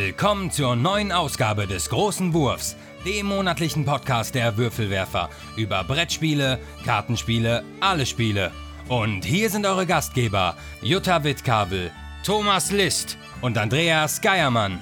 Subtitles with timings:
[0.00, 7.64] Willkommen zur neuen Ausgabe des Großen Wurfs, dem monatlichen Podcast der Würfelwerfer über Brettspiele, Kartenspiele,
[7.80, 8.52] alle Spiele.
[8.88, 11.90] Und hier sind eure Gastgeber Jutta Wittkabel,
[12.24, 14.78] Thomas List und Andreas Geiermann.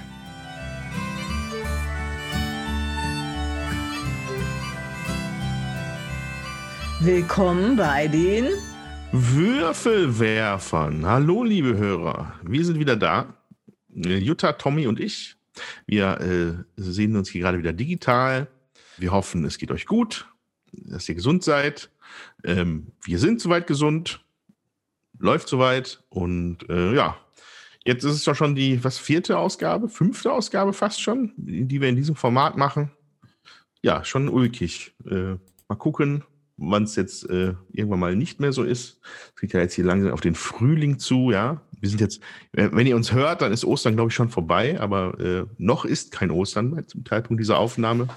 [7.01, 8.48] Willkommen bei den
[9.12, 11.07] Würfelwerfern.
[11.07, 12.35] Hallo, liebe Hörer.
[12.43, 13.36] Wir sind wieder da.
[13.96, 15.36] Jutta, Tommy und ich.
[15.86, 18.49] Wir äh, sehen uns hier gerade wieder digital.
[18.99, 20.29] Wir hoffen, es geht euch gut,
[20.73, 21.91] dass ihr gesund seid.
[22.45, 24.21] Ähm, wir sind soweit gesund.
[25.18, 26.03] Läuft soweit.
[26.11, 27.17] Und äh, ja,
[27.85, 29.89] jetzt ist es doch schon die, was, vierte Ausgabe?
[29.89, 32.91] Fünfte Ausgabe fast schon, die wir in diesem Format machen.
[33.83, 34.95] Ja, schon ulkig.
[35.09, 35.37] Äh,
[35.69, 36.25] mal gucken,
[36.56, 39.01] wann es jetzt äh, irgendwann mal nicht mehr so ist.
[39.35, 41.61] Es geht ja jetzt hier langsam auf den Frühling zu, ja.
[41.79, 42.21] Wir sind jetzt,
[42.53, 46.11] wenn ihr uns hört, dann ist Ostern, glaube ich, schon vorbei, aber äh, noch ist
[46.11, 48.09] kein Ostern zum Zeitpunkt dieser Aufnahme.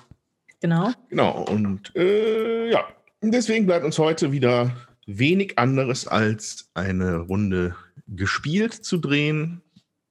[0.61, 0.91] Genau.
[1.09, 2.85] Genau, und äh, ja,
[3.21, 7.75] deswegen bleibt uns heute wieder wenig anderes als eine Runde
[8.07, 9.61] gespielt zu drehen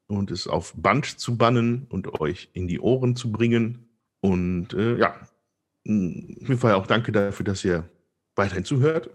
[0.07, 3.89] und es auf Band zu bannen und euch in die Ohren zu bringen.
[4.21, 5.29] Und äh, ja, auf
[5.85, 7.89] jeden Fall auch danke dafür, dass ihr
[8.39, 9.11] weiterhin zuhört,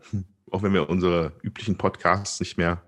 [0.52, 2.83] auch wenn wir unsere üblichen Podcasts nicht mehr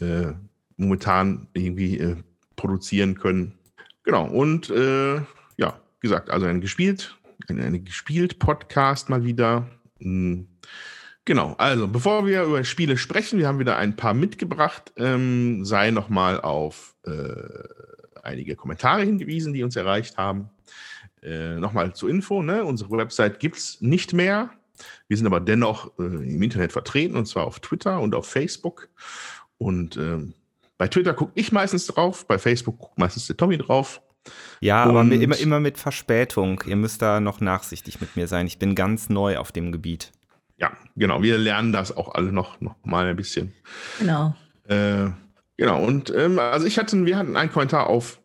[0.00, 0.32] äh,
[0.76, 2.16] momentan irgendwie äh,
[2.56, 3.58] produzieren können.
[4.04, 5.16] Genau, und äh,
[5.56, 7.16] ja, gesagt, also ein gespielt,
[7.48, 9.68] eine, eine gespielt Podcast mal wieder.
[9.98, 10.46] Mhm.
[11.24, 15.90] Genau, also bevor wir über Spiele sprechen, wir haben wieder ein paar mitgebracht, ähm, sei
[15.90, 20.50] nochmal auf äh, einige Kommentare hingewiesen, die uns erreicht haben.
[21.22, 22.64] Äh, nochmal zur Info, ne?
[22.64, 24.50] unsere Website gibt es nicht mehr.
[25.08, 28.88] Wir sind aber dennoch äh, im Internet vertreten und zwar auf Twitter und auf Facebook.
[29.58, 30.34] Und ähm,
[30.78, 34.00] bei Twitter gucke ich meistens drauf, bei Facebook guckt meistens der Tommy drauf.
[34.60, 36.62] Ja, und aber immer, immer mit Verspätung.
[36.66, 38.46] Ihr müsst da noch nachsichtig mit mir sein.
[38.46, 40.12] Ich bin ganz neu auf dem Gebiet.
[40.58, 41.22] Ja, genau.
[41.22, 43.52] Wir lernen das auch alle noch, noch mal ein bisschen.
[43.98, 44.34] Genau.
[44.68, 45.08] Äh,
[45.56, 45.82] genau.
[45.82, 48.20] Und ähm, also ich hatte, wir hatten einen Kommentar auf,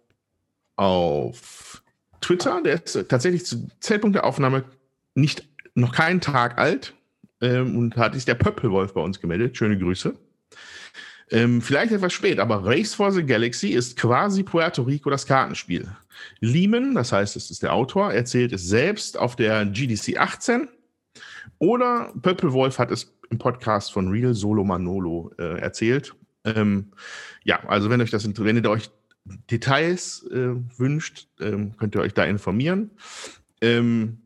[0.76, 1.82] auf
[2.20, 4.66] Twitter, der ist tatsächlich zu Zeitpunkt der Aufnahme
[5.14, 6.94] nicht noch keinen Tag alt.
[7.42, 9.58] Ähm, und hat sich der Pöppelwolf bei uns gemeldet.
[9.58, 10.16] Schöne Grüße.
[11.32, 15.88] Ähm, vielleicht etwas spät, aber Race for the Galaxy ist quasi Puerto Rico das Kartenspiel.
[16.40, 20.68] Lehman, das heißt, es ist der Autor, erzählt es selbst auf der GDC 18.
[21.58, 26.14] Oder Pöppelwolf hat es im Podcast von Real Solo Manolo äh, erzählt.
[26.44, 26.92] Ähm,
[27.44, 28.92] ja, also wenn euch das wenn ihr euch
[29.50, 32.92] Details äh, wünscht, ähm, könnt ihr euch da informieren.
[33.62, 34.20] Ähm,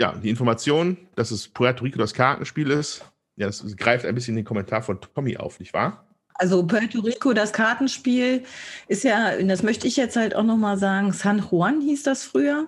[0.00, 3.04] ja, die Information, dass es Puerto Rico das Kartenspiel ist,
[3.36, 6.06] ja, das greift ein bisschen den Kommentar von Tommy auf, nicht wahr?
[6.36, 8.42] Also Puerto Rico, das Kartenspiel
[8.88, 12.66] ist ja, das möchte ich jetzt halt auch nochmal sagen, San Juan hieß das früher,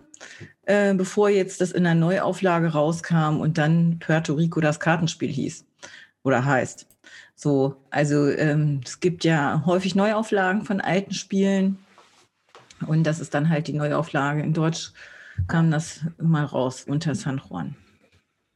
[0.67, 5.65] äh, bevor jetzt das in der Neuauflage rauskam und dann Puerto Rico das Kartenspiel hieß
[6.23, 6.87] oder heißt.
[7.35, 11.79] So, also ähm, es gibt ja häufig Neuauflagen von alten Spielen
[12.87, 14.43] und das ist dann halt die Neuauflage.
[14.43, 14.93] In Deutsch
[15.49, 17.77] kam das mal raus unter San Juan.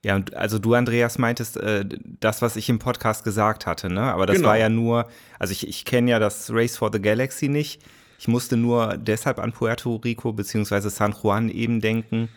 [0.05, 1.85] Ja, und also du, Andreas, meintest äh,
[2.21, 4.03] das, was ich im Podcast gesagt hatte, ne?
[4.03, 4.49] Aber das genau.
[4.49, 5.09] war ja nur,
[5.39, 7.83] also ich, ich kenne ja das Race for the Galaxy nicht.
[8.19, 10.89] Ich musste nur deshalb an Puerto Rico bzw.
[10.89, 12.29] San Juan eben denken,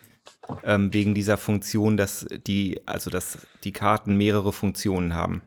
[0.64, 5.42] ähm, wegen dieser Funktion, dass die, also dass die Karten mehrere Funktionen haben.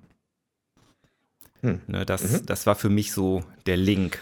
[1.61, 1.81] Hm.
[1.87, 2.47] Ne, das, mhm.
[2.47, 4.19] das war für mich so der Link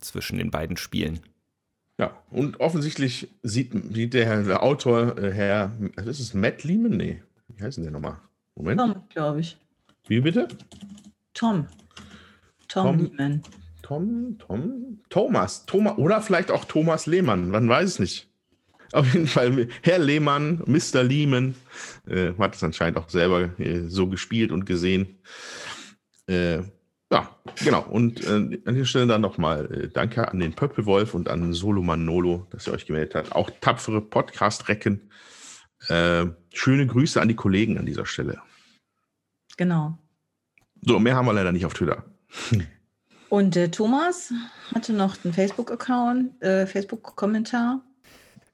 [0.00, 1.20] zwischen den beiden Spielen.
[1.98, 5.72] Ja, und offensichtlich sieht, sieht der, der Autor, äh, Herr,
[6.04, 6.96] ist es Matt Lehman?
[6.96, 8.16] Nee, wie heißt denn der nochmal?
[8.54, 8.80] Moment.
[8.80, 9.56] Tom, glaube ich.
[10.08, 10.48] Wie bitte?
[11.34, 11.66] Tom.
[12.68, 13.42] Tom, Tom Lehman.
[13.82, 18.28] Tom, Tom, Thomas, Thomas, oder vielleicht auch Thomas Lehmann, man weiß es nicht.
[18.92, 21.02] Auf jeden Fall, Herr Lehmann, Mr.
[21.02, 21.54] Lehman,
[22.06, 25.18] äh, hat es anscheinend auch selber äh, so gespielt und gesehen.
[26.26, 26.62] Äh,
[27.12, 27.28] ja,
[27.62, 27.82] genau.
[27.82, 31.82] Und äh, an dieser Stelle dann nochmal äh, Danke an den Pöppelwolf und an Solo
[31.82, 33.32] Manolo, dass ihr euch gemeldet habt.
[33.32, 35.10] Auch tapfere Podcast-Recken.
[35.88, 38.40] Äh, schöne Grüße an die Kollegen an dieser Stelle.
[39.58, 39.98] Genau.
[40.80, 42.04] So, mehr haben wir leider nicht auf Twitter.
[43.28, 44.32] Und äh, Thomas
[44.74, 47.82] hatte noch einen Facebook-Account, äh, Facebook-Kommentar.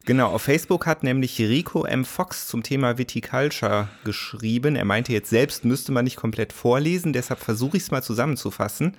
[0.09, 2.03] Genau, auf Facebook hat nämlich Rico M.
[2.03, 4.75] Fox zum Thema Viticulture geschrieben.
[4.75, 8.97] Er meinte, jetzt selbst müsste man nicht komplett vorlesen, deshalb versuche ich es mal zusammenzufassen.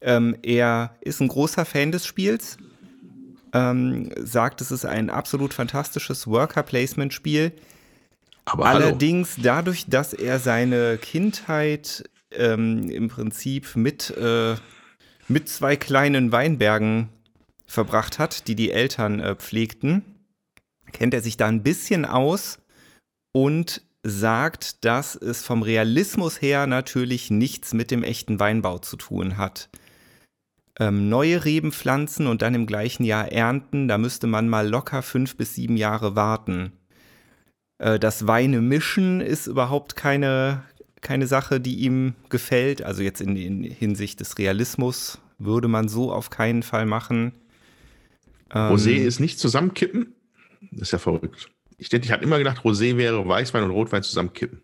[0.00, 2.58] Ähm, er ist ein großer Fan des Spiels,
[3.52, 7.50] ähm, sagt, es ist ein absolut fantastisches Worker-Placement-Spiel.
[8.44, 9.42] Aber Allerdings hallo.
[9.42, 14.54] dadurch, dass er seine Kindheit ähm, im Prinzip mit, äh,
[15.26, 17.08] mit zwei kleinen Weinbergen
[17.66, 20.04] verbracht hat, die die Eltern äh, pflegten,
[20.96, 22.58] kennt er sich da ein bisschen aus
[23.32, 29.36] und sagt, dass es vom Realismus her natürlich nichts mit dem echten Weinbau zu tun
[29.36, 29.68] hat.
[30.78, 35.02] Ähm, neue Reben pflanzen und dann im gleichen Jahr ernten, da müsste man mal locker
[35.02, 36.72] fünf bis sieben Jahre warten.
[37.78, 40.62] Äh, das Weine mischen ist überhaupt keine,
[41.02, 42.80] keine Sache, die ihm gefällt.
[42.80, 47.32] Also jetzt in, in Hinsicht des Realismus würde man so auf keinen Fall machen.
[48.50, 50.15] Rosé ähm, ist nicht zusammenkippen?
[50.72, 51.50] Das ist ja verrückt.
[51.78, 54.62] Ich, ich habe immer gedacht, Rosé wäre Weißwein und Rotwein zusammenkippen.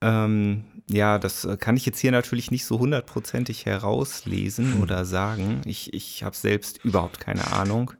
[0.00, 4.82] Ähm, ja, das äh, kann ich jetzt hier natürlich nicht so hundertprozentig herauslesen hm.
[4.82, 5.60] oder sagen.
[5.64, 7.92] Ich, ich habe selbst überhaupt keine Ahnung.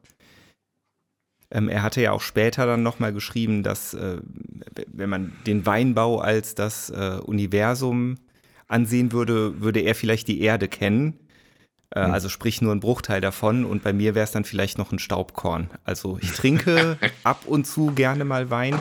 [1.50, 4.18] Ähm, er hatte ja auch später dann nochmal geschrieben, dass äh,
[4.86, 8.16] wenn man den Weinbau als das äh, Universum
[8.66, 11.18] ansehen würde, würde er vielleicht die Erde kennen.
[11.94, 12.12] Äh, mhm.
[12.12, 14.98] Also sprich nur ein Bruchteil davon und bei mir wäre es dann vielleicht noch ein
[14.98, 15.70] Staubkorn.
[15.84, 18.80] Also ich trinke ab und zu gerne mal Wein.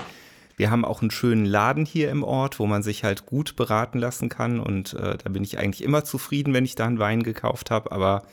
[0.57, 4.00] Wir haben auch einen schönen Laden hier im Ort, wo man sich halt gut beraten
[4.00, 7.24] lassen kann und äh, da bin ich eigentlich immer zufrieden, wenn ich da einen Wein
[7.24, 8.24] gekauft habe, aber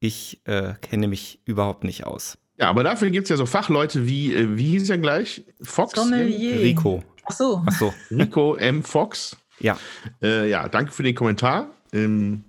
[0.00, 2.38] ich äh, kenne mich überhaupt nicht aus.
[2.58, 5.44] Ja, aber dafür gibt es ja so Fachleute wie, äh, wie hieß er gleich?
[5.62, 5.94] Fox?
[5.94, 6.60] Sommelier.
[6.60, 7.04] Rico.
[7.24, 7.62] Ach so.
[7.64, 7.94] Ach so.
[8.10, 8.82] Rico M.
[8.82, 9.36] Fox.
[9.60, 9.78] Ja.
[10.20, 11.70] Äh, ja, danke für den Kommentar.
[11.92, 12.44] Ähm,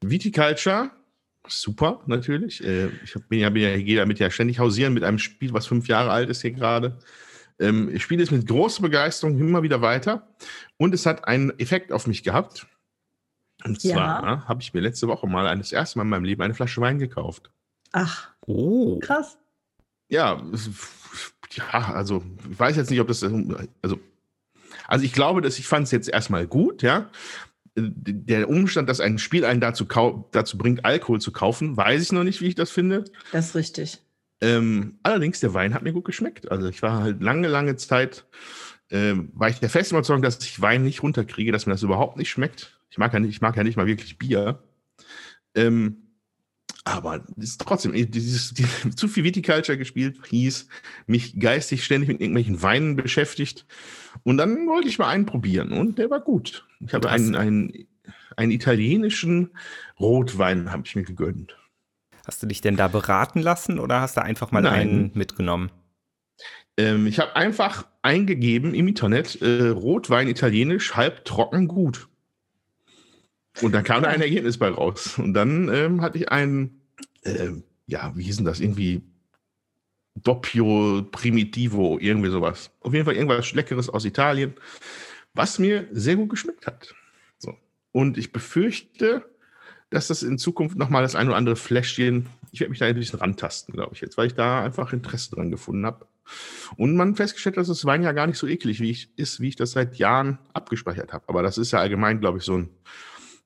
[0.00, 0.90] Viticulture,
[1.46, 2.62] super natürlich.
[2.64, 5.66] Äh, ich bin ja, bin ja, gehe damit ja ständig hausieren mit einem Spiel, was
[5.66, 6.98] fünf Jahre alt ist hier gerade.
[7.58, 10.28] Ähm, ich spiele es mit großer Begeisterung immer wieder weiter
[10.76, 12.66] und es hat einen Effekt auf mich gehabt.
[13.64, 14.44] Und zwar ja.
[14.48, 16.98] habe ich mir letzte Woche mal das erste Mal in meinem Leben eine Flasche Wein
[16.98, 17.50] gekauft.
[17.92, 18.98] Ach, oh.
[18.98, 19.38] krass.
[20.08, 20.42] Ja,
[21.52, 24.00] ja, also ich weiß jetzt nicht, ob das, also,
[24.86, 27.10] also ich glaube, dass ich fand es jetzt erstmal gut, ja.
[27.76, 29.86] Der Umstand, dass ein Spiel einen dazu,
[30.30, 33.04] dazu bringt, Alkohol zu kaufen, weiß ich noch nicht, wie ich das finde.
[33.32, 33.98] Das ist richtig.
[34.40, 36.50] Ähm, allerdings, der Wein hat mir gut geschmeckt.
[36.50, 38.26] Also ich war halt lange, lange Zeit,
[38.90, 42.16] ähm, war ich der festen Überzeugung, dass ich Wein nicht runterkriege, dass mir das überhaupt
[42.16, 42.78] nicht schmeckt.
[42.90, 44.62] Ich mag ja nicht, ich mag ja nicht mal wirklich Bier.
[45.54, 46.03] Ähm,
[46.84, 48.66] aber ist trotzdem, dieses, die,
[48.96, 50.68] zu viel Viticulture gespielt, hieß,
[51.06, 53.66] mich geistig ständig mit irgendwelchen Weinen beschäftigt.
[54.22, 56.66] Und dann wollte ich mal einen probieren und der war gut.
[56.80, 57.86] Ich habe einen, einen,
[58.36, 59.50] einen italienischen
[59.98, 61.56] Rotwein habe ich mir gegönnt.
[62.26, 64.72] Hast du dich denn da beraten lassen oder hast du einfach mal Nein.
[64.80, 65.70] einen mitgenommen?
[66.76, 72.08] Ähm, ich habe einfach eingegeben im Internet äh, Rotwein italienisch, halb trocken gut.
[73.62, 75.18] Und dann kam da ein Ergebnis bei raus.
[75.18, 76.80] Und dann ähm, hatte ich einen,
[77.22, 77.50] äh,
[77.86, 78.60] ja, wie hieß denn das?
[78.60, 79.02] Irgendwie
[80.16, 82.70] Doppio Primitivo, irgendwie sowas.
[82.80, 84.54] Auf jeden Fall irgendwas Leckeres aus Italien,
[85.34, 86.94] was mir sehr gut geschmeckt hat.
[87.38, 87.56] So.
[87.92, 89.24] Und ich befürchte,
[89.90, 92.94] dass das in Zukunft nochmal das ein oder andere Fläschchen, ich werde mich da ein
[92.94, 96.06] bisschen rantasten, glaube ich jetzt, weil ich da einfach Interesse dran gefunden habe.
[96.76, 99.48] Und man festgestellt, dass das Wein ja gar nicht so eklig wie ich, ist, wie
[99.48, 101.24] ich das seit Jahren abgespeichert habe.
[101.28, 102.70] Aber das ist ja allgemein, glaube ich, so ein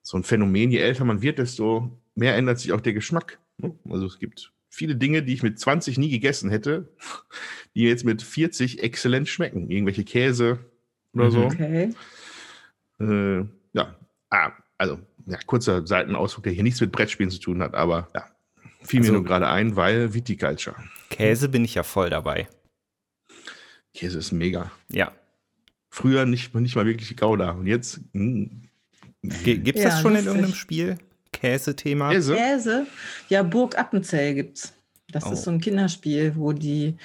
[0.09, 0.71] so ein Phänomen.
[0.71, 3.37] Je älter man wird, desto mehr ändert sich auch der Geschmack.
[3.57, 3.77] Ne?
[3.87, 6.91] Also es gibt viele Dinge, die ich mit 20 nie gegessen hätte,
[7.75, 9.69] die jetzt mit 40 exzellent schmecken.
[9.69, 10.57] Irgendwelche Käse
[11.13, 11.43] oder so.
[11.43, 11.93] Okay.
[12.99, 13.95] Äh, ja,
[14.31, 18.25] ah, also ja, kurzer Seitenausflug, der hier nichts mit Brettspielen zu tun hat, aber ja,
[18.81, 20.75] fiel also, mir nur gerade ein, weil Viticulture.
[21.11, 22.47] Käse bin ich ja voll dabei.
[23.93, 24.71] Käse ist mega.
[24.91, 25.11] Ja.
[25.91, 28.68] Früher nicht, nicht mal wirklich Gouda und jetzt mh, hm,
[29.21, 30.97] Gibt es ja, das schon in irgendeinem Spiel?
[31.31, 32.11] Käse-Thema?
[32.11, 32.35] Käse?
[32.35, 32.87] Käse?
[33.27, 34.73] Ja, Burg Appenzell gibt's.
[35.11, 35.31] Das oh.
[35.31, 36.95] ist so ein Kinderspiel, wo die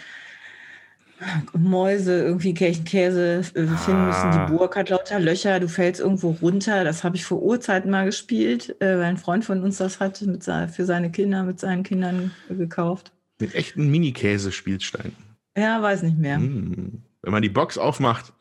[1.56, 4.06] Mäuse irgendwie Käse äh, finden ah.
[4.06, 4.30] müssen.
[4.33, 6.85] Die Burg hat lauter Löcher, du fällst irgendwo runter.
[6.85, 10.21] Das habe ich vor Urzeiten mal gespielt, äh, weil ein Freund von uns das hat
[10.23, 13.12] mit, für seine Kinder, mit seinen Kindern gekauft.
[13.40, 15.16] Mit echten Mini-Käse-Spielsteinen.
[15.56, 16.37] Ja, weiß nicht mehr.
[16.37, 17.02] Hm.
[17.23, 18.33] Wenn man die Box aufmacht,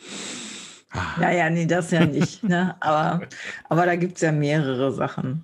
[1.19, 2.43] ja, ja, nee, das ja nicht.
[2.47, 2.75] ne?
[2.79, 3.27] aber,
[3.69, 5.43] aber da gibt es ja mehrere Sachen.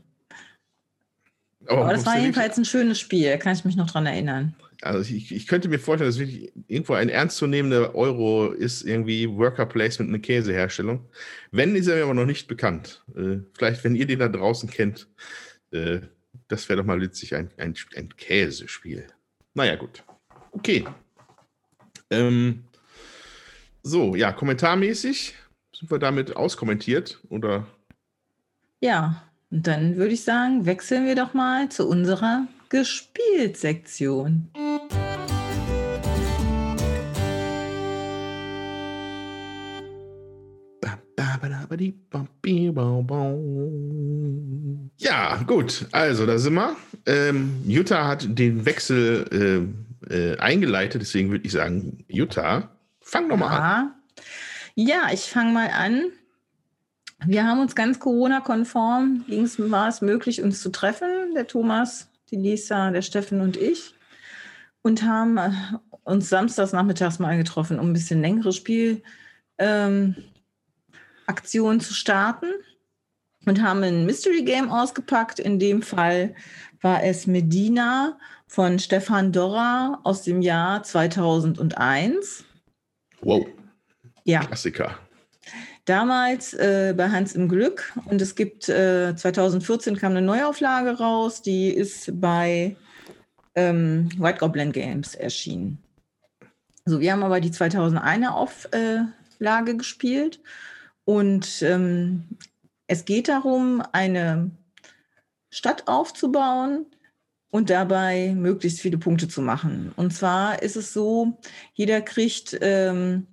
[1.68, 4.56] Aber, aber das war jedenfalls ein schönes Spiel, kann ich mich noch dran erinnern.
[4.82, 9.66] Also ich, ich könnte mir vorstellen, dass wirklich irgendwo ein ernstzunehmender Euro ist, irgendwie Worker
[9.66, 11.06] Placement, eine Käseherstellung.
[11.52, 13.04] Wenn, ist er mir aber noch nicht bekannt.
[13.16, 15.08] Äh, vielleicht, wenn ihr den da draußen kennt,
[15.72, 16.00] äh,
[16.48, 19.08] das wäre doch mal witzig, ein, ein, ein Käsespiel.
[19.54, 20.04] Naja, gut.
[20.52, 20.86] Okay.
[22.10, 22.64] Ähm,
[23.84, 25.36] so, ja, kommentarmäßig
[25.74, 27.66] sind wir damit auskommentiert oder?
[28.82, 34.50] Ja, und dann würde ich sagen, wechseln wir doch mal zu unserer Gespielt-Sektion.
[44.98, 46.76] Ja, gut, also da sind wir.
[47.06, 49.70] ähm, Jutta hat den Wechsel
[50.10, 52.70] äh, äh, eingeleitet, deswegen würde ich sagen, Jutta,
[53.10, 53.60] fang doch mal ja.
[53.60, 53.94] an.
[54.76, 56.12] Ja, ich fange mal an.
[57.26, 62.92] Wir haben uns ganz Corona-konform, war es möglich, uns zu treffen, der Thomas, die Lisa,
[62.92, 63.94] der Steffen und ich,
[64.82, 65.52] und haben äh,
[66.04, 69.04] uns samstags nachmittags mal getroffen, um ein bisschen längere Spielaktionen
[71.28, 72.48] ähm, zu starten
[73.46, 75.40] und haben ein Mystery Game ausgepackt.
[75.40, 76.36] In dem Fall
[76.82, 82.46] war es Medina von Stefan Dorra aus dem Jahr 2001.
[83.22, 83.48] Wow.
[84.24, 84.42] Ja.
[84.42, 84.98] Klassiker.
[85.86, 91.42] Damals äh, bei Hans im Glück und es gibt äh, 2014 kam eine Neuauflage raus,
[91.42, 92.76] die ist bei
[93.56, 95.80] ähm, White Goblin Games erschienen.
[96.86, 100.40] So, wir haben aber die 2001er Auflage gespielt
[101.06, 102.26] und ähm,
[102.86, 104.52] es geht darum, eine
[105.50, 106.86] Stadt aufzubauen
[107.52, 109.92] und dabei möglichst viele Punkte zu machen.
[109.96, 111.40] Und zwar ist es so,
[111.74, 113.28] jeder kriegt ähm,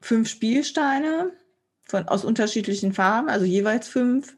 [0.00, 1.32] fünf Spielsteine
[1.84, 4.36] von, aus unterschiedlichen Farben, also jeweils fünf,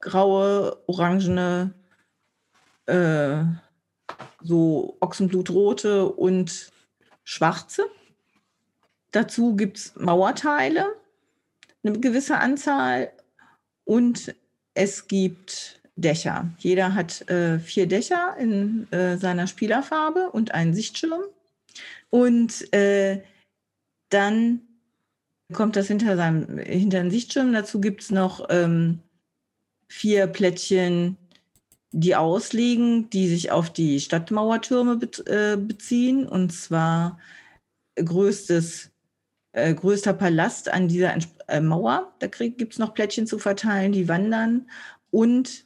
[0.00, 1.74] graue, orangene,
[2.86, 3.42] äh,
[4.42, 6.70] so Ochsenblutrote und
[7.24, 7.84] schwarze.
[9.10, 10.86] Dazu gibt es Mauerteile,
[11.82, 13.12] eine gewisse Anzahl
[13.84, 14.34] und
[14.74, 16.50] es gibt Dächer.
[16.58, 21.22] Jeder hat äh, vier Dächer in äh, seiner Spielerfarbe und einen Sichtschirm.
[22.10, 23.22] Und äh,
[24.10, 24.60] dann
[25.52, 27.52] kommt das hinter, seinem, hinter den Sichtschirm.
[27.52, 29.00] Dazu gibt es noch ähm,
[29.88, 31.16] vier Plättchen,
[31.92, 36.28] die ausliegen, die sich auf die Stadtmauertürme be äh, beziehen.
[36.28, 37.18] Und zwar
[37.96, 38.90] größtes
[39.56, 41.16] äh, größter Palast an dieser
[41.48, 42.12] äh, Mauer.
[42.18, 44.68] Da gibt es noch Plättchen zu verteilen, die wandern.
[45.10, 45.65] Und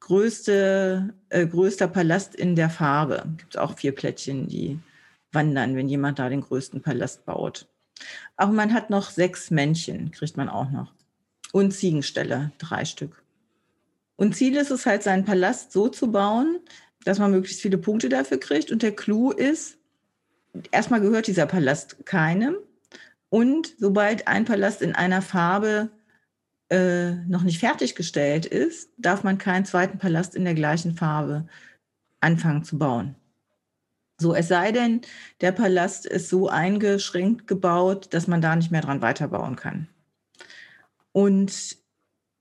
[0.00, 3.24] größte, äh, größter Palast in der Farbe.
[3.36, 4.78] Gibt auch vier Plättchen, die
[5.32, 7.68] wandern, wenn jemand da den größten Palast baut.
[8.36, 10.92] Auch man hat noch sechs Männchen, kriegt man auch noch.
[11.52, 13.22] Und Ziegenställe, drei Stück.
[14.16, 16.60] Und Ziel ist es halt, seinen Palast so zu bauen,
[17.04, 18.70] dass man möglichst viele Punkte dafür kriegt.
[18.70, 19.78] Und der Clou ist,
[20.70, 22.56] erstmal gehört dieser Palast keinem.
[23.28, 25.90] Und sobald ein Palast in einer Farbe
[26.70, 31.46] äh, noch nicht fertiggestellt ist, darf man keinen zweiten Palast in der gleichen Farbe
[32.20, 33.16] anfangen zu bauen.
[34.20, 35.00] So, es sei denn,
[35.40, 39.88] der Palast ist so eingeschränkt gebaut, dass man da nicht mehr dran weiterbauen kann.
[41.12, 41.78] Und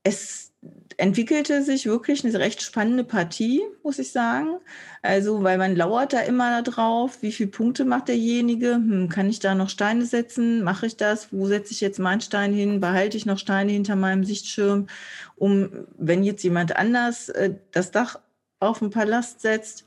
[0.03, 0.48] es
[0.97, 4.59] entwickelte sich wirklich eine recht spannende Partie, muss ich sagen.
[5.01, 8.73] Also, weil man lauert da immer drauf, wie viele Punkte macht derjenige?
[8.73, 10.61] Hm, kann ich da noch Steine setzen?
[10.63, 11.31] Mache ich das?
[11.31, 12.81] Wo setze ich jetzt meinen Stein hin?
[12.81, 14.87] Behalte ich noch Steine hinter meinem Sichtschirm,
[15.37, 18.19] um, wenn jetzt jemand anders äh, das Dach
[18.59, 19.85] auf den Palast setzt,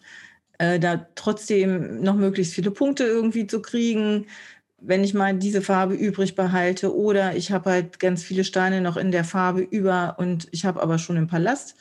[0.59, 4.27] äh, da trotzdem noch möglichst viele Punkte irgendwie zu kriegen?
[4.85, 8.97] Wenn ich mal diese Farbe übrig behalte oder ich habe halt ganz viele Steine noch
[8.97, 11.77] in der Farbe über und ich habe aber schon einen Palast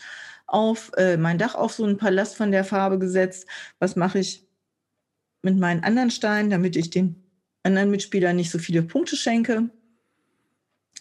[0.46, 3.48] auf, äh, mein Dach auf so einen Palast von der Farbe gesetzt.
[3.80, 4.46] Was mache ich
[5.42, 7.24] mit meinen anderen Steinen, damit ich den
[7.64, 9.70] anderen Mitspielern nicht so viele Punkte schenke?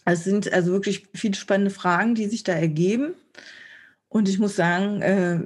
[0.05, 3.15] Es sind also wirklich viele spannende Fragen, die sich da ergeben.
[4.09, 5.41] Und ich muss sagen, äh,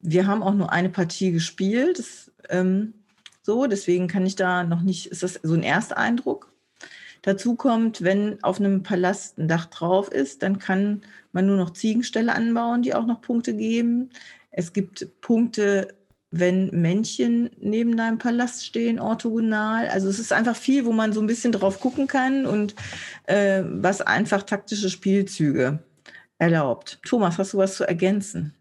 [0.00, 1.98] wir haben auch nur eine Partie gespielt.
[1.98, 2.94] Das, ähm,
[3.42, 6.52] so, deswegen kann ich da noch nicht, ist das so ein Ersteindruck.
[7.22, 11.70] Dazu kommt, wenn auf einem Palast ein Dach drauf ist, dann kann man nur noch
[11.70, 14.10] Ziegenställe anbauen, die auch noch Punkte geben.
[14.50, 15.88] Es gibt Punkte,
[16.32, 19.88] wenn Männchen neben deinem Palast stehen, orthogonal.
[19.88, 22.74] Also es ist einfach viel, wo man so ein bisschen drauf gucken kann und
[23.24, 25.78] äh, was einfach taktische Spielzüge
[26.38, 26.98] erlaubt.
[27.04, 28.54] Thomas, hast du was zu ergänzen?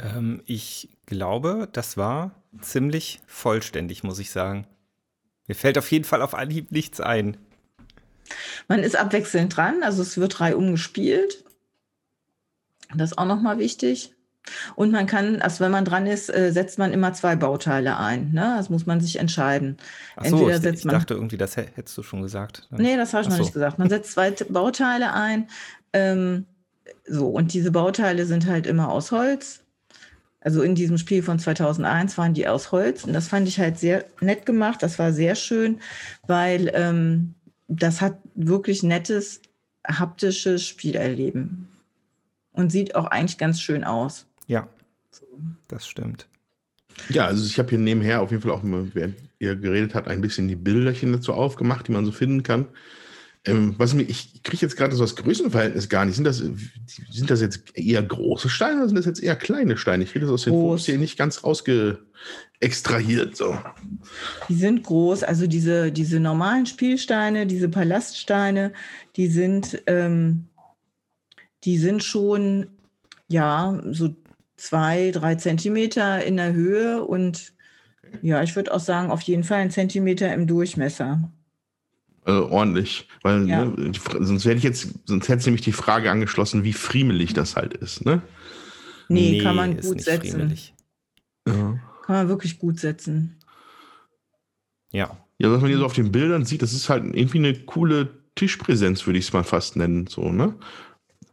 [0.00, 4.66] Ähm, ich glaube, das war ziemlich vollständig, muss ich sagen.
[5.46, 7.36] Mir fällt auf jeden Fall auf Anhieb nichts ein.
[8.68, 11.44] Man ist abwechselnd dran, also es wird drei umgespielt.
[12.94, 14.14] Das ist auch nochmal wichtig.
[14.74, 18.32] Und man kann, also wenn man dran ist, äh, setzt man immer zwei Bauteile ein.
[18.32, 18.54] Ne?
[18.56, 19.76] Das muss man sich entscheiden.
[20.16, 22.66] Ach so, Entweder setzt ich man, dachte irgendwie, das hättest du schon gesagt.
[22.70, 23.42] Nee, das habe ich Ach noch so.
[23.42, 23.78] nicht gesagt.
[23.78, 25.48] Man setzt zwei Bauteile ein.
[25.92, 26.46] Ähm,
[27.06, 29.62] so, und diese Bauteile sind halt immer aus Holz.
[30.40, 33.78] Also in diesem Spiel von 2001 waren die aus Holz und das fand ich halt
[33.78, 34.82] sehr nett gemacht.
[34.82, 35.80] Das war sehr schön,
[36.26, 37.34] weil ähm,
[37.68, 39.42] das hat wirklich nettes
[39.86, 41.68] haptisches Spielerleben
[42.52, 44.26] und sieht auch eigentlich ganz schön aus.
[44.46, 44.68] Ja,
[45.68, 46.26] das stimmt.
[47.08, 50.20] Ja, also ich habe hier nebenher auf jeden Fall auch, während ihr geredet habt, ein
[50.20, 52.66] bisschen die Bilderchen dazu aufgemacht, die man so finden kann.
[53.46, 56.14] Ähm, was mir, ich kriege jetzt gerade so das Größenverhältnis gar nicht.
[56.16, 60.04] Sind das, sind das jetzt eher große Steine oder sind das jetzt eher kleine Steine?
[60.04, 62.00] Ich kriege das aus den Fotos hier nicht ganz rausge
[62.60, 63.36] extrahiert.
[63.36, 63.58] So.
[64.50, 68.74] Die sind groß, also diese, diese normalen Spielsteine, diese Palaststeine,
[69.16, 70.48] die sind, ähm,
[71.64, 72.66] die sind schon
[73.28, 74.14] ja so
[74.56, 77.54] zwei, drei Zentimeter in der Höhe und
[78.20, 81.32] ja, ich würde auch sagen, auf jeden Fall ein Zentimeter im Durchmesser
[82.26, 83.08] äh, ordentlich.
[83.22, 83.64] Weil ja.
[83.64, 87.74] ne, sonst hätte ich jetzt, sonst hätte nämlich die Frage angeschlossen, wie friemelig das halt
[87.74, 88.22] ist, ne?
[89.08, 90.56] Nee, nee kann man gut setzen.
[91.46, 91.78] Ja.
[92.04, 93.36] Kann man wirklich gut setzen.
[94.92, 95.16] Ja.
[95.38, 98.10] Ja, was man hier so auf den Bildern sieht, das ist halt irgendwie eine coole
[98.34, 100.06] Tischpräsenz, würde ich es mal fast nennen.
[100.06, 100.54] So, ne?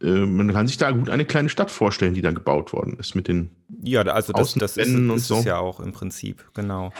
[0.02, 3.14] Äh, man kann sich da gut eine kleine Stadt vorstellen, die da gebaut worden ist
[3.14, 3.50] mit den
[3.82, 5.42] Ja, also das, das ist, ist so.
[5.42, 6.92] ja auch im Prinzip, genau.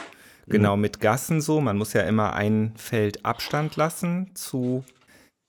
[0.49, 1.61] Genau, mit Gassen so.
[1.61, 4.83] Man muss ja immer ein Feld Abstand lassen zu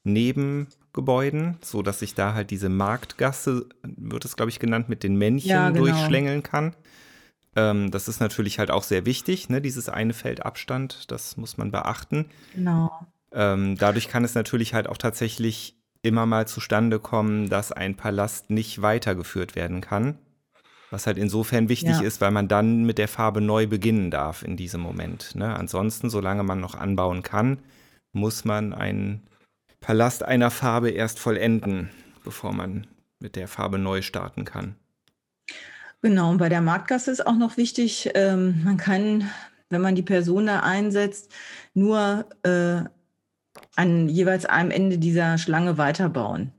[0.04, 5.16] Nebengebäuden, so dass sich da halt diese Marktgasse, wird es glaube ich genannt, mit den
[5.16, 5.86] Männchen ja, genau.
[5.86, 6.74] durchschlängeln kann.
[7.56, 9.60] Ähm, das ist natürlich halt auch sehr wichtig, ne?
[9.60, 12.26] dieses eine Feld Abstand, das muss man beachten.
[12.54, 12.90] Genau.
[13.32, 18.50] Ähm, dadurch kann es natürlich halt auch tatsächlich immer mal zustande kommen, dass ein Palast
[18.50, 20.18] nicht weitergeführt werden kann.
[20.90, 22.02] Was halt insofern wichtig ja.
[22.02, 25.36] ist, weil man dann mit der Farbe neu beginnen darf in diesem Moment.
[25.36, 25.54] Ne?
[25.54, 27.58] Ansonsten, solange man noch anbauen kann,
[28.12, 29.22] muss man einen
[29.80, 31.90] Palast einer Farbe erst vollenden,
[32.24, 32.86] bevor man
[33.20, 34.74] mit der Farbe neu starten kann.
[36.02, 39.30] Genau, und bei der Marktgasse ist auch noch wichtig, ähm, man kann,
[39.68, 41.32] wenn man die Person da einsetzt,
[41.74, 42.84] nur äh,
[43.76, 46.52] an jeweils einem Ende dieser Schlange weiterbauen.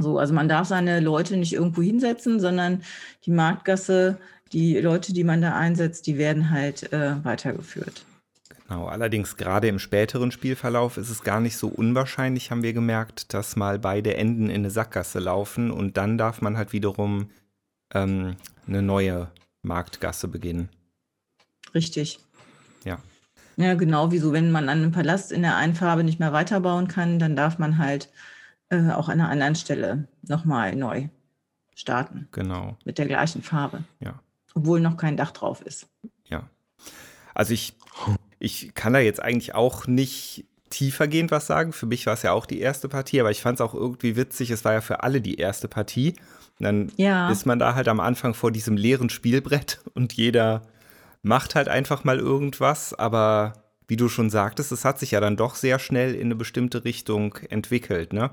[0.00, 2.82] So, also man darf seine Leute nicht irgendwo hinsetzen, sondern
[3.24, 4.18] die Marktgasse,
[4.52, 8.04] die Leute, die man da einsetzt, die werden halt äh, weitergeführt.
[8.70, 13.34] Genau, allerdings gerade im späteren Spielverlauf ist es gar nicht so unwahrscheinlich, haben wir gemerkt,
[13.34, 17.30] dass mal beide Enden in eine Sackgasse laufen und dann darf man halt wiederum
[17.92, 18.36] ähm,
[18.68, 19.28] eine neue
[19.62, 20.68] Marktgasse beginnen.
[21.74, 22.20] Richtig.
[22.84, 22.98] Ja.
[23.56, 26.88] Ja, genau, wieso, wenn man an einem Palast in der einen Farbe nicht mehr weiterbauen
[26.88, 28.08] kann, dann darf man halt
[28.70, 31.08] äh, auch an einer anderen Stelle nochmal neu
[31.74, 32.28] starten.
[32.32, 32.76] Genau.
[32.84, 33.84] Mit der gleichen Farbe.
[34.00, 34.20] Ja.
[34.54, 35.88] Obwohl noch kein Dach drauf ist.
[36.28, 36.48] Ja.
[37.34, 37.74] Also ich,
[38.38, 41.72] ich kann da jetzt eigentlich auch nicht tiefergehend was sagen.
[41.72, 44.16] Für mich war es ja auch die erste Partie, aber ich fand es auch irgendwie
[44.16, 44.50] witzig.
[44.50, 46.14] Es war ja für alle die erste Partie.
[46.58, 47.30] Und dann ja.
[47.30, 50.62] ist man da halt am Anfang vor diesem leeren Spielbrett und jeder
[51.22, 53.52] macht halt einfach mal irgendwas, aber
[53.90, 56.84] wie du schon sagtest, es hat sich ja dann doch sehr schnell in eine bestimmte
[56.84, 58.30] Richtung entwickelt, ne?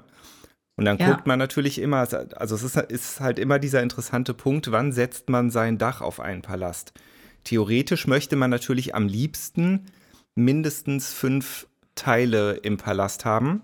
[0.75, 1.09] Und dann ja.
[1.09, 5.27] guckt man natürlich immer, also es ist, ist, halt immer dieser interessante Punkt, wann setzt
[5.29, 6.93] man sein Dach auf einen Palast?
[7.43, 9.87] Theoretisch möchte man natürlich am liebsten
[10.35, 11.65] mindestens fünf
[11.95, 13.63] Teile im Palast haben.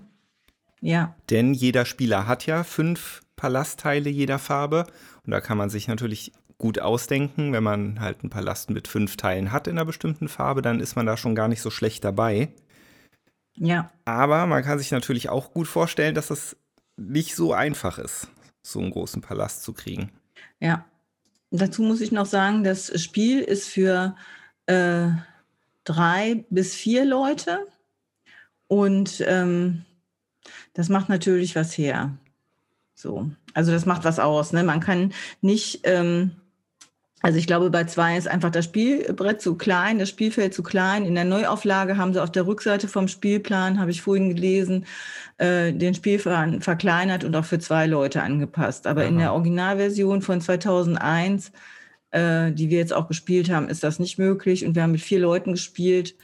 [0.82, 1.14] Ja.
[1.30, 4.88] Denn jeder Spieler hat ja fünf Palastteile jeder Farbe.
[5.24, 6.32] Und da kann man sich natürlich
[6.63, 7.52] gut ausdenken.
[7.52, 10.95] Wenn man halt einen Palast mit fünf Teilen hat in einer bestimmten Farbe, dann ist
[10.95, 12.54] man da schon gar nicht so schlecht dabei.
[13.56, 13.91] Ja.
[14.06, 16.56] Aber man kann sich natürlich auch gut vorstellen, dass es
[16.95, 18.30] nicht so einfach ist,
[18.62, 20.13] so einen großen Palast zu kriegen.
[20.62, 20.86] Ja.
[21.52, 24.15] Dazu muss ich noch sagen, das Spiel ist für
[24.65, 25.10] äh,
[25.84, 27.67] drei bis vier Leute
[28.67, 29.84] und ähm,
[30.73, 32.17] das macht natürlich was her.
[32.95, 34.54] So, also das macht was aus.
[34.54, 34.63] Ne?
[34.63, 36.38] Man kann nicht ähm,
[37.24, 41.06] also ich glaube, bei zwei ist einfach das Spielbrett zu klein, das Spielfeld zu klein.
[41.06, 44.86] In der Neuauflage haben sie auf der Rückseite vom Spielplan, habe ich vorhin gelesen,
[45.38, 48.88] äh, den Spielplan verkleinert und auch für zwei Leute angepasst.
[48.88, 49.08] Aber Aha.
[49.08, 51.54] in der Originalversion von 2001,
[52.12, 54.66] äh, die wir jetzt auch gespielt haben, ist das nicht möglich.
[54.66, 56.16] Und wir haben mit vier Leuten gespielt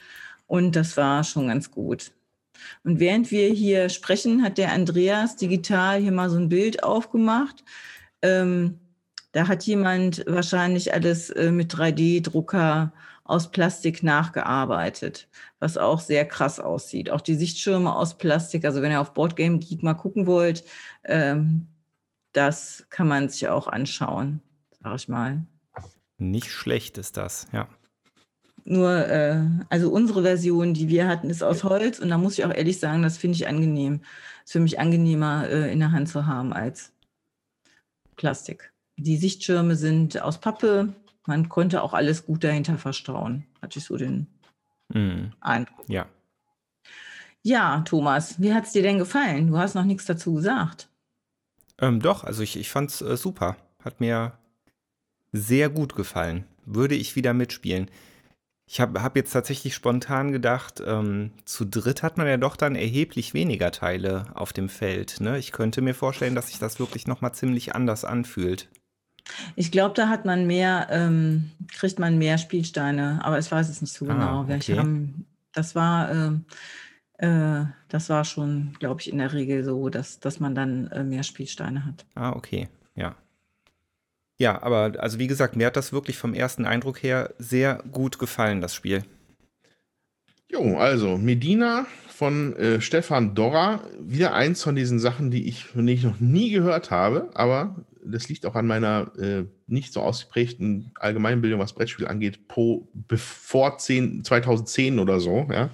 [0.46, 2.12] und das war schon ganz gut.
[2.84, 7.64] Und während wir hier sprechen, hat der Andreas digital hier mal so ein Bild aufgemacht.
[8.20, 8.80] Ähm,
[9.32, 12.92] da hat jemand wahrscheinlich alles äh, mit 3D-Drucker
[13.24, 15.28] aus Plastik nachgearbeitet,
[15.60, 17.10] was auch sehr krass aussieht.
[17.10, 20.64] Auch die Sichtschirme aus Plastik, also wenn ihr auf Boardgame Geek mal gucken wollt,
[21.04, 21.68] ähm,
[22.32, 24.40] das kann man sich auch anschauen,
[24.82, 25.46] sag ich mal.
[26.18, 27.68] Nicht schlecht ist das, ja.
[28.64, 32.44] Nur, äh, also unsere Version, die wir hatten, ist aus Holz und da muss ich
[32.44, 34.02] auch ehrlich sagen, das finde ich angenehm.
[34.44, 36.92] Ist für mich angenehmer äh, in der Hand zu haben als
[38.16, 38.69] Plastik.
[39.02, 40.92] Die Sichtschirme sind aus Pappe.
[41.26, 44.26] Man konnte auch alles gut dahinter verstauen, hatte ich so den
[44.90, 45.32] mm.
[45.40, 45.88] Eindruck.
[45.88, 46.06] Ja.
[47.42, 49.46] Ja, Thomas, wie hat es dir denn gefallen?
[49.46, 50.88] Du hast noch nichts dazu gesagt.
[51.78, 53.56] Ähm, doch, also ich, ich fand es äh, super.
[53.82, 54.34] Hat mir
[55.32, 56.44] sehr gut gefallen.
[56.66, 57.90] Würde ich wieder mitspielen.
[58.66, 62.76] Ich habe hab jetzt tatsächlich spontan gedacht, ähm, zu dritt hat man ja doch dann
[62.76, 65.20] erheblich weniger Teile auf dem Feld.
[65.20, 65.38] Ne?
[65.38, 68.68] Ich könnte mir vorstellen, dass sich das wirklich nochmal ziemlich anders anfühlt.
[69.56, 73.80] Ich glaube, da hat man mehr, ähm, kriegt man mehr Spielsteine, aber ich weiß es
[73.80, 74.54] nicht so ah, genau.
[74.54, 74.78] Okay.
[74.78, 80.20] Haben, das war, äh, äh, das war schon, glaube ich, in der Regel so, dass,
[80.20, 82.06] dass man dann äh, mehr Spielsteine hat.
[82.14, 83.16] Ah, okay, ja.
[84.38, 88.18] Ja, aber also wie gesagt, mir hat das wirklich vom ersten Eindruck her sehr gut
[88.18, 89.04] gefallen, das Spiel.
[90.50, 95.86] Jo, also Medina von äh, Stefan Dorra, wieder eins von diesen Sachen, die ich, von
[95.86, 100.00] denen ich noch nie gehört habe, aber das liegt auch an meiner äh, nicht so
[100.00, 105.70] ausgeprägten Allgemeinbildung, was Brettspiel angeht, po, bevor 10, 2010 oder so, ja.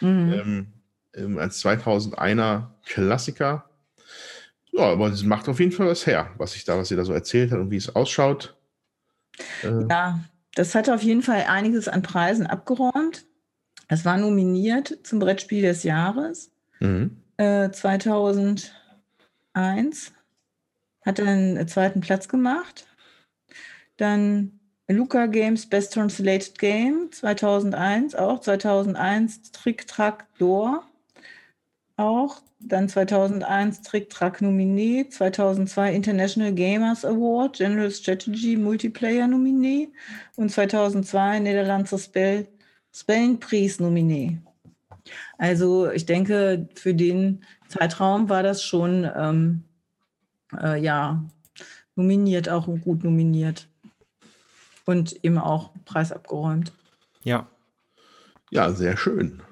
[0.00, 0.32] Mhm.
[0.32, 0.66] Ähm,
[1.14, 3.68] ähm, als 2001er Klassiker.
[4.72, 7.04] Ja, aber es macht auf jeden Fall was her, was ich da, was sie da
[7.04, 8.56] so erzählt hat und wie es ausschaut.
[9.62, 10.20] Äh, ja,
[10.54, 13.24] das hat auf jeden Fall einiges an Preisen abgeräumt.
[13.88, 16.50] Es war nominiert zum Brettspiel des Jahres
[16.80, 17.18] mhm.
[17.36, 18.72] äh, 2001
[21.04, 22.86] hat den zweiten Platz gemacht.
[23.96, 28.40] Dann Luca Games Best Translated Game 2001 auch.
[28.40, 30.84] 2001 Trick Track Door
[31.96, 32.42] auch.
[32.60, 35.08] Dann 2001 Trick Track Nominee.
[35.08, 39.88] 2002 International Gamers Award General Strategy Multiplayer Nominee.
[40.36, 42.46] Und 2002 Niederlandse Spell,
[42.92, 43.38] Spelling
[43.78, 44.38] Nominee.
[45.38, 49.64] Also ich denke, für den Zeitraum war das schon ähm,
[50.62, 51.22] äh, ja,
[51.96, 53.68] nominiert, auch gut nominiert.
[54.84, 56.72] Und eben auch Preis abgeräumt.
[57.22, 57.46] Ja.
[58.50, 59.42] Ja, sehr schön.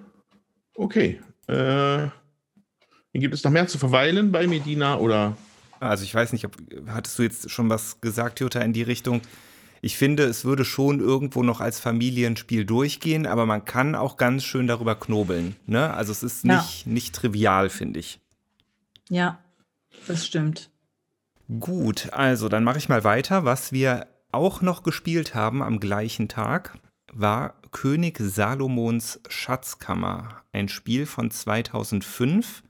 [0.75, 1.21] Okay.
[1.47, 2.09] Äh,
[3.13, 5.37] gibt es noch mehr zu verweilen bei Medina oder?
[5.81, 9.23] Also ich weiß nicht, ob, hattest du jetzt schon was gesagt, Jutta, in die Richtung?
[9.81, 14.45] Ich finde, es würde schon irgendwo noch als Familienspiel durchgehen, aber man kann auch ganz
[14.45, 15.57] schön darüber knobeln.
[15.67, 15.93] Ne?
[15.93, 16.93] Also es ist nicht, ja.
[16.93, 18.21] nicht trivial, finde ich.
[19.09, 19.41] Ja,
[20.07, 20.71] das stimmt.
[21.61, 23.45] Gut, also dann mache ich mal weiter.
[23.45, 26.79] Was wir auch noch gespielt haben am gleichen Tag
[27.13, 32.63] war König Salomons Schatzkammer, ein Spiel von 2005,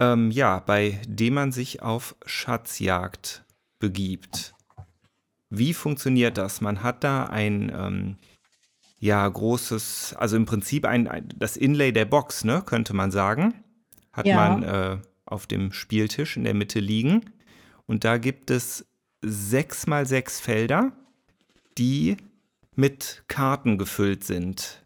[0.00, 3.44] ähm, ja, bei dem man sich auf Schatzjagd
[3.78, 4.54] begibt.
[5.50, 6.60] Wie funktioniert das?
[6.60, 8.16] Man hat da ein ähm,
[8.98, 13.62] ja großes, also im Prinzip ein, ein, das Inlay der Box, ne, könnte man sagen,
[14.12, 14.36] hat ja.
[14.36, 17.30] man äh, auf dem Spieltisch in der Mitte liegen.
[17.86, 18.86] Und da gibt es
[19.22, 20.92] sechs mal sechs Felder,
[21.78, 22.16] die
[22.74, 24.82] mit Karten gefüllt sind.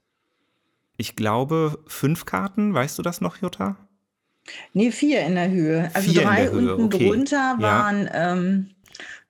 [0.96, 3.76] Ich glaube, fünf Karten, weißt du das noch, Jutta?
[4.72, 5.90] Nee, vier in der Höhe.
[5.92, 6.76] Also vier drei Höhe.
[6.76, 7.08] unten okay.
[7.08, 8.32] drunter waren, ja.
[8.32, 8.70] ähm,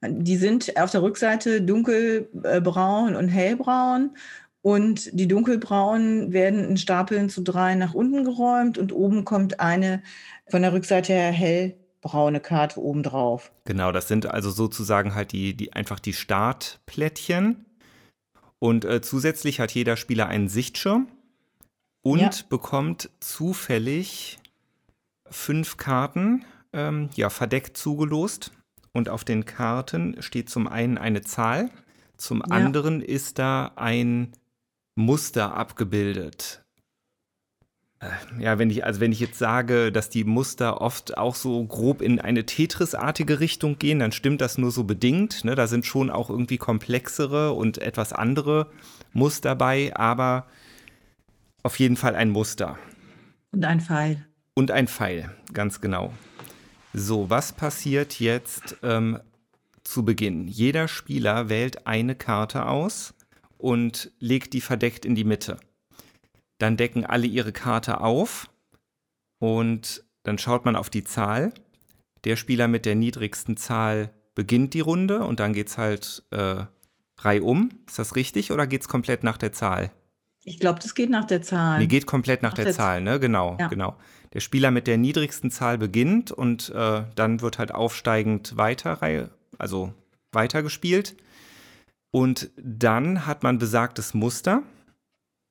[0.03, 4.17] die sind auf der Rückseite dunkelbraun und hellbraun.
[4.63, 10.03] Und die dunkelbraunen werden in Stapeln zu drei nach unten geräumt und oben kommt eine
[10.49, 13.51] von der Rückseite her hell braune Karte obendrauf.
[13.65, 17.67] Genau, das sind also sozusagen halt die, die einfach die Startplättchen.
[18.61, 21.09] Und äh, zusätzlich hat jeder Spieler einen Sichtschirm
[22.03, 22.31] und ja.
[22.49, 24.39] bekommt zufällig
[25.29, 28.53] fünf Karten ähm, ja, verdeckt zugelost.
[28.93, 31.71] Und auf den Karten steht zum einen eine Zahl,
[32.17, 32.47] zum ja.
[32.47, 34.33] anderen ist da ein
[34.95, 36.65] Muster abgebildet.
[38.01, 41.65] Äh, ja, wenn ich, also wenn ich jetzt sage, dass die Muster oft auch so
[41.65, 45.45] grob in eine Tetris-artige Richtung gehen, dann stimmt das nur so bedingt.
[45.45, 45.55] Ne?
[45.55, 48.71] Da sind schon auch irgendwie komplexere und etwas andere
[49.13, 50.47] Muster bei, aber
[51.63, 52.79] auf jeden Fall ein Muster.
[53.51, 54.27] Und ein Pfeil.
[54.55, 56.13] Und ein Pfeil, ganz genau.
[56.93, 59.21] So, was passiert jetzt ähm,
[59.85, 60.49] zu Beginn?
[60.49, 63.15] Jeder Spieler wählt eine Karte aus
[63.59, 65.59] und legt die verdeckt in die Mitte.
[66.59, 68.49] Dann decken alle ihre Karte auf
[69.39, 71.53] und dann schaut man auf die Zahl.
[72.25, 76.65] Der Spieler mit der niedrigsten Zahl beginnt die Runde und dann geht es halt äh,
[77.19, 77.71] reihum.
[77.87, 79.91] Ist das richtig oder geht es komplett nach der Zahl?
[80.45, 81.81] Ich glaube, das geht nach der Zahl.
[81.81, 83.19] Nee, geht komplett nach, nach der, der, Zahl, ne?
[83.19, 83.67] Genau, ja.
[83.67, 83.97] genau.
[84.33, 89.93] Der Spieler mit der niedrigsten Zahl beginnt und äh, dann wird halt aufsteigend weiter, also
[90.33, 91.17] weitergespielt.
[92.13, 94.63] Und dann hat man besagtes Muster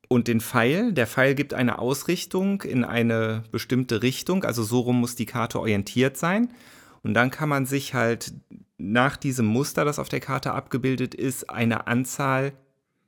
[0.07, 0.93] und den Pfeil.
[0.93, 5.59] Der Pfeil gibt eine Ausrichtung in eine bestimmte Richtung, also so rum muss die Karte
[5.59, 6.49] orientiert sein.
[7.03, 8.33] Und dann kann man sich halt
[8.77, 12.53] nach diesem Muster, das auf der Karte abgebildet ist, eine Anzahl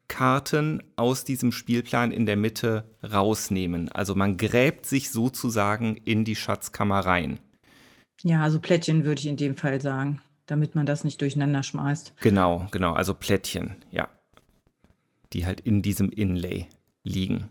[0.07, 3.89] Karten aus diesem Spielplan in der Mitte rausnehmen.
[3.89, 7.39] Also man gräbt sich sozusagen in die Schatzkammer rein.
[8.23, 12.13] Ja, also Plättchen würde ich in dem Fall sagen, damit man das nicht durcheinander schmeißt.
[12.21, 14.07] Genau, genau, also Plättchen, ja.
[15.33, 16.67] die halt in diesem Inlay
[17.07, 17.49] liegen.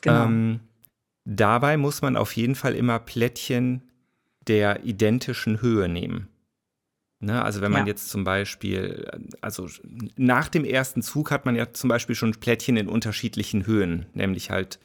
[0.00, 0.26] Genau.
[0.26, 0.60] Ähm,
[1.24, 3.82] dabei muss man auf jeden Fall immer Plättchen
[4.46, 6.28] der identischen Höhe nehmen.
[7.20, 7.92] Ne, also wenn man ja.
[7.92, 9.08] jetzt zum Beispiel,
[9.40, 9.68] also
[10.16, 14.50] nach dem ersten Zug hat man ja zum Beispiel schon Plättchen in unterschiedlichen Höhen, nämlich
[14.50, 14.80] halt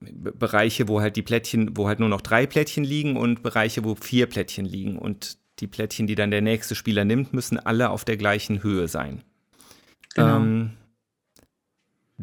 [0.00, 3.94] Bereiche, wo halt die Plättchen, wo halt nur noch drei Plättchen liegen und Bereiche, wo
[3.94, 4.98] vier Plättchen liegen.
[4.98, 8.86] Und die Plättchen, die dann der nächste Spieler nimmt, müssen alle auf der gleichen Höhe
[8.86, 9.22] sein.
[10.14, 10.36] Genau.
[10.36, 10.70] Ähm,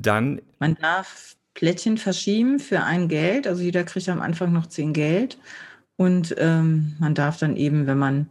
[0.01, 0.41] dann.
[0.59, 3.47] Man darf Plättchen verschieben für ein Geld.
[3.47, 5.37] Also jeder kriegt am Anfang noch zehn Geld.
[5.95, 8.27] Und ähm, man darf dann eben, wenn man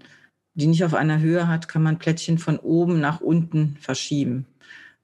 [0.55, 4.47] die nicht auf einer Höhe hat, kann man Plättchen von oben nach unten verschieben.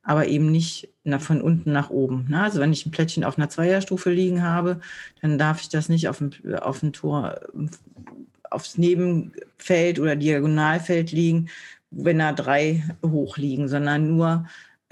[0.02, 2.26] Aber eben nicht von unten nach oben.
[2.28, 2.42] Ne?
[2.42, 4.80] Also wenn ich ein Plättchen auf einer Zweierstufe liegen habe,
[5.20, 7.40] dann darf ich das nicht auf dem, auf dem Tor,
[8.50, 11.48] aufs Nebenfeld oder Diagonalfeld liegen,
[11.90, 14.46] wenn da drei hoch liegen, sondern nur,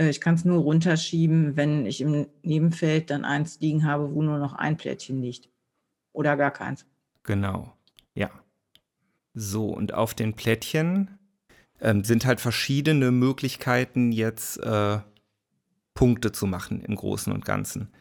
[0.09, 4.39] ich kann es nur runterschieben, wenn ich im Nebenfeld dann eins liegen habe, wo nur
[4.39, 5.49] noch ein Plättchen liegt.
[6.13, 6.87] Oder gar keins.
[7.23, 7.73] Genau,
[8.15, 8.31] ja.
[9.35, 11.19] So, und auf den Plättchen
[11.81, 14.99] ähm, sind halt verschiedene Möglichkeiten, jetzt äh,
[15.95, 17.93] Punkte zu machen im Großen und Ganzen.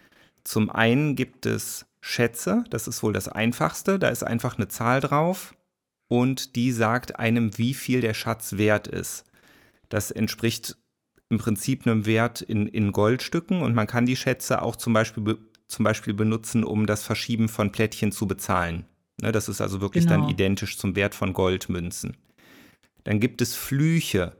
[0.44, 5.02] Zum einen gibt es Schätze, das ist wohl das einfachste, da ist einfach eine Zahl
[5.02, 5.56] drauf
[6.08, 9.26] und die sagt einem, wie viel der Schatz wert ist.
[9.90, 10.78] Das entspricht
[11.30, 15.38] im Prinzip einem Wert in, in Goldstücken und man kann die Schätze auch zum Beispiel,
[15.68, 18.86] zum Beispiel benutzen, um das Verschieben von Plättchen zu bezahlen.
[19.22, 20.22] Ne, das ist also wirklich genau.
[20.22, 22.18] dann identisch zum Wert von Goldmünzen.
[23.04, 24.36] Dann gibt es Flüche.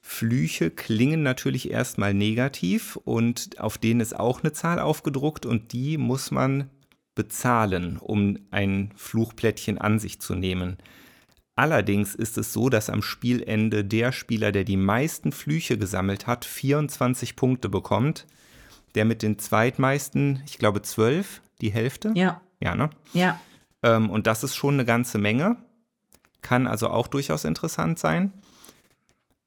[0.00, 5.96] Flüche klingen natürlich erstmal negativ und auf denen ist auch eine Zahl aufgedruckt und die
[5.96, 6.70] muss man
[7.14, 10.76] bezahlen, um ein Fluchplättchen an sich zu nehmen.
[11.56, 16.44] Allerdings ist es so, dass am Spielende der Spieler, der die meisten Flüche gesammelt hat,
[16.44, 18.26] 24 Punkte bekommt.
[18.96, 22.12] Der mit den zweitmeisten, ich glaube 12, die Hälfte.
[22.14, 22.40] Ja.
[22.60, 22.90] Ja, ne?
[23.12, 23.40] Ja.
[23.82, 25.56] Ähm, und das ist schon eine ganze Menge.
[26.42, 28.32] Kann also auch durchaus interessant sein.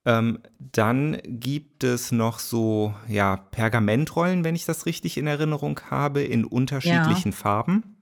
[0.05, 6.23] Ähm, dann gibt es noch so, ja, Pergamentrollen, wenn ich das richtig in Erinnerung habe,
[6.23, 7.37] in unterschiedlichen ja.
[7.37, 7.97] Farben.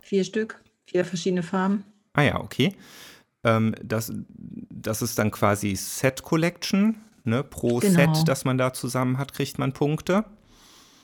[0.00, 1.84] Vier Stück, vier verschiedene Farben.
[2.12, 2.74] Ah ja, okay.
[3.44, 6.96] Ähm, das, das ist dann quasi Set Collection.
[7.24, 7.42] Ne?
[7.42, 8.14] Pro genau.
[8.14, 10.24] Set, das man da zusammen hat, kriegt man Punkte.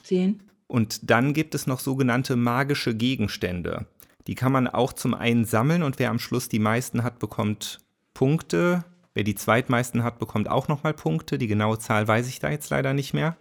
[0.02, 0.42] Zehn.
[0.66, 3.86] Und dann gibt es noch sogenannte magische Gegenstände.
[4.26, 7.80] Die kann man auch zum einen sammeln und wer am Schluss die meisten hat, bekommt
[8.14, 8.84] Punkte.
[9.14, 11.38] Wer die zweitmeisten hat, bekommt auch nochmal Punkte.
[11.38, 13.36] Die genaue Zahl weiß ich da jetzt leider nicht mehr.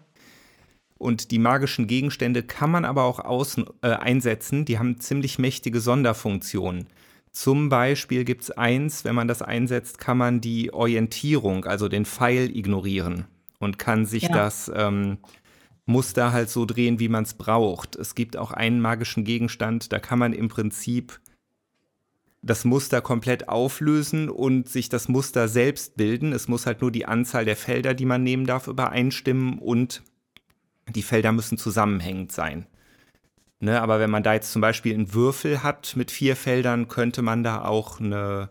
[0.98, 4.66] Und die magischen Gegenstände kann man aber auch außen, äh, einsetzen.
[4.66, 6.88] Die haben ziemlich mächtige Sonderfunktionen.
[7.40, 12.04] Zum Beispiel gibt es eins, wenn man das einsetzt, kann man die Orientierung, also den
[12.04, 13.28] Pfeil ignorieren
[13.60, 14.34] und kann sich ja.
[14.34, 15.20] das ähm,
[15.86, 17.96] Muster halt so drehen, wie man es braucht.
[17.96, 21.22] Es gibt auch einen magischen Gegenstand, da kann man im Prinzip
[22.42, 26.34] das Muster komplett auflösen und sich das Muster selbst bilden.
[26.34, 30.04] Es muss halt nur die Anzahl der Felder, die man nehmen darf, übereinstimmen und
[30.90, 32.68] die Felder müssen zusammenhängend sein.
[33.62, 37.22] Ne, aber wenn man da jetzt zum Beispiel einen Würfel hat mit vier Feldern, könnte
[37.22, 38.50] man da auch eine,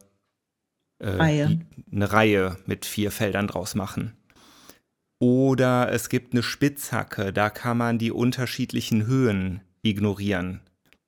[0.99, 1.61] äh, Reihe.
[1.91, 4.17] eine Reihe mit vier Feldern draus machen.
[5.19, 10.61] Oder es gibt eine Spitzhacke, da kann man die unterschiedlichen Höhen ignorieren.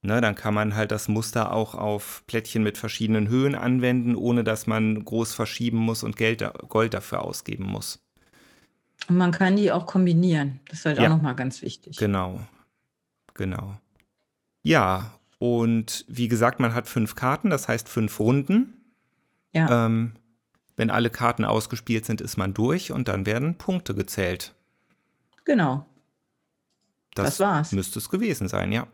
[0.02, 4.44] Ne, dann kann man halt das Muster auch auf Plättchen mit verschiedenen Höhen anwenden, ohne
[4.44, 8.02] dass man groß verschieben muss und Geld, Gold dafür ausgeben muss.
[9.08, 10.60] Und man kann die auch kombinieren.
[10.68, 11.04] Das ist halt ja.
[11.04, 11.98] auch nochmal ganz wichtig.
[11.98, 12.40] Genau.
[13.34, 13.76] Genau.
[14.62, 18.74] Ja, und wie gesagt, man hat fünf Karten, das heißt fünf Runden.
[19.52, 19.86] Ja.
[19.86, 20.12] Ähm,
[20.76, 24.54] wenn alle Karten ausgespielt sind, ist man durch und dann werden Punkte gezählt.
[25.44, 25.86] Genau.
[27.14, 27.72] Das, das war's.
[27.72, 28.86] Müsste es gewesen sein, ja.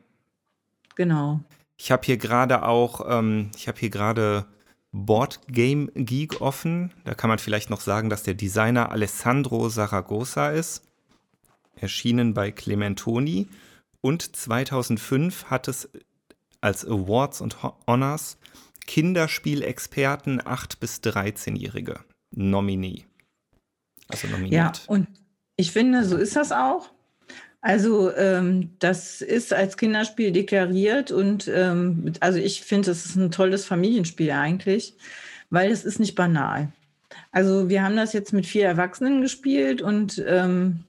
[0.94, 1.40] Genau.
[1.76, 4.46] Ich habe hier gerade auch, ähm, ich habe hier gerade
[4.92, 6.92] Board Game Geek offen.
[7.04, 10.82] Da kann man vielleicht noch sagen, dass der Designer Alessandro Saragossa ist.
[11.76, 13.48] Erschienen bei Clementoni.
[14.06, 15.88] Und 2005 hat es
[16.60, 17.56] als Awards und
[17.88, 18.38] Honors
[18.86, 21.98] Kinderspielexperten 8- bis 13-Jährige
[22.30, 23.04] Nominee.
[24.06, 24.52] Also nominiert.
[24.52, 25.08] Ja, und
[25.56, 26.92] ich finde, so ist das auch.
[27.60, 33.32] Also ähm, das ist als Kinderspiel deklariert und ähm, also ich finde, es ist ein
[33.32, 34.94] tolles Familienspiel eigentlich,
[35.50, 36.72] weil es ist nicht banal.
[37.32, 40.84] Also wir haben das jetzt mit vier Erwachsenen gespielt und ähm,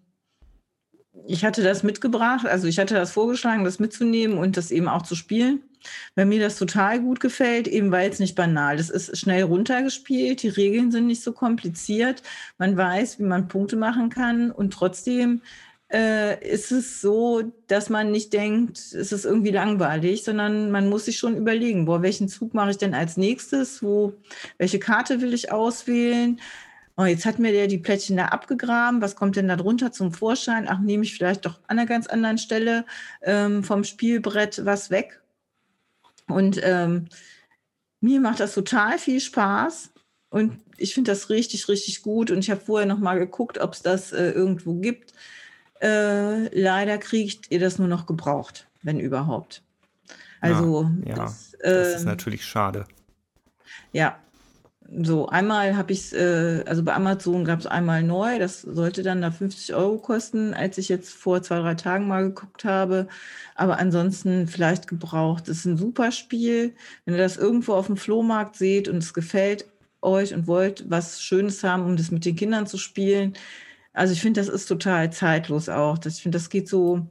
[1.28, 5.04] ich hatte das mitgebracht, also ich hatte das vorgeschlagen, das mitzunehmen und das eben auch
[5.04, 5.62] zu spielen
[6.16, 8.90] weil mir das total gut gefällt, eben weil es nicht banal ist.
[8.90, 12.24] Es ist schnell runtergespielt, die Regeln sind nicht so kompliziert,
[12.58, 15.42] man weiß, wie man Punkte machen kann und trotzdem
[15.90, 21.06] äh, ist es so, dass man nicht denkt, es ist irgendwie langweilig, sondern man muss
[21.06, 23.82] sich schon überlegen, boah, welchen Zug mache ich denn als nächstes?
[23.82, 24.13] Wo,
[24.58, 26.42] welche Karte will ich auswählen?
[27.00, 29.02] Oh, jetzt hat mir der die Plättchen da abgegraben.
[29.02, 30.68] Was kommt denn da drunter zum Vorschein?
[30.68, 32.86] Ach, nehme ich vielleicht doch an einer ganz anderen Stelle
[33.22, 35.22] ähm, vom Spielbrett was weg.
[36.28, 37.08] Und ähm,
[38.02, 39.92] mir macht das total viel Spaß.
[40.30, 42.32] Und ich finde das richtig, richtig gut.
[42.32, 45.14] Und ich habe vorher noch mal geguckt, ob es das äh, irgendwo gibt.
[45.80, 49.62] Äh, leider kriegt ihr das nur noch gebraucht, wenn überhaupt.
[50.42, 52.86] Also, ja, ja das, äh, das ist ähm, natürlich schade.
[53.92, 54.20] Ja,
[55.02, 59.04] so einmal habe ich es, äh, also bei Amazon gab es einmal neu, das sollte
[59.04, 63.08] dann da 50 Euro kosten, als ich jetzt vor zwei, drei Tagen mal geguckt habe.
[63.56, 65.47] Aber ansonsten vielleicht gebraucht.
[65.47, 66.73] Das ist ein super Spiel.
[67.06, 69.65] Wenn ihr das irgendwo auf dem Flohmarkt seht und es gefällt
[70.02, 73.34] euch und wollt was Schönes haben, um das mit den Kindern zu spielen,
[73.93, 75.97] also ich finde, das ist total zeitlos auch.
[75.97, 77.08] Das, ich finde, das geht so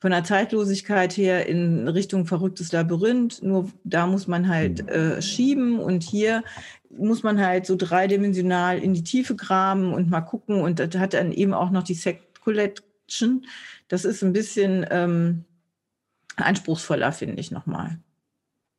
[0.00, 3.42] von der Zeitlosigkeit her in Richtung verrücktes Labyrinth.
[3.42, 4.88] Nur da muss man halt hm.
[4.88, 6.42] äh, schieben und hier
[6.98, 10.60] muss man halt so dreidimensional in die Tiefe graben und mal gucken.
[10.60, 13.46] Und das hat dann eben auch noch die Sect Collection.
[13.88, 15.44] Das ist ein bisschen ähm,
[16.36, 17.98] anspruchsvoller, finde ich nochmal,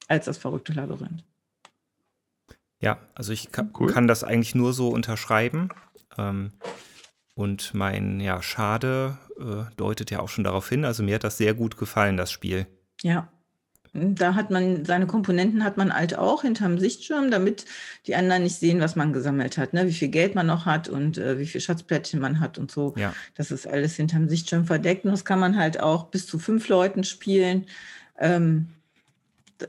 [0.07, 1.23] als das verrückte Labyrinth.
[2.79, 3.91] Ja, also ich kann, cool.
[3.91, 5.69] kann das eigentlich nur so unterschreiben.
[6.17, 6.51] Ähm,
[7.35, 10.85] und mein ja, Schade äh, deutet ja auch schon darauf hin.
[10.85, 12.67] Also mir hat das sehr gut gefallen, das Spiel.
[13.01, 13.31] Ja.
[13.97, 17.65] Da hat man, seine Komponenten hat man halt auch hinterm Sichtschirm, damit
[18.05, 19.87] die anderen nicht sehen, was man gesammelt hat, ne?
[19.87, 22.93] wie viel Geld man noch hat und äh, wie viel Schatzplättchen man hat und so.
[22.97, 23.13] Ja.
[23.35, 25.05] Das ist alles hinterm Sichtschirm verdeckt.
[25.05, 27.65] Und das kann man halt auch bis zu fünf Leuten spielen.
[28.19, 28.67] Ähm,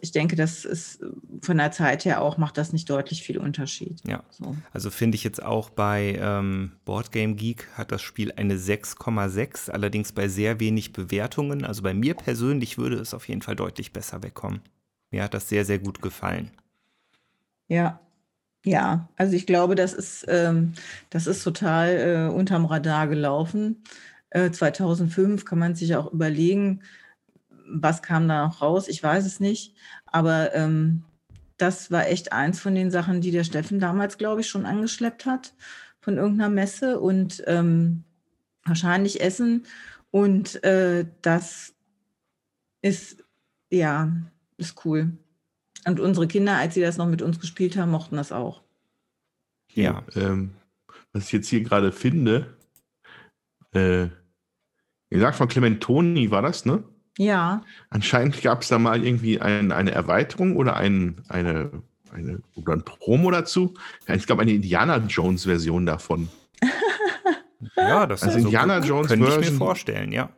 [0.01, 1.01] ich denke, das ist
[1.43, 4.01] von der Zeit her auch, macht das nicht deutlich viel Unterschied.
[4.07, 4.23] Ja.
[4.31, 4.57] So.
[4.73, 10.13] Also finde ich jetzt auch bei ähm, Boardgame Geek hat das Spiel eine 6,6, allerdings
[10.13, 11.65] bei sehr wenig Bewertungen.
[11.65, 14.61] Also bei mir persönlich würde es auf jeden Fall deutlich besser wegkommen.
[15.11, 16.51] Mir hat das sehr, sehr gut gefallen.
[17.69, 18.01] Ja,
[18.65, 20.75] ja, also ich glaube, das ist, ähm,
[21.11, 23.83] das ist total äh, unterm Radar gelaufen.
[24.31, 26.83] Äh, 2005 kann man sich auch überlegen,
[27.71, 28.89] was kam da noch raus?
[28.89, 29.75] Ich weiß es nicht.
[30.07, 31.05] Aber ähm,
[31.57, 35.27] das war echt eins von den Sachen, die der Steffen damals, glaube ich, schon angeschleppt
[35.27, 35.55] hat
[36.01, 38.05] von irgendeiner Messe und ähm,
[38.65, 39.67] wahrscheinlich Essen.
[40.11, 41.75] Und äh, das
[42.81, 43.25] ist,
[43.71, 44.13] ja,
[44.57, 45.13] ist cool.
[45.87, 48.63] Und unsere Kinder, als sie das noch mit uns gespielt haben, mochten das auch.
[49.73, 50.05] Ja.
[50.15, 50.55] Ähm,
[51.13, 52.57] was ich jetzt hier gerade finde,
[53.73, 54.05] äh,
[55.11, 56.85] ihr sagt von Clementoni war das, ne?
[57.19, 57.63] Ja.
[57.91, 61.71] Anscheinend gab es da mal irgendwie ein, eine Erweiterung oder ein, eine,
[62.13, 63.75] eine, oder ein Promo dazu.
[64.07, 66.29] Ich glaube, eine Indiana Jones-Version davon.
[67.77, 70.31] ja, das also ist Indiana also, Jones könnte Version, ich mir vorstellen, ja.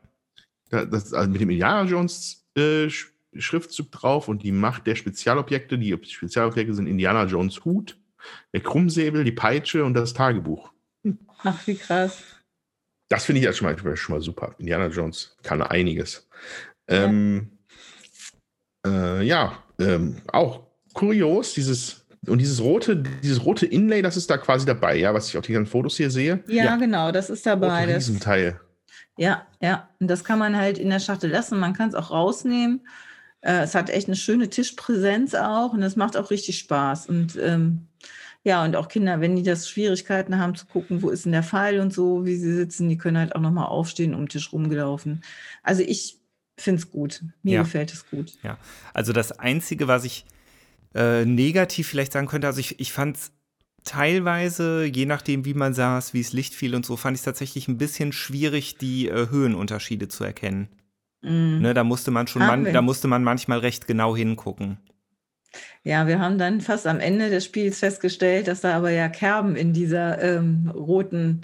[0.70, 2.88] Das, also mit dem Indiana Jones äh,
[3.36, 5.78] Schriftzug drauf und die Macht der Spezialobjekte.
[5.78, 7.98] Die Spezialobjekte sind Indiana Jones Hut,
[8.54, 10.72] der Krummsäbel, die Peitsche und das Tagebuch.
[11.04, 11.18] Hm.
[11.44, 12.22] Ach, wie krass.
[13.10, 14.54] Das finde ich ja schon mal, schon mal super.
[14.58, 16.28] Indiana Jones kann einiges.
[16.90, 17.50] Ähm,
[18.84, 24.28] ja, äh, ja ähm, auch kurios, dieses und dieses rote, dieses rote Inlay, das ist
[24.28, 26.44] da quasi dabei, ja, was ich auf den Fotos hier sehe.
[26.46, 26.76] Ja, ja.
[26.76, 27.84] genau, das ist dabei.
[27.84, 28.60] Rote Riesenteil.
[29.16, 29.88] Ja, ja.
[30.00, 31.58] Und das kann man halt in der Schachtel lassen.
[31.58, 32.86] Man kann es auch rausnehmen.
[33.40, 37.06] Äh, es hat echt eine schöne Tischpräsenz auch und es macht auch richtig Spaß.
[37.06, 37.86] Und ähm,
[38.44, 41.42] ja, und auch Kinder, wenn die das Schwierigkeiten haben zu gucken, wo ist denn der
[41.42, 44.52] Pfeil und so, wie sie sitzen, die können halt auch nochmal aufstehen, um den Tisch
[44.52, 45.22] rumgelaufen.
[45.62, 46.19] Also ich
[46.62, 47.22] finde es gut.
[47.42, 47.62] Mir ja.
[47.62, 48.32] gefällt es gut.
[48.42, 48.58] Ja,
[48.94, 50.24] also das Einzige, was ich
[50.94, 53.32] äh, negativ vielleicht sagen könnte, also ich, ich fand es
[53.84, 57.24] teilweise, je nachdem, wie man saß, wie es Licht fiel und so, fand ich es
[57.24, 60.68] tatsächlich ein bisschen schwierig, die äh, Höhenunterschiede zu erkennen.
[61.22, 61.60] Mm.
[61.60, 64.78] Ne, da musste man schon, man, da musste man manchmal recht genau hingucken.
[65.82, 69.56] Ja, wir haben dann fast am Ende des Spiels festgestellt, dass da aber ja Kerben
[69.56, 71.42] in dieser ähm, roten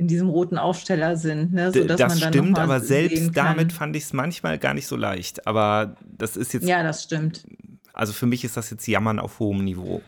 [0.00, 1.52] in diesem roten Aufsteller sind.
[1.52, 4.86] Ne, sodass das man dann stimmt, aber selbst damit fand ich es manchmal gar nicht
[4.86, 5.46] so leicht.
[5.46, 6.66] Aber das ist jetzt.
[6.66, 7.44] Ja, das stimmt.
[7.92, 10.00] Also für mich ist das jetzt Jammern auf hohem Niveau.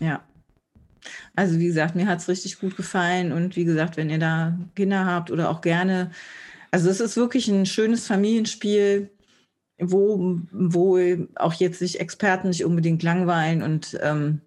[0.00, 0.22] Ja.
[1.36, 3.32] Also wie gesagt, mir hat es richtig gut gefallen.
[3.32, 6.10] Und wie gesagt, wenn ihr da Kinder habt oder auch gerne,
[6.70, 9.10] also es ist wirklich ein schönes Familienspiel,
[9.78, 10.98] wo, wo
[11.34, 14.40] auch jetzt sich Experten nicht unbedingt langweilen und ähm,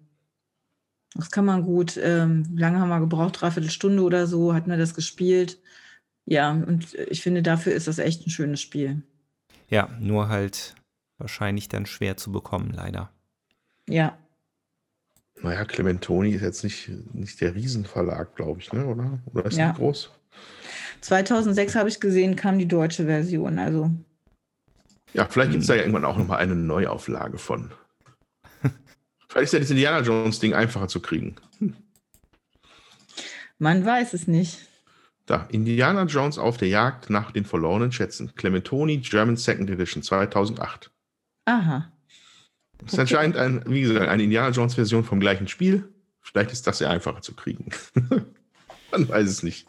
[1.14, 1.98] das kann man gut.
[2.02, 3.40] Ähm, lange haben wir gebraucht?
[3.40, 5.58] Dreiviertel Stunde oder so hatten wir das gespielt.
[6.24, 9.02] Ja, und ich finde, dafür ist das echt ein schönes Spiel.
[9.70, 10.74] Ja, nur halt
[11.16, 13.10] wahrscheinlich dann schwer zu bekommen, leider.
[13.88, 14.18] Ja.
[15.40, 18.86] Naja, Clementoni ist jetzt nicht, nicht der Riesenverlag, glaube ich, ne?
[18.86, 19.20] oder?
[19.32, 19.72] Oder ist ja.
[19.72, 20.10] groß?
[21.00, 23.58] 2006 habe ich gesehen, kam die deutsche Version.
[23.58, 23.90] Also.
[25.14, 27.72] Ja, vielleicht gibt es da ja irgendwann auch nochmal eine Neuauflage von.
[29.28, 31.36] Vielleicht ist ja das Indiana Jones-Ding einfacher zu kriegen.
[31.58, 31.74] Hm.
[33.58, 34.58] Man weiß es nicht.
[35.26, 38.32] Da, Indiana Jones auf der Jagd nach den verlorenen Schätzen.
[38.34, 40.90] Clementoni German Second Edition 2008.
[41.44, 41.92] Aha.
[42.78, 45.92] Das ist anscheinend, ein, wie gesagt, eine Indiana Jones Version vom gleichen Spiel.
[46.22, 47.70] Vielleicht ist das ja einfacher zu kriegen.
[48.90, 49.66] Man weiß es nicht.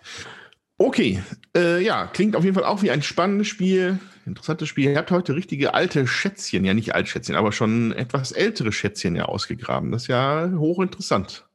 [0.77, 1.21] Okay,
[1.55, 3.99] äh, ja, klingt auf jeden Fall auch wie ein spannendes Spiel,
[4.29, 4.91] interessantes Spiel.
[4.91, 9.25] Ihr habt heute richtige alte Schätzchen, ja nicht Altschätzchen, aber schon etwas ältere Schätzchen ja
[9.25, 9.91] ausgegraben.
[9.91, 11.45] Das ist ja hochinteressant.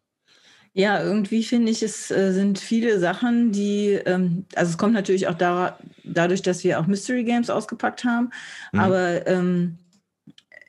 [0.76, 5.28] Ja, irgendwie finde ich, es äh, sind viele Sachen, die, ähm, also es kommt natürlich
[5.28, 8.30] auch da, dadurch, dass wir auch Mystery Games ausgepackt haben,
[8.72, 8.80] mhm.
[8.80, 9.78] aber ähm,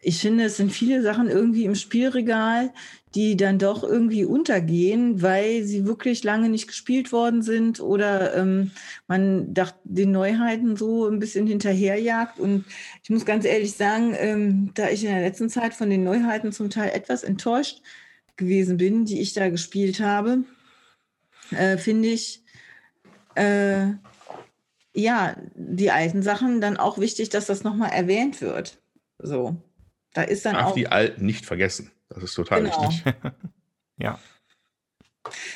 [0.03, 2.71] ich finde, es sind viele Sachen irgendwie im Spielregal,
[3.15, 8.71] die dann doch irgendwie untergehen, weil sie wirklich lange nicht gespielt worden sind oder ähm,
[9.07, 12.39] man dacht, den Neuheiten so ein bisschen hinterherjagt.
[12.39, 12.65] Und
[13.03, 16.51] ich muss ganz ehrlich sagen, ähm, da ich in der letzten Zeit von den Neuheiten
[16.51, 17.81] zum Teil etwas enttäuscht
[18.35, 20.43] gewesen bin, die ich da gespielt habe,
[21.51, 22.43] äh, finde ich,
[23.35, 23.87] äh,
[24.93, 28.77] ja, die alten Sachen dann auch wichtig, dass das nochmal erwähnt wird.
[29.19, 29.55] So.
[30.13, 30.75] Da ist dann Darf auch.
[30.75, 31.91] die Alten nicht vergessen.
[32.15, 32.89] Das ist total genau.
[32.89, 33.13] wichtig.
[33.97, 34.19] ja.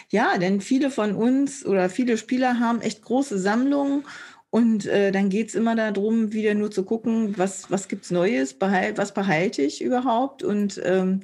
[0.09, 4.05] Ja, denn viele von uns oder viele Spieler haben echt große Sammlungen
[4.49, 8.11] und äh, dann geht es immer darum, wieder nur zu gucken, was, was gibt es
[8.11, 11.21] Neues, behalt, was behalte ich überhaupt und ähm,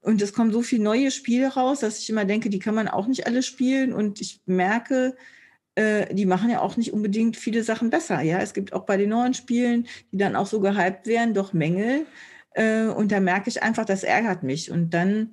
[0.00, 2.88] und es kommen so viele neue Spiele raus, dass ich immer denke, die kann man
[2.88, 3.92] auch nicht alle spielen.
[3.92, 5.16] Und ich merke,
[5.74, 8.22] äh, die machen ja auch nicht unbedingt viele Sachen besser.
[8.22, 11.52] Ja, es gibt auch bei den neuen Spielen, die dann auch so gehypt werden, doch
[11.52, 12.06] Mängel.
[12.52, 14.70] Äh, und da merke ich einfach, das ärgert mich.
[14.70, 15.32] Und dann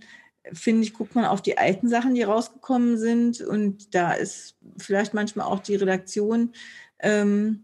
[0.54, 3.42] finde ich, guckt man auf die alten Sachen, die rausgekommen sind.
[3.42, 6.54] Und da ist vielleicht manchmal auch die Redaktion
[7.00, 7.64] ähm,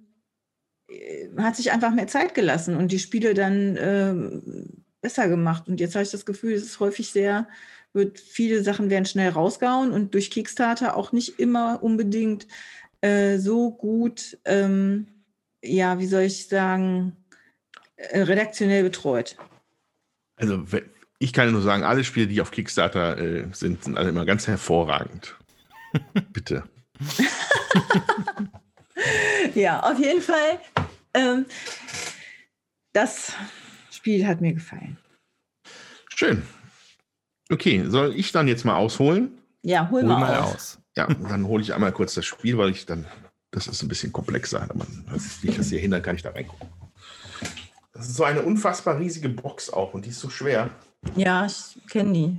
[0.87, 5.67] äh, hat sich einfach mehr Zeit gelassen und die Spiele dann ähm, besser gemacht.
[5.67, 7.47] Und jetzt habe ich das Gefühl, es ist häufig sehr,
[7.93, 12.47] wird viele Sachen werden schnell rausgehauen und durch Kickstarter auch nicht immer unbedingt
[13.01, 15.07] äh, so gut, ähm,
[15.63, 17.20] ja, wie soll ich sagen, äh,
[18.13, 19.37] redaktionell betreut.
[20.35, 20.65] Also
[21.19, 24.47] ich kann nur sagen, alle Spiele, die auf Kickstarter äh, sind, sind alle immer ganz
[24.47, 25.37] hervorragend.
[26.33, 26.63] Bitte.
[29.55, 30.59] ja, auf jeden Fall.
[31.13, 31.45] Ähm,
[32.93, 33.33] das
[33.91, 34.97] Spiel hat mir gefallen.
[36.15, 36.43] Schön.
[37.51, 39.37] Okay, soll ich dann jetzt mal ausholen?
[39.63, 40.55] Ja, hol, hol mal, mal aus.
[40.55, 40.79] aus.
[40.97, 43.05] Ja, dann hole ich einmal kurz das Spiel, weil ich dann,
[43.51, 44.67] das ist ein bisschen komplexer.
[44.73, 45.05] Man,
[45.41, 46.69] wie ich das hier hindern, kann ich da reingucken.
[48.01, 50.71] Das ist so eine unfassbar riesige Box auch und die ist so schwer.
[51.15, 52.35] Ja, ich kenne die.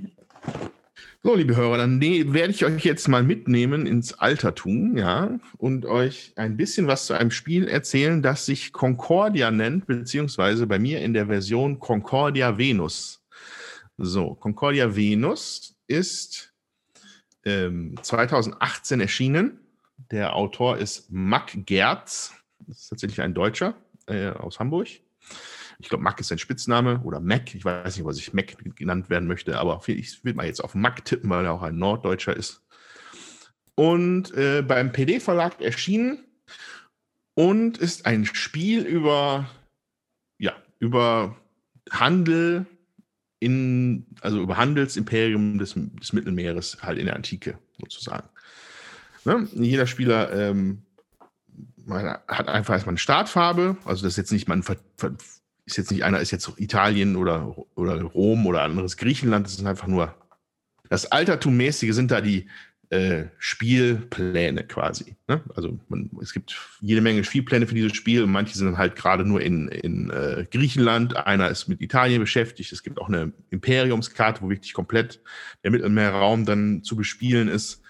[1.23, 6.33] So, liebe Hörer, dann werde ich euch jetzt mal mitnehmen ins Altertum, ja, und euch
[6.35, 11.13] ein bisschen was zu einem Spiel erzählen, das sich Concordia nennt, beziehungsweise bei mir in
[11.13, 13.23] der Version Concordia Venus.
[13.97, 16.53] So, Concordia Venus ist
[17.45, 19.61] ähm, 2018 erschienen.
[20.11, 22.33] Der Autor ist Mack Gerz.
[22.67, 23.75] Das ist tatsächlich ein Deutscher
[24.07, 24.89] äh, aus Hamburg.
[25.83, 27.53] Ich glaube, Mac ist sein Spitzname oder Mac.
[27.53, 30.75] Ich weiß nicht, was ich Mac genannt werden möchte, aber ich will mal jetzt auf
[30.75, 32.61] Mac tippen, weil er auch ein Norddeutscher ist.
[33.75, 36.23] Und äh, beim PD-Verlag erschienen
[37.33, 39.49] und ist ein Spiel über,
[40.37, 41.35] ja, über
[41.91, 42.65] Handel
[43.39, 48.29] in, also über Handelsimperium des, des Mittelmeeres halt in der Antike sozusagen.
[49.25, 49.49] Ne?
[49.53, 50.83] Jeder Spieler ähm,
[51.85, 55.13] man hat einfach erstmal eine Startfarbe, also das ist jetzt nicht, man ver, ver,
[55.65, 59.65] ist jetzt nicht einer, ist jetzt Italien oder, oder Rom oder anderes Griechenland, das ist
[59.65, 60.15] einfach nur
[60.89, 62.47] das Altertummäßige sind da die
[62.89, 65.15] äh, Spielpläne quasi.
[65.27, 65.41] Ne?
[65.55, 69.41] Also man, es gibt jede Menge Spielpläne für dieses Spiel manche sind halt gerade nur
[69.41, 74.49] in, in äh, Griechenland, einer ist mit Italien beschäftigt, es gibt auch eine Imperiumskarte, wo
[74.49, 75.21] wirklich komplett
[75.63, 77.81] der Mittelmeerraum dann zu bespielen ist.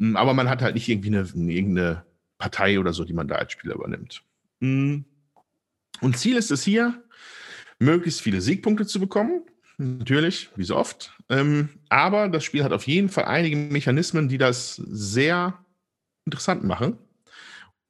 [0.00, 2.04] Hm, aber man hat halt nicht irgendwie eine, irgendeine
[2.38, 4.24] Partei oder so, die man da als Spieler übernimmt.
[4.60, 5.04] Hm.
[6.02, 7.00] Und Ziel ist es hier,
[7.78, 9.44] möglichst viele Siegpunkte zu bekommen.
[9.78, 11.16] Natürlich, wie so oft.
[11.28, 15.64] Ähm, aber das Spiel hat auf jeden Fall einige Mechanismen, die das sehr
[16.24, 16.98] interessant machen.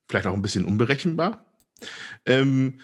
[0.09, 1.47] Vielleicht auch ein bisschen unberechenbar.
[2.27, 2.81] Ähm,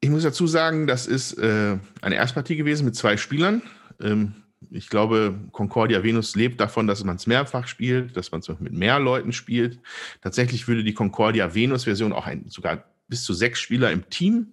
[0.00, 3.62] ich muss dazu sagen, das ist äh, eine Erstpartie gewesen mit zwei Spielern.
[4.00, 4.36] Ähm,
[4.70, 8.72] ich glaube, Concordia Venus lebt davon, dass man es mehrfach spielt, dass man es mit
[8.72, 9.80] mehr Leuten spielt.
[10.20, 14.52] Tatsächlich würde die Concordia Venus Version auch ein, sogar bis zu sechs Spieler im Team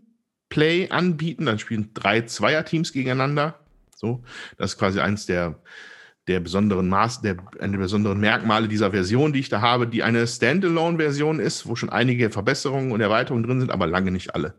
[0.49, 1.45] Play anbieten.
[1.45, 3.59] Dann spielen drei Zweierteams gegeneinander.
[3.95, 4.23] So,
[4.57, 5.59] das ist quasi eines der
[6.27, 10.27] der besonderen Maß, der, der besonderen Merkmale dieser Version, die ich da habe, die eine
[10.27, 14.53] Standalone-Version ist, wo schon einige Verbesserungen und Erweiterungen drin sind, aber lange nicht alle.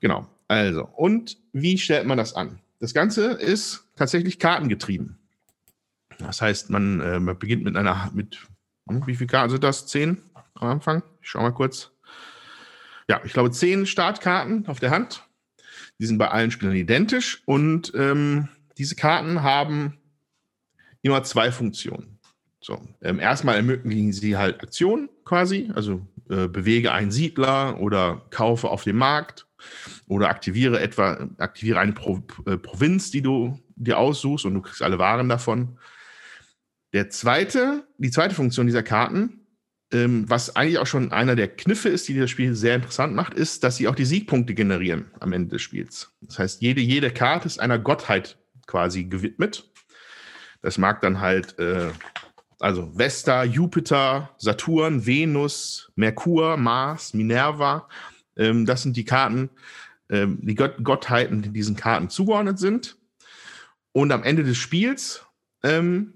[0.00, 0.26] Genau.
[0.48, 2.58] Also, und wie stellt man das an?
[2.80, 5.18] Das Ganze ist tatsächlich kartengetrieben.
[6.18, 8.38] Das heißt, man, äh, man beginnt mit einer, mit,
[8.88, 9.86] hm, wie viele Karten sind das?
[9.86, 10.18] Zehn
[10.54, 11.02] am Anfang?
[11.20, 11.90] Ich schau mal kurz.
[13.08, 15.22] Ja, ich glaube, zehn Startkarten auf der Hand.
[15.98, 18.48] Die sind bei allen Spielern identisch und ähm,
[18.78, 19.98] diese Karten haben
[21.02, 22.18] immer zwei Funktionen.
[22.60, 28.68] So, ähm, erstmal ermöglichen sie halt Aktionen quasi, also äh, bewege einen Siedler oder kaufe
[28.68, 29.46] auf dem Markt
[30.08, 34.82] oder aktiviere etwa, aktiviere eine Pro, äh, Provinz, die du dir aussuchst und du kriegst
[34.82, 35.78] alle Waren davon.
[36.92, 39.45] Der zweite, die zweite Funktion dieser Karten,
[39.92, 43.34] ähm, was eigentlich auch schon einer der Kniffe ist, die das Spiel sehr interessant macht,
[43.34, 46.12] ist, dass sie auch die Siegpunkte generieren am Ende des Spiels.
[46.22, 49.70] Das heißt, jede, jede Karte ist einer Gottheit quasi gewidmet.
[50.62, 51.90] Das mag dann halt, äh,
[52.58, 57.88] also Vesta, Jupiter, Saturn, Venus, Merkur, Mars, Minerva.
[58.36, 59.50] Ähm, das sind die Karten,
[60.10, 62.96] ähm, die Gott Gottheiten, die diesen Karten zugeordnet sind.
[63.92, 65.24] Und am Ende des Spiels
[65.62, 66.15] ähm,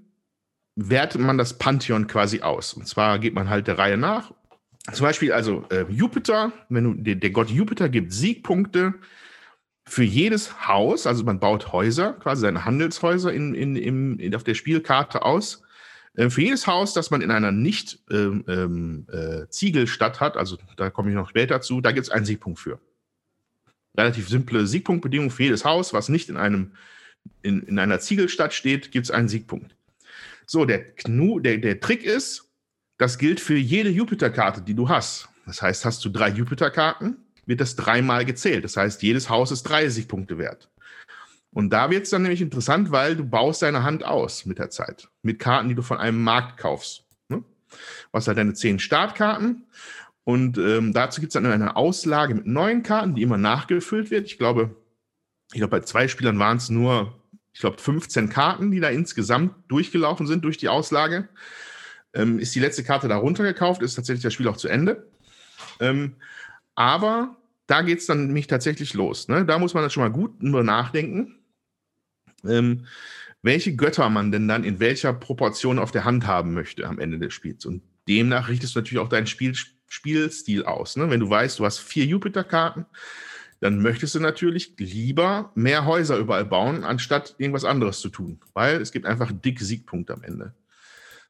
[0.75, 2.73] wertet man das Pantheon quasi aus.
[2.73, 4.33] Und zwar geht man halt der Reihe nach.
[4.91, 8.95] Zum Beispiel also äh, Jupiter, wenn du, der, der Gott Jupiter gibt Siegpunkte
[9.85, 14.43] für jedes Haus, also man baut Häuser, quasi seine Handelshäuser in, in, in, in auf
[14.43, 15.61] der Spielkarte aus.
[16.15, 20.57] Äh, für jedes Haus, das man in einer nicht ähm, ähm, äh, Ziegelstadt hat, also
[20.77, 22.79] da komme ich noch später zu, da gibt es einen Siegpunkt für.
[23.97, 26.73] Relativ simple Siegpunktbedingung für jedes Haus, was nicht in, einem,
[27.43, 29.75] in, in einer Ziegelstadt steht, gibt es einen Siegpunkt.
[30.51, 32.51] So, der, Knu, der, der Trick ist,
[32.97, 35.29] das gilt für jede Jupiter-Karte, die du hast.
[35.45, 38.65] Das heißt, hast du drei Jupiter-Karten, wird das dreimal gezählt.
[38.65, 40.69] Das heißt, jedes Haus ist 30 Punkte wert.
[41.51, 44.69] Und da wird es dann nämlich interessant, weil du baust deine Hand aus mit der
[44.69, 45.07] Zeit.
[45.21, 47.05] Mit Karten, die du von einem Markt kaufst.
[47.29, 47.45] Ne?
[48.11, 49.67] Hast halt deine zehn Startkarten.
[50.25, 54.25] Und ähm, dazu gibt es dann eine Auslage mit neuen Karten, die immer nachgefüllt wird.
[54.25, 54.75] Ich glaube,
[55.53, 57.20] ich glaube, bei zwei Spielern waren es nur,
[57.53, 61.29] ich glaube, 15 Karten, die da insgesamt durchgelaufen sind durch die Auslage.
[62.13, 65.07] Ähm, ist die letzte Karte da runtergekauft, ist tatsächlich das Spiel auch zu Ende.
[65.79, 66.15] Ähm,
[66.75, 67.37] aber
[67.67, 69.27] da geht es dann nämlich tatsächlich los.
[69.27, 69.45] Ne?
[69.45, 71.39] Da muss man dann schon mal gut nur nachdenken,
[72.45, 72.85] ähm,
[73.41, 77.17] welche Götter man denn dann in welcher Proportion auf der Hand haben möchte am Ende
[77.17, 77.65] des Spiels.
[77.65, 79.55] Und demnach richtest du natürlich auch deinen Spiel,
[79.87, 80.95] Spielstil aus.
[80.95, 81.09] Ne?
[81.09, 82.85] Wenn du weißt, du hast vier Jupiter-Karten,
[83.61, 88.81] dann möchtest du natürlich lieber mehr Häuser überall bauen, anstatt irgendwas anderes zu tun, weil
[88.81, 90.55] es gibt einfach dicke Siegpunkte am Ende.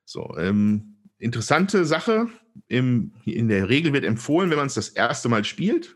[0.06, 2.28] So, ähm, interessante Sache.
[2.68, 5.96] Im, in der Regel wird empfohlen, wenn man es das erste Mal spielt,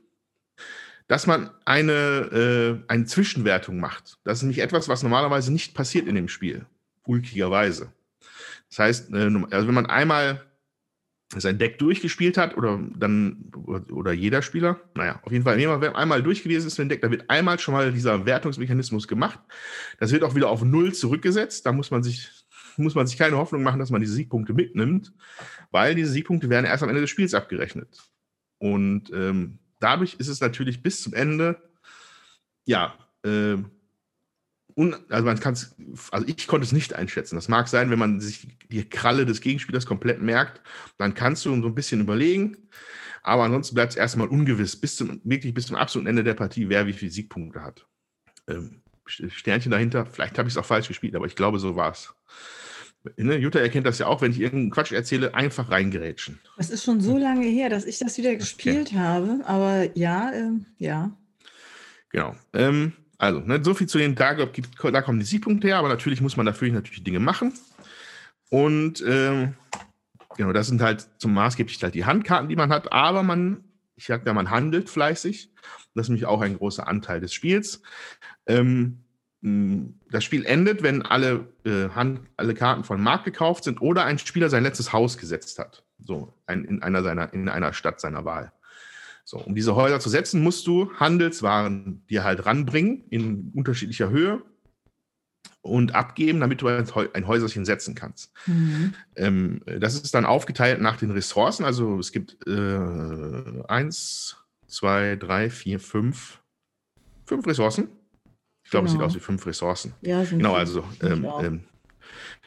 [1.08, 4.18] dass man eine, äh, eine Zwischenwertung macht.
[4.24, 6.66] Das ist nämlich etwas, was normalerweise nicht passiert in dem Spiel,
[7.06, 7.94] ulkigerweise.
[8.70, 10.46] Das heißt, äh, also wenn man einmal
[11.42, 13.52] sein Deck durchgespielt hat oder dann
[13.92, 17.02] oder jeder Spieler, naja, auf jeden Fall, wenn man einmal durch gewesen ist dem Deck,
[17.02, 19.40] da wird einmal schon mal dieser Wertungsmechanismus gemacht.
[20.00, 21.66] Das wird auch wieder auf Null zurückgesetzt.
[21.66, 22.46] Da muss man sich
[22.78, 25.14] muss man sich keine Hoffnung machen, dass man diese Siegpunkte mitnimmt,
[25.72, 28.04] weil diese Siegpunkte werden erst am Ende des Spiels abgerechnet.
[28.58, 31.62] Und ähm, dadurch ist es natürlich bis zum Ende,
[32.66, 33.58] ja, äh,
[34.76, 35.76] un, also man kann es,
[36.12, 37.36] also ich konnte es nicht einschätzen.
[37.36, 40.62] Das mag sein, wenn man sich die Kralle des Gegenspielers komplett merkt,
[40.98, 42.58] dann kannst du so ein bisschen überlegen.
[43.24, 46.70] Aber ansonsten bleibt es erstmal ungewiss, bis zum, wirklich bis zum absoluten Ende der Partie,
[46.70, 47.88] wer wie viele Siegpunkte hat.
[48.48, 51.92] Ähm, Sternchen dahinter, vielleicht habe ich es auch falsch gespielt, aber ich glaube, so war
[51.92, 52.14] es.
[53.18, 56.40] Ne, Jutta erkennt das ja auch, wenn ich irgendeinen Quatsch erzähle, einfach reingerätschen.
[56.58, 58.98] Es ist schon so lange her, dass ich das wieder gespielt okay.
[58.98, 61.16] habe, aber ja, äh, ja.
[62.10, 62.36] Genau.
[62.54, 66.22] Ähm, also, ne, so viel zu den, da, da kommen die Siegpunkte her, aber natürlich
[66.22, 67.54] muss man dafür natürlich Dinge machen.
[68.50, 69.56] Und ähm,
[70.38, 73.64] genau, das sind halt zum maßgeblich halt die Handkarten, die man hat, aber man,
[73.96, 75.52] ich sag ja, man handelt fleißig.
[75.94, 77.82] Das ist nämlich auch ein großer Anteil des Spiels.
[78.46, 79.00] Ähm,
[79.42, 84.18] das Spiel endet, wenn alle, äh, Hand, alle Karten von Markt gekauft sind oder ein
[84.18, 85.84] Spieler sein letztes Haus gesetzt hat.
[86.04, 88.52] So, ein, in, einer seiner, in einer Stadt seiner Wahl.
[89.28, 94.44] So, um diese Häuser zu setzen, musst du Handelswaren dir halt ranbringen in unterschiedlicher Höhe
[95.62, 98.32] und abgeben, damit du ein Häuserchen setzen kannst.
[98.46, 98.94] Mhm.
[99.16, 101.66] Ähm, das ist dann aufgeteilt nach den Ressourcen.
[101.66, 106.42] Also es gibt äh, eins, zwei, drei, vier, fünf,
[107.26, 107.88] fünf Ressourcen.
[108.64, 108.86] Ich glaube, genau.
[108.86, 109.06] es sieht genau.
[109.08, 109.94] aus wie fünf Ressourcen.
[110.02, 111.64] Ja, genau, also ähm, ähm,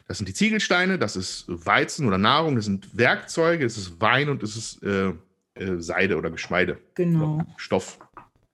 [0.07, 4.29] das sind die Ziegelsteine, das ist Weizen oder Nahrung, das sind Werkzeuge, das ist Wein
[4.29, 5.13] und das ist äh,
[5.59, 6.79] äh, Seide oder Geschmeide.
[6.95, 7.35] Genau.
[7.35, 7.99] Oder Stoff.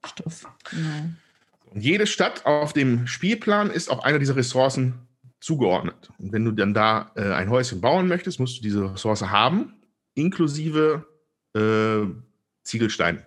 [0.06, 1.10] Stoff, genau.
[1.72, 4.93] Und jede Stadt auf dem Spielplan ist auf einer dieser Ressourcen
[5.39, 6.10] zugeordnet.
[6.18, 9.74] Und wenn du dann da äh, ein Häuschen bauen möchtest, musst du diese Ressource haben,
[10.14, 11.06] inklusive
[11.56, 12.08] äh,
[12.64, 13.24] Ziegelstein.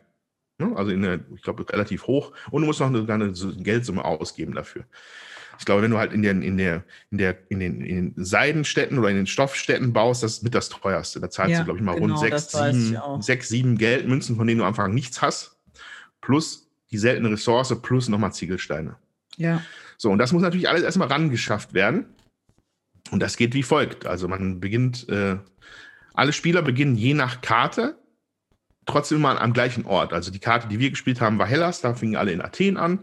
[0.59, 0.73] Ne?
[0.77, 2.33] Also in der, ich glaube, relativ hoch.
[2.51, 4.85] Und du musst noch eine, eine Geldsumme ausgeben dafür.
[5.59, 8.25] Ich glaube, wenn du halt in, der, in, der, in, der, in, den, in den
[8.25, 11.21] Seidenstädten oder in den Stoffstädten baust, das ist mit das teuerste.
[11.21, 14.47] Da zahlst ja, du, glaube ich, mal genau, rund sechs sieben, sechs, sieben Geldmünzen, von
[14.47, 15.59] denen du am Anfang nichts hast.
[16.21, 18.97] Plus die seltene Ressource, plus nochmal Ziegelsteine.
[19.37, 19.63] Ja.
[19.97, 22.07] So, und das muss natürlich alles erstmal rangeschafft werden.
[23.11, 24.07] Und das geht wie folgt.
[24.07, 25.37] Also man beginnt, äh,
[26.15, 27.99] alle Spieler beginnen je nach Karte
[28.87, 30.13] trotzdem immer am gleichen Ort.
[30.13, 33.01] Also die Karte, die wir gespielt haben, war Hellas, da fingen alle in Athen an.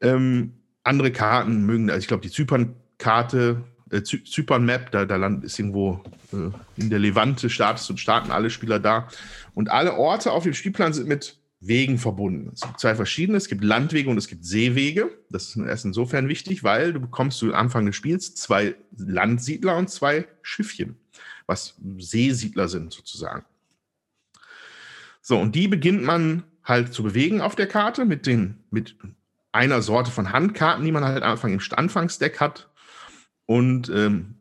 [0.00, 5.58] Ähm, andere Karten mögen, also ich glaube, die Zypern-Karte, äh, Zypern-Map, da, da land, ist
[5.58, 6.02] irgendwo
[6.32, 9.08] äh, in der Levante, startest und starten alle Spieler da.
[9.54, 12.52] Und alle Orte auf dem Spielplan sind mit Wegen verbunden.
[12.54, 15.10] Es gibt zwei verschiedene, es gibt Landwege und es gibt Seewege.
[15.28, 19.90] Das ist erst insofern wichtig, weil du bekommst zu Anfang des Spiels zwei Landsiedler und
[19.90, 20.96] zwei Schiffchen,
[21.46, 23.44] was Seesiedler sind sozusagen.
[25.20, 28.96] So, und die beginnt man halt zu bewegen auf der Karte mit den, mit
[29.52, 32.70] einer Sorte von Handkarten, die man halt Anfang im Anfangsdeck hat.
[33.46, 34.36] Und ähm,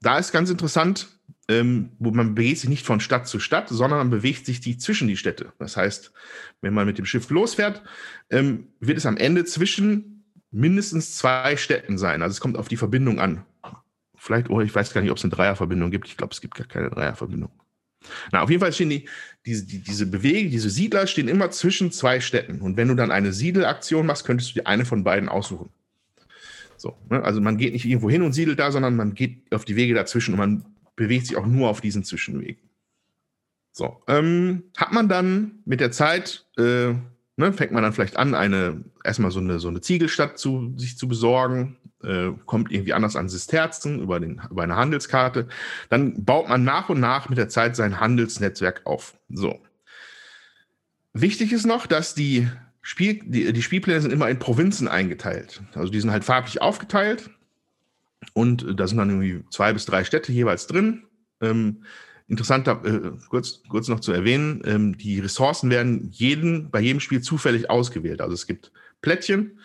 [0.00, 1.08] da ist ganz interessant,
[1.48, 4.78] ähm, wo man bewegt sich nicht von Stadt zu Stadt, sondern man bewegt sich die
[4.78, 5.52] zwischen die Städte.
[5.58, 6.12] Das heißt,
[6.60, 7.82] wenn man mit dem Schiff losfährt,
[8.30, 12.22] ähm, wird es am Ende zwischen mindestens zwei Städten sein.
[12.22, 13.44] Also es kommt auf die Verbindung an.
[14.16, 16.08] Vielleicht, oh, ich weiß gar nicht, ob es eine Dreierverbindung gibt.
[16.08, 17.50] Ich glaube, es gibt gar keine Dreierverbindung.
[18.32, 19.08] Na, auf jeden Fall stehen die,
[19.44, 22.60] diese, die, diese Bewegung, diese Siedler stehen immer zwischen zwei Städten.
[22.60, 25.70] Und wenn du dann eine Siedelaktion machst, könntest du dir eine von beiden aussuchen.
[26.76, 27.22] So, ne?
[27.22, 29.94] Also man geht nicht irgendwo hin und siedelt da, sondern man geht auf die Wege
[29.94, 30.64] dazwischen und man
[30.96, 32.60] bewegt sich auch nur auf diesen Zwischenwegen.
[33.72, 36.94] So, ähm, hat man dann mit der Zeit, äh,
[37.36, 40.96] ne, fängt man dann vielleicht an, eine erstmal so eine, so eine Ziegelstadt zu sich
[40.96, 41.76] zu besorgen,
[42.06, 45.48] äh, kommt irgendwie anders an Sisterzen über, den, über eine Handelskarte.
[45.88, 49.14] Dann baut man nach und nach mit der Zeit sein Handelsnetzwerk auf.
[49.28, 49.60] So.
[51.12, 52.48] Wichtig ist noch, dass die,
[52.82, 55.62] Spiel, die, die Spielpläne sind immer in Provinzen eingeteilt.
[55.74, 57.30] Also die sind halt farblich aufgeteilt.
[58.32, 61.04] Und da sind dann irgendwie zwei bis drei Städte jeweils drin.
[61.40, 61.84] Ähm,
[62.28, 67.20] interessant, äh, kurz, kurz noch zu erwähnen, ähm, die Ressourcen werden jeden, bei jedem Spiel
[67.20, 68.20] zufällig ausgewählt.
[68.20, 69.58] Also es gibt Plättchen,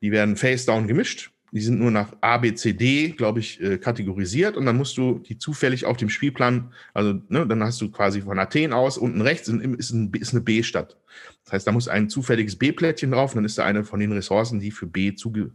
[0.00, 3.78] die werden face-down gemischt die sind nur nach A, B, C, D, glaube ich, äh,
[3.78, 7.92] kategorisiert und dann musst du die zufällig auf dem Spielplan, also ne, dann hast du
[7.92, 10.96] quasi von Athen aus unten rechts ist, ein, ist eine B-Stadt.
[11.44, 14.10] Das heißt, da muss ein zufälliges B-Plättchen drauf und dann ist da eine von den
[14.10, 15.52] Ressourcen, die für B zuge,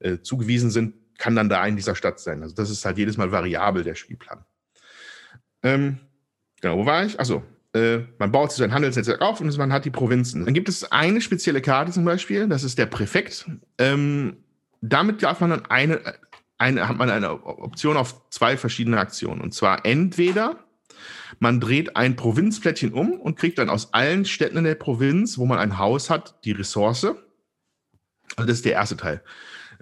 [0.00, 2.42] äh, zugewiesen sind, kann dann da in dieser Stadt sein.
[2.42, 4.44] Also das ist halt jedes Mal variabel, der Spielplan.
[5.62, 5.98] Ähm,
[6.60, 7.18] genau, wo war ich?
[7.18, 10.44] Achso, äh, man baut sich sein Handelsnetzwerk auf und man hat die Provinzen.
[10.44, 13.46] Dann gibt es eine spezielle Karte zum Beispiel, das ist der Präfekt.
[13.78, 14.41] Ähm,
[14.82, 16.00] damit darf man dann eine,
[16.58, 19.40] eine, hat man eine Option auf zwei verschiedene Aktionen.
[19.40, 20.58] Und zwar entweder
[21.38, 25.46] man dreht ein Provinzplättchen um und kriegt dann aus allen Städten in der Provinz, wo
[25.46, 27.04] man ein Haus hat, die Ressource.
[27.04, 27.16] Also
[28.36, 29.22] das ist der erste Teil.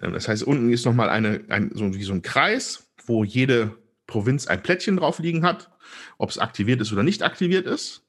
[0.00, 3.76] Ähm, das heißt, unten ist nochmal eine, ein, so wie so ein Kreis, wo jede
[4.06, 5.70] Provinz ein Plättchen drauf liegen hat,
[6.18, 8.04] ob es aktiviert ist oder nicht aktiviert ist.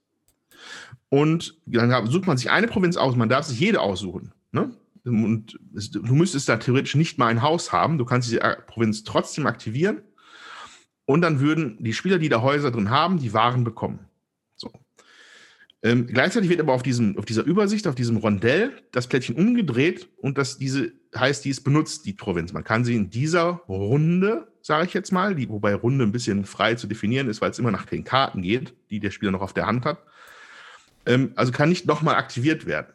[1.09, 4.33] Und dann sucht man sich eine Provinz aus, man darf sich jede aussuchen.
[4.51, 4.71] Ne?
[5.03, 7.97] Und du müsstest da theoretisch nicht mal ein Haus haben.
[7.97, 10.01] Du kannst die Provinz trotzdem aktivieren.
[11.05, 13.99] Und dann würden die Spieler, die da Häuser drin haben, die Waren bekommen.
[14.55, 14.71] So.
[15.83, 20.07] Ähm, gleichzeitig wird aber auf, diesem, auf dieser Übersicht, auf diesem Rondell, das Plättchen umgedreht
[20.17, 22.53] und das diese heißt, die ist benutzt, die Provinz.
[22.53, 26.45] Man kann sie in dieser Runde, sage ich jetzt mal, die, wobei Runde ein bisschen
[26.45, 29.41] frei zu definieren ist, weil es immer nach den Karten geht, die der Spieler noch
[29.41, 30.03] auf der Hand hat.
[31.05, 32.93] Ähm, also kann nicht nochmal aktiviert werden.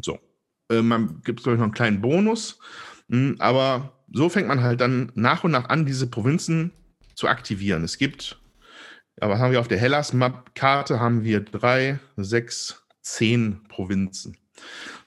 [0.00, 0.18] So.
[0.72, 2.58] Äh, man gibt, glaube ich, noch einen kleinen Bonus.
[3.08, 6.72] Hm, aber so fängt man halt dann nach und nach an, diese Provinzen
[7.14, 7.84] zu aktivieren.
[7.84, 8.40] Es gibt,
[9.16, 11.00] was haben wir auf der Hellas-Map-Karte?
[11.00, 14.36] Haben wir drei, sechs, zehn Provinzen.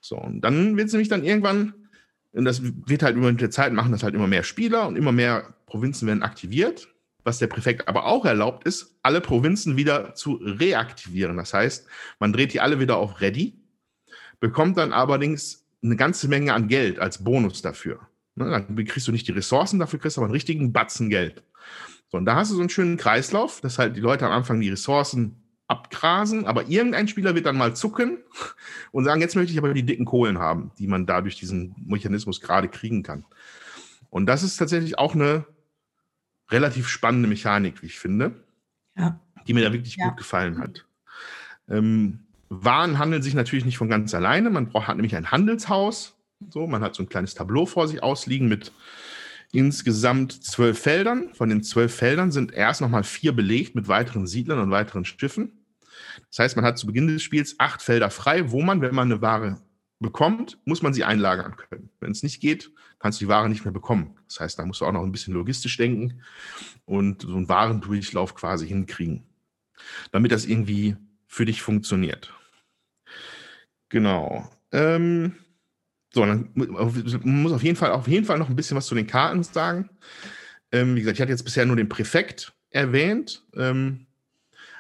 [0.02, 1.74] So, und dann wird es nämlich dann irgendwann,
[2.34, 5.12] und das wird halt über die Zeit machen, das halt immer mehr Spieler und immer
[5.12, 6.88] mehr Provinzen werden aktiviert.
[7.24, 11.38] Was der Präfekt aber auch erlaubt ist, alle Provinzen wieder zu reaktivieren.
[11.38, 11.88] Das heißt,
[12.20, 13.65] man dreht die alle wieder auf Ready
[14.46, 18.00] bekommt dann allerdings eine ganze Menge an Geld als Bonus dafür.
[18.36, 21.42] Ne, dann kriegst du nicht die Ressourcen, dafür kriegst du aber einen richtigen Batzen Geld.
[22.12, 24.62] So, und da hast du so einen schönen Kreislauf, dass halt die Leute am Anfang
[24.62, 25.38] die Ressourcen
[25.68, 28.20] abgrasen, aber irgendein Spieler wird dann mal zucken
[28.92, 32.40] und sagen, jetzt möchte ich aber die dicken Kohlen haben, die man dadurch diesen Mechanismus
[32.40, 33.26] gerade kriegen kann.
[34.12, 35.46] Und das ist tatsächlich auch eine
[36.52, 38.44] relativ spannende Mechanik, wie ich finde,
[38.96, 39.20] ja.
[39.48, 40.10] die mir da wirklich ja.
[40.10, 40.86] gut gefallen hat.
[41.68, 42.25] Ähm,
[42.64, 44.50] waren handeln sich natürlich nicht von ganz alleine.
[44.50, 46.16] Man braucht, hat nämlich ein Handelshaus.
[46.50, 48.72] So, man hat so ein kleines Tableau vor sich ausliegen mit
[49.52, 51.34] insgesamt zwölf Feldern.
[51.34, 55.66] Von den zwölf Feldern sind erst nochmal vier belegt mit weiteren Siedlern und weiteren Schiffen.
[56.30, 59.12] Das heißt, man hat zu Beginn des Spiels acht Felder frei, wo man, wenn man
[59.12, 59.62] eine Ware
[60.00, 61.90] bekommt, muss man sie einlagern können.
[62.00, 64.18] Wenn es nicht geht, kannst du die Ware nicht mehr bekommen.
[64.28, 66.22] Das heißt, da musst du auch noch ein bisschen logistisch denken
[66.86, 69.24] und so einen Warendurchlauf quasi hinkriegen,
[70.12, 70.98] damit das irgendwie
[71.28, 72.34] für dich funktioniert.
[73.90, 74.50] Genau.
[74.72, 75.36] Ähm,
[76.14, 79.08] so, dann muss auf jeden Fall auf jeden Fall noch ein bisschen was zu den
[79.08, 79.90] Karten sagen.
[80.72, 84.08] Ähm, wie gesagt, ich hatte jetzt bisher nur den Präfekt erwähnt, ähm,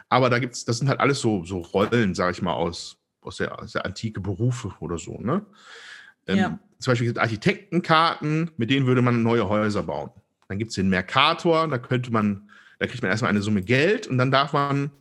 [0.09, 3.37] aber da gibt's, das sind halt alles so, so Rollen, sage ich mal, aus, aus,
[3.37, 5.19] der, aus der antike Berufe oder so.
[5.19, 5.45] Ne?
[6.27, 6.59] Ähm, ja.
[6.79, 10.11] Zum Beispiel gibt es Architektenkarten, mit denen würde man neue Häuser bauen.
[10.47, 12.49] Dann gibt es den Mercator, da könnte man,
[12.79, 14.91] da kriegt man erstmal eine Summe Geld und dann darf man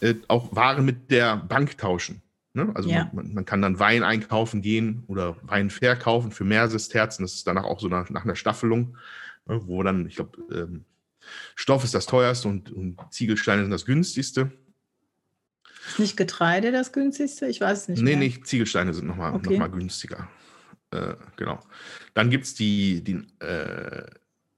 [0.00, 2.22] äh, auch Waren mit der Bank tauschen.
[2.54, 2.70] Ne?
[2.74, 3.10] Also ja.
[3.12, 7.22] man, man, kann dann Wein einkaufen gehen oder Wein verkaufen für mehr Sesterzen.
[7.22, 8.96] Das ist danach auch so nach, nach einer Staffelung,
[9.46, 9.60] ne?
[9.66, 10.84] wo dann, ich glaube, ähm,
[11.54, 14.52] Stoff ist das teuerste und, und Ziegelsteine sind das günstigste.
[15.88, 17.46] Ist nicht Getreide das günstigste?
[17.46, 18.02] Ich weiß es nicht.
[18.02, 18.28] Nee, mehr.
[18.28, 19.58] nee, Ziegelsteine sind nochmal okay.
[19.58, 20.28] noch günstiger.
[20.90, 21.58] Äh, genau.
[22.14, 24.04] Dann gibt es die, die äh,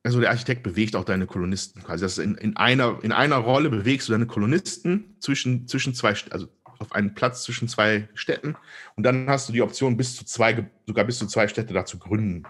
[0.03, 2.03] also der Architekt bewegt auch deine Kolonisten quasi.
[2.03, 6.49] Das in, in, einer, in einer Rolle bewegst du deine Kolonisten zwischen, zwischen zwei, also
[6.85, 8.57] auf einen Platz zwischen zwei Städten
[8.97, 11.85] und dann hast du die Option, bis zu zwei, sogar bis zu zwei Städte da
[11.85, 12.45] zu gründen.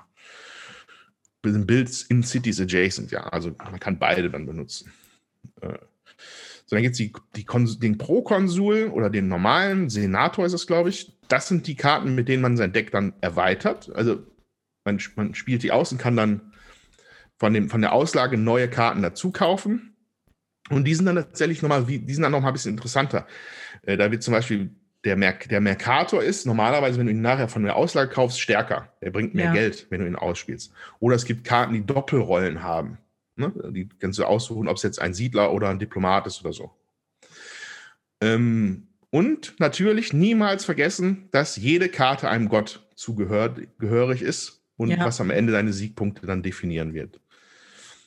[1.43, 3.25] Builds in Cities adjacent, ja.
[3.25, 4.93] Also man kann beide dann benutzen.
[5.61, 5.79] Äh,
[6.67, 7.45] so, dann gibt es die, die
[7.79, 11.13] den Pro-Konsul oder den normalen Senator ist es, glaube ich.
[11.29, 13.95] Das sind die Karten, mit denen man sein Deck dann erweitert.
[13.95, 14.27] Also
[14.85, 16.53] man, man spielt die aus und kann dann
[17.37, 19.94] von, dem, von der Auslage neue Karten dazu kaufen.
[20.71, 23.27] Und die sind dann tatsächlich nochmal, die sind dann nochmal ein bisschen interessanter.
[23.83, 24.71] Äh, da wird zum Beispiel
[25.05, 28.93] der, Mer der Mercator ist normalerweise, wenn du ihn nachher von der Auslage kaufst, stärker.
[29.03, 29.53] Der bringt mehr ja.
[29.53, 30.73] Geld, wenn du ihn ausspielst.
[31.01, 32.99] Oder es gibt Karten, die Doppelrollen haben.
[33.37, 33.53] Ne?
[33.71, 36.71] Die kannst du aussuchen, ob es jetzt ein Siedler oder ein Diplomat ist oder so.
[38.21, 45.05] Ähm, und natürlich niemals vergessen, dass jede Karte einem Gott zugehörig ist und ja.
[45.05, 47.21] was am Ende deine Siegpunkte dann definieren wird.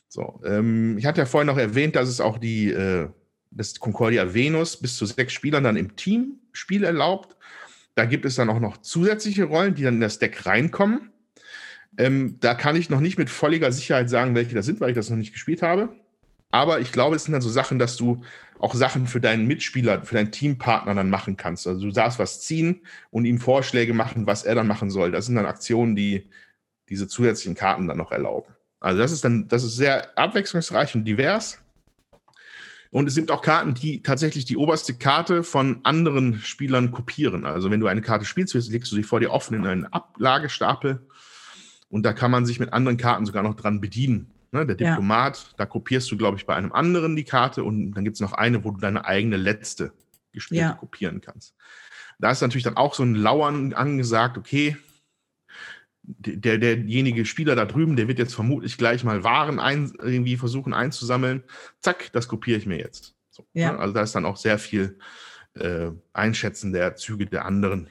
[0.07, 3.09] So, ähm, ich hatte ja vorhin noch erwähnt, dass es auch die äh,
[3.51, 7.35] das Concordia Venus bis zu sechs Spielern dann im Team Spiel erlaubt.
[7.95, 11.11] Da gibt es dann auch noch zusätzliche Rollen, die dann in das Deck reinkommen.
[11.97, 14.95] Ähm, da kann ich noch nicht mit volliger Sicherheit sagen, welche das sind, weil ich
[14.95, 15.89] das noch nicht gespielt habe.
[16.51, 18.21] Aber ich glaube, es sind dann so Sachen, dass du
[18.59, 21.67] auch Sachen für deinen Mitspieler, für deinen Teampartner dann machen kannst.
[21.67, 22.81] Also du darfst was ziehen
[23.11, 25.11] und ihm Vorschläge machen, was er dann machen soll.
[25.11, 26.29] Das sind dann Aktionen, die
[26.89, 28.53] diese zusätzlichen Karten dann noch erlauben.
[28.87, 31.59] Also das ist dann, das ist sehr abwechslungsreich und divers.
[32.89, 37.45] Und es sind auch Karten, die tatsächlich die oberste Karte von anderen Spielern kopieren.
[37.45, 41.05] Also wenn du eine Karte spielst, legst du sie vor dir offen in einen Ablagestapel
[41.89, 44.31] und da kann man sich mit anderen Karten sogar noch dran bedienen.
[44.53, 45.53] Ne, der Diplomat, ja.
[45.57, 48.31] da kopierst du, glaube ich, bei einem anderen die Karte und dann gibt es noch
[48.31, 49.91] eine, wo du deine eigene letzte
[50.31, 50.71] gespielte ja.
[50.71, 51.53] kopieren kannst.
[52.19, 54.77] Da ist natürlich dann auch so ein Lauern angesagt, okay,
[56.07, 60.73] der, derjenige Spieler da drüben, der wird jetzt vermutlich gleich mal Waren ein, irgendwie versuchen
[60.73, 61.43] einzusammeln.
[61.81, 63.15] Zack, das kopiere ich mir jetzt.
[63.29, 63.73] So, ja.
[63.73, 63.79] ne?
[63.79, 64.97] Also da ist dann auch sehr viel
[65.55, 67.89] äh, Einschätzen der Züge der anderen.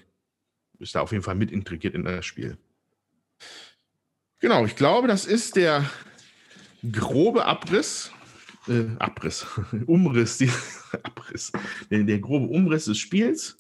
[0.79, 2.57] Ist da auf jeden Fall mit integriert in das Spiel.
[4.41, 5.89] Genau, ich glaube, das ist der
[6.91, 8.13] grobe Abriss.
[8.67, 9.47] Äh, Abriss,
[9.87, 10.51] Umriss, die,
[11.03, 11.53] Abriss,
[11.91, 13.59] der, der, grobe Umriss des Spiels.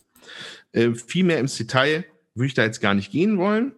[0.72, 3.72] Äh, viel mehr ins Detail würde ich da jetzt gar nicht gehen wollen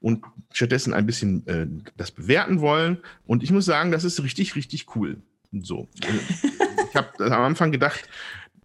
[0.00, 1.66] und stattdessen ein bisschen äh,
[1.96, 2.98] das bewerten wollen.
[3.26, 5.18] Und ich muss sagen, das ist richtig, richtig cool.
[5.52, 5.88] So.
[6.90, 8.08] ich habe am Anfang gedacht,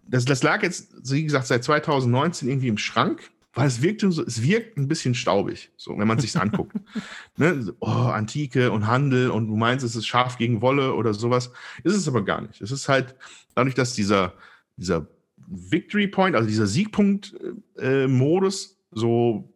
[0.06, 4.22] das, das lag jetzt, wie gesagt, seit 2019 irgendwie im Schrank, weil es wirkt, so,
[4.22, 6.76] es wirkt ein bisschen staubig, so, wenn man es sich anguckt.
[7.36, 7.72] ne?
[7.80, 11.52] Oh, Antike und Handel und du meinst, es ist scharf gegen Wolle oder sowas.
[11.84, 12.60] Ist es aber gar nicht.
[12.60, 13.14] Es ist halt
[13.54, 14.34] dadurch, dass dieser,
[14.76, 15.06] dieser
[15.46, 19.53] Victory Point, also dieser Siegpunkt-Modus äh, so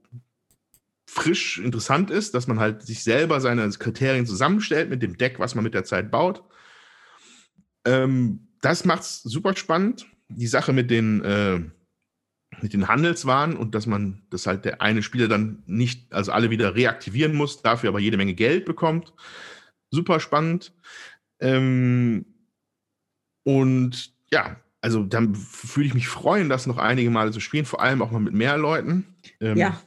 [1.08, 5.54] frisch interessant ist, dass man halt sich selber seine Kriterien zusammenstellt mit dem Deck, was
[5.54, 6.44] man mit der Zeit baut.
[7.86, 10.06] Ähm, das macht es super spannend.
[10.28, 11.60] Die Sache mit den, äh,
[12.60, 16.50] mit den Handelswaren und dass man, dass halt der eine Spieler dann nicht, also alle
[16.50, 19.14] wieder reaktivieren muss, dafür aber jede Menge Geld bekommt.
[19.90, 20.74] Super spannend.
[21.40, 22.26] Ähm,
[23.44, 27.80] und ja, also dann fühle ich mich freuen, das noch einige Male zu spielen, vor
[27.80, 29.16] allem auch mal mit mehr Leuten.
[29.40, 29.80] Ähm, ja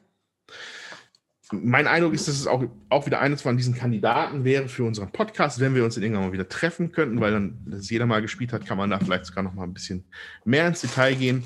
[1.52, 5.12] mein Eindruck ist, dass es auch, auch wieder eines von diesen Kandidaten wäre für unseren
[5.12, 8.22] Podcast, wenn wir uns in irgendwann mal wieder treffen könnten, weil dann, dass jeder mal
[8.22, 10.06] gespielt hat, kann man da vielleicht sogar noch mal ein bisschen
[10.46, 11.44] mehr ins Detail gehen.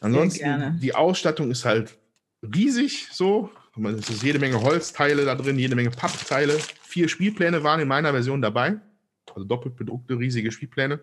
[0.00, 1.96] Ansonsten, die Ausstattung ist halt
[2.42, 3.50] riesig so.
[3.98, 6.58] Es ist jede Menge Holzteile da drin, jede Menge Pappteile.
[6.82, 8.76] Vier Spielpläne waren in meiner Version dabei.
[9.34, 11.00] Also doppelt bedruckte, riesige Spielpläne.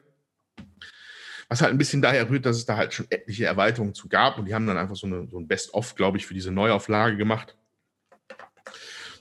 [1.48, 4.38] Was halt ein bisschen daher rührt, dass es da halt schon etliche Erweiterungen zu gab.
[4.38, 7.18] Und die haben dann einfach so, eine, so ein Best-of, glaube ich, für diese Neuauflage
[7.18, 7.56] gemacht.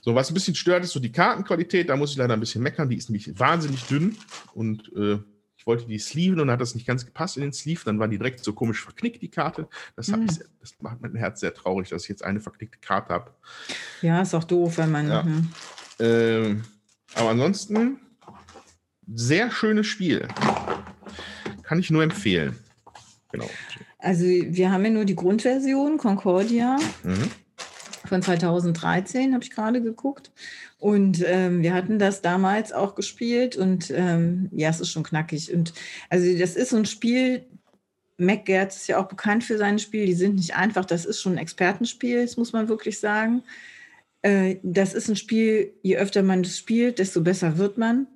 [0.01, 1.89] So, was ein bisschen stört, ist so die Kartenqualität.
[1.89, 2.89] Da muss ich leider ein bisschen meckern.
[2.89, 4.15] Die ist nämlich wahnsinnig dünn.
[4.53, 5.19] Und äh,
[5.57, 7.81] ich wollte die sleeven und hat das nicht ganz gepasst in den Sleeve.
[7.83, 9.67] Dann war die direkt so komisch verknickt, die Karte.
[9.95, 10.25] Das, hm.
[10.29, 13.31] ich, das macht mein Herz sehr traurig, dass ich jetzt eine verknickte Karte habe.
[14.01, 15.09] Ja, ist auch doof, wenn man.
[15.09, 15.23] Ja.
[15.23, 15.49] Mhm.
[15.99, 16.55] Äh,
[17.15, 17.99] aber ansonsten,
[19.13, 20.27] sehr schönes Spiel.
[21.63, 22.57] Kann ich nur empfehlen.
[23.31, 23.49] Genau.
[23.97, 26.77] Also wir haben ja nur die Grundversion, Concordia.
[27.03, 27.31] Mhm.
[28.07, 30.31] Von 2013 habe ich gerade geguckt.
[30.77, 35.53] Und ähm, wir hatten das damals auch gespielt und ähm, ja, es ist schon knackig.
[35.53, 35.73] Und
[36.09, 37.45] also das ist so ein Spiel,
[38.17, 41.33] MacGertz ist ja auch bekannt für seine Spiele, die sind nicht einfach, das ist schon
[41.33, 43.43] ein Expertenspiel, das muss man wirklich sagen.
[44.21, 48.07] Äh, das ist ein Spiel, je öfter man das spielt, desto besser wird man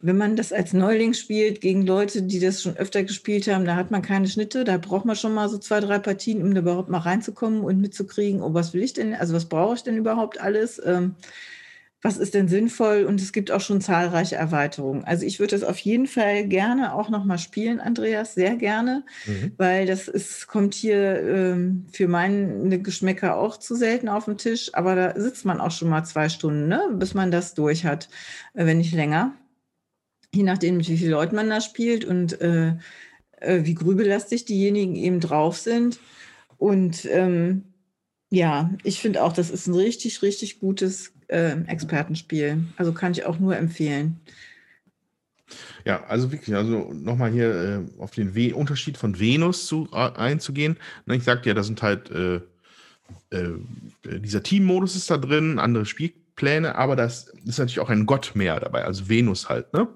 [0.00, 3.76] wenn man das als Neuling spielt gegen Leute, die das schon öfter gespielt haben, da
[3.76, 6.60] hat man keine Schnitte, da braucht man schon mal so zwei, drei Partien, um da
[6.60, 9.96] überhaupt mal reinzukommen und mitzukriegen, oh, was will ich denn, also was brauche ich denn
[9.96, 10.80] überhaupt alles?
[10.84, 11.14] Ähm,
[12.02, 13.04] was ist denn sinnvoll?
[13.04, 15.02] Und es gibt auch schon zahlreiche Erweiterungen.
[15.04, 19.52] Also ich würde das auf jeden Fall gerne auch nochmal spielen, Andreas, sehr gerne, mhm.
[19.56, 24.70] weil das ist, kommt hier ähm, für meine Geschmäcker auch zu selten auf dem Tisch,
[24.74, 28.08] aber da sitzt man auch schon mal zwei Stunden, ne, bis man das durch hat,
[28.54, 29.32] äh, wenn nicht länger
[30.36, 32.74] je nachdem, wie vielen Leuten man da spielt und äh,
[33.40, 35.98] äh, wie grübelastig diejenigen eben drauf sind.
[36.58, 37.64] Und ähm,
[38.30, 42.64] ja, ich finde auch, das ist ein richtig, richtig gutes äh, Expertenspiel.
[42.76, 44.20] Also kann ich auch nur empfehlen.
[45.84, 49.96] Ja, also wirklich, also nochmal hier äh, auf den We Unterschied von Venus zu, äh,
[49.96, 50.76] einzugehen.
[51.06, 52.40] Na, ich sagte ja, da sind halt äh,
[53.30, 53.52] äh,
[54.18, 58.58] dieser Team-Modus ist da drin, andere Spielpläne, aber das ist natürlich auch ein Gott mehr
[58.58, 59.88] dabei, also Venus halt, ne?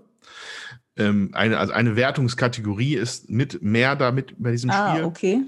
[0.96, 5.04] Ähm, eine, also eine Wertungskategorie ist mit mehr damit bei diesem ah, Spiel.
[5.04, 5.42] okay.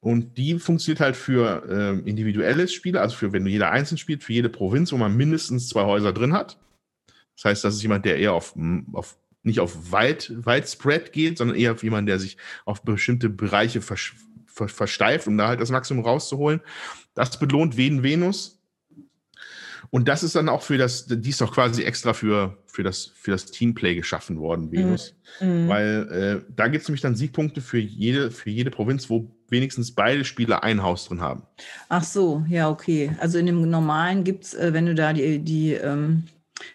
[0.00, 4.22] Und die funktioniert halt für ähm, individuelles Spiel, also für wenn du jeder einzeln spielt,
[4.22, 6.58] für jede Provinz, wo man mindestens zwei Häuser drin hat.
[7.34, 8.54] Das heißt, das ist jemand, der eher auf,
[8.92, 13.80] auf nicht auf weit, Widespread geht, sondern eher auf jemanden, der sich auf bestimmte Bereiche
[13.80, 14.12] vers,
[14.46, 16.60] ver, versteift, um da halt das Maximum rauszuholen.
[17.14, 18.55] Das belohnt Ven Venus
[19.90, 23.12] und das ist dann auch für das, die ist doch quasi extra für, für, das,
[23.14, 25.14] für das Teamplay geschaffen worden, Venus.
[25.40, 25.68] Mhm.
[25.68, 29.92] Weil äh, da gibt es nämlich dann Siegpunkte für jede, für jede Provinz, wo wenigstens
[29.92, 31.42] beide Spieler ein Haus drin haben.
[31.88, 33.14] Ach so, ja, okay.
[33.20, 36.24] Also in dem normalen gibt es, äh, wenn du da die, die ähm,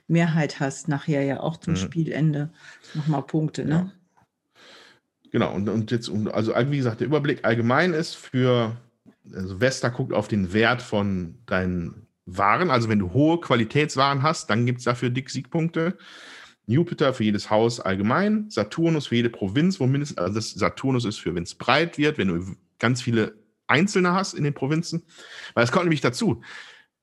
[0.08, 1.78] Mehrheit hast, nachher ja auch zum mhm.
[1.78, 2.50] Spielende
[2.94, 3.72] nochmal Punkte, ne?
[3.72, 3.92] Ja.
[5.32, 8.76] Genau, und, und jetzt, also wie gesagt, der Überblick allgemein ist für,
[9.34, 12.06] also Vesta guckt auf den Wert von deinen
[12.38, 12.70] waren.
[12.70, 15.98] Also wenn du hohe Qualitätswaren hast, dann gibt es dafür dick Siegpunkte.
[16.68, 21.20] Jupiter für jedes Haus allgemein, Saturnus für jede Provinz, wo mindestens, also das Saturnus ist
[21.20, 23.36] für, wenn es breit wird, wenn du ganz viele
[23.68, 25.04] Einzelne hast in den Provinzen.
[25.54, 26.42] Weil es kommt nämlich dazu,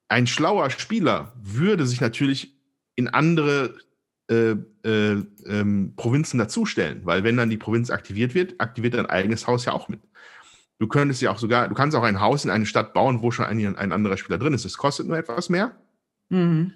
[0.08, 2.56] ein schlauer Spieler würde sich natürlich
[2.94, 3.74] in andere
[4.30, 9.46] äh, äh, ähm, Provinzen dazustellen, weil wenn dann die Provinz aktiviert wird, aktiviert dein eigenes
[9.46, 10.00] Haus ja auch mit.
[10.78, 13.30] Du könntest ja auch sogar, du kannst auch ein Haus in eine Stadt bauen, wo
[13.30, 14.64] schon ein, ein anderer Spieler drin ist.
[14.64, 15.76] Es kostet nur etwas mehr.
[16.28, 16.72] Mhm.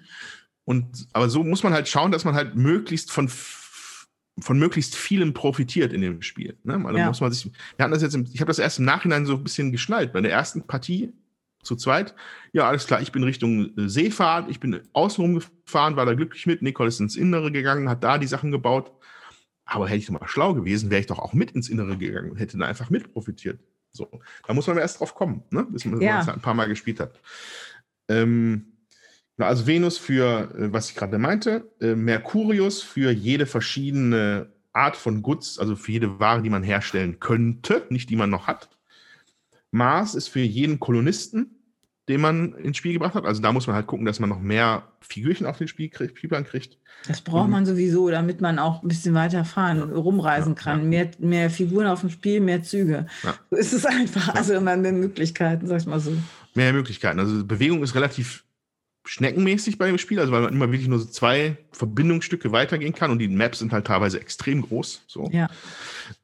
[0.65, 5.33] Und, aber so muss man halt schauen, dass man halt möglichst von, von möglichst vielem
[5.33, 6.57] profitiert in dem Spiel.
[6.63, 6.81] Ne?
[6.85, 7.07] Also ja.
[7.07, 9.35] muss man sich, wir hatten das jetzt, im, ich habe das erst im Nachhinein so
[9.35, 10.11] ein bisschen geschnallt.
[10.13, 11.13] Bei der ersten Partie
[11.63, 12.13] zu zweit,
[12.51, 16.45] ja, alles klar, ich bin Richtung äh, Seefahrt, ich bin außenrum gefahren, war da glücklich
[16.45, 16.61] mit.
[16.61, 18.91] Nicole ist ins Innere gegangen, hat da die Sachen gebaut.
[19.65, 22.31] Aber hätte ich doch mal schlau gewesen, wäre ich doch auch mit ins Innere gegangen
[22.31, 23.59] und hätte da einfach mit profitiert.
[23.93, 24.09] So,
[24.47, 25.65] da muss man erst drauf kommen, ne?
[25.69, 26.21] bis man ja.
[26.21, 27.19] es ein paar Mal gespielt hat.
[28.09, 28.73] Ähm,
[29.37, 35.21] also Venus für, äh, was ich gerade meinte, äh, Mercurius für jede verschiedene Art von
[35.21, 38.69] Goods, also für jede Ware, die man herstellen könnte, nicht die man noch hat.
[39.71, 41.62] Mars ist für jeden Kolonisten
[42.09, 43.25] den man ins Spiel gebracht hat.
[43.25, 46.17] Also da muss man halt gucken, dass man noch mehr Figürchen auf den Spiel kriegt,
[46.17, 46.77] Spielplan kriegt.
[47.07, 50.79] Das braucht man sowieso, damit man auch ein bisschen weiter fahren und rumreisen ja, kann.
[50.79, 50.85] Ja.
[50.85, 53.07] Mehr, mehr Figuren auf dem Spiel, mehr Züge.
[53.23, 53.35] Ja.
[53.49, 54.35] So ist es einfach.
[54.35, 56.13] Also immer mehr Möglichkeiten, sag ich mal so.
[56.55, 57.19] Mehr Möglichkeiten.
[57.19, 58.43] Also Bewegung ist relativ
[59.05, 63.11] schneckenmäßig bei dem Spiel, also weil man immer wirklich nur so zwei Verbindungsstücke weitergehen kann
[63.11, 65.03] und die Maps sind halt teilweise extrem groß.
[65.07, 65.29] So.
[65.31, 65.49] Ja.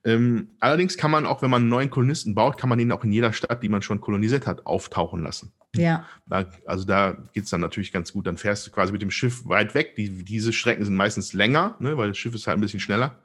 [0.06, 3.04] Ähm, allerdings kann man auch, wenn man einen neuen Kolonisten baut, kann man ihn auch
[3.04, 5.52] in jeder Stadt, die man schon kolonisiert hat, auftauchen lassen.
[5.76, 6.06] Ja.
[6.26, 8.26] Da, also da geht es dann natürlich ganz gut.
[8.26, 9.96] Dann fährst du quasi mit dem Schiff weit weg.
[9.96, 13.20] Die, diese Strecken sind meistens länger, ne, weil das Schiff ist halt ein bisschen schneller.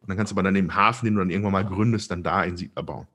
[0.00, 2.22] Und dann kannst du aber dann im Hafen, den du dann irgendwann mal gründest, dann
[2.22, 3.06] da einen Siedler bauen.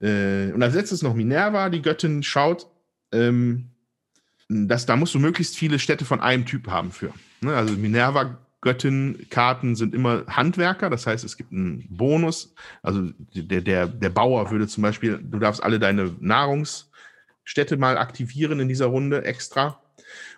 [0.00, 2.68] Äh, und als letztes noch Minerva, die Göttin, schaut.
[3.12, 3.70] Ähm,
[4.48, 7.12] das, da musst du möglichst viele Städte von einem Typ haben für.
[7.40, 7.54] Ne?
[7.54, 12.54] Also Minerva Göttin-Karten sind immer Handwerker, das heißt, es gibt einen Bonus.
[12.82, 18.58] Also der, der, der Bauer würde zum Beispiel, du darfst alle deine Nahrungsstädte mal aktivieren
[18.58, 19.80] in dieser Runde extra.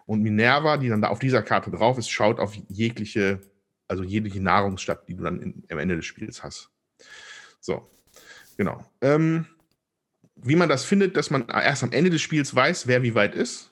[0.05, 3.41] Und Minerva, die dann da auf dieser Karte drauf ist, schaut auf jegliche,
[3.89, 6.71] also jegliche Nahrungsstadt, die du dann in, am Ende des Spiels hast.
[7.61, 7.89] So,
[8.57, 8.85] genau.
[9.01, 9.47] Ähm,
[10.35, 13.35] wie man das findet, dass man erst am Ende des Spiels weiß, wer wie weit
[13.35, 13.70] ist,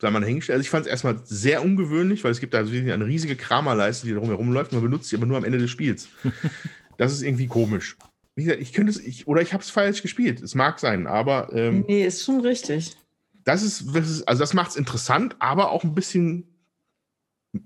[0.00, 0.56] sei mal dahingestellt.
[0.56, 4.14] Also ich fand es erstmal sehr ungewöhnlich, weil es gibt da eine riesige Kramerleiste, die
[4.14, 6.08] darum herumläuft, man benutzt sie aber nur am Ende des Spiels.
[6.98, 7.96] das ist irgendwie komisch.
[8.36, 10.40] Wie gesagt, ich könnte es, ich, oder ich habe es falsch gespielt.
[10.40, 11.52] Es mag sein, aber.
[11.52, 12.96] Ähm, nee, ist schon richtig.
[13.44, 16.44] Das ist, das ist also das macht es interessant, aber auch ein bisschen.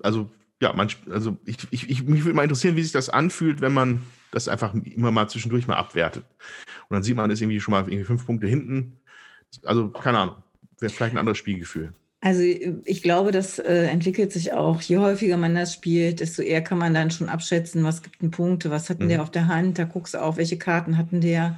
[0.02, 0.30] Also,
[0.62, 3.74] ja, man, also ich, ich, ich, mich würde mal interessieren, wie sich das anfühlt, wenn
[3.74, 6.24] man das einfach immer mal zwischendurch mal abwertet.
[6.88, 8.98] Und dann sieht man, ist irgendwie schon mal irgendwie fünf Punkte hinten.
[9.64, 10.36] Also, keine Ahnung.
[10.78, 11.92] Wäre vielleicht ein anderes Spielgefühl.
[12.24, 14.80] Also ich glaube, das äh, entwickelt sich auch.
[14.80, 18.30] Je häufiger man das spielt, desto eher kann man dann schon abschätzen, was gibt denn
[18.30, 19.08] Punkte, was hatten mhm.
[19.08, 21.56] der auf der Hand, da guckst du auch, welche Karten hatten der,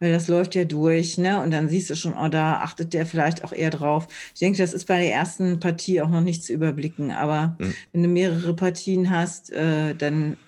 [0.00, 1.42] weil das läuft ja durch, ne?
[1.42, 4.08] Und dann siehst du schon, oh, da achtet der vielleicht auch eher drauf.
[4.32, 7.74] Ich denke, das ist bei der ersten Partie auch noch nicht zu überblicken, aber mhm.
[7.92, 10.38] wenn du mehrere Partien hast, äh, dann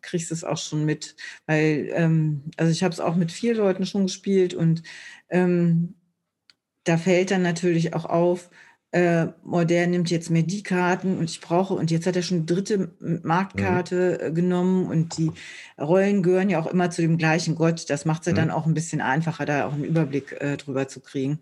[0.00, 1.14] kriegst du es auch schon mit.
[1.44, 4.82] Weil, ähm, also ich habe es auch mit vier Leuten schon gespielt und
[5.28, 5.96] ähm,
[6.84, 8.48] da fällt dann natürlich auch auf,
[8.92, 12.46] äh, Modern nimmt jetzt mir die Karten und ich brauche, und jetzt hat er schon
[12.46, 12.90] dritte
[13.22, 14.34] Marktkarte mhm.
[14.34, 15.30] genommen und die
[15.78, 17.88] Rollen gehören ja auch immer zu dem gleichen Gott.
[17.88, 18.36] Das macht es ja mhm.
[18.36, 21.38] dann auch ein bisschen einfacher, da auch einen Überblick äh, drüber zu kriegen.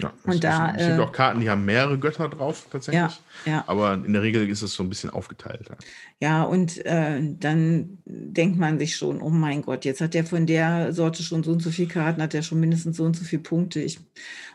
[0.00, 3.20] Ja, und da, es gibt äh, auch Karten, die haben mehrere Götter drauf tatsächlich.
[3.44, 3.64] Ja, ja.
[3.66, 5.68] Aber in der Regel ist es so ein bisschen aufgeteilt.
[5.68, 5.76] Ja,
[6.20, 10.46] ja und äh, dann denkt man sich schon, oh mein Gott, jetzt hat der von
[10.46, 13.24] der Sorte schon so und so viele Karten, hat er schon mindestens so und so
[13.24, 13.80] viele Punkte.
[13.80, 13.98] Ich,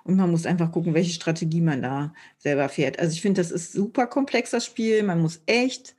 [0.06, 3.00] und man muss einfach gucken, welche Strategie man da selber fährt.
[3.00, 5.04] Also ich finde, das ist super komplex, das Spiel.
[5.04, 5.96] Man muss echt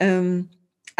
[0.00, 0.48] ähm,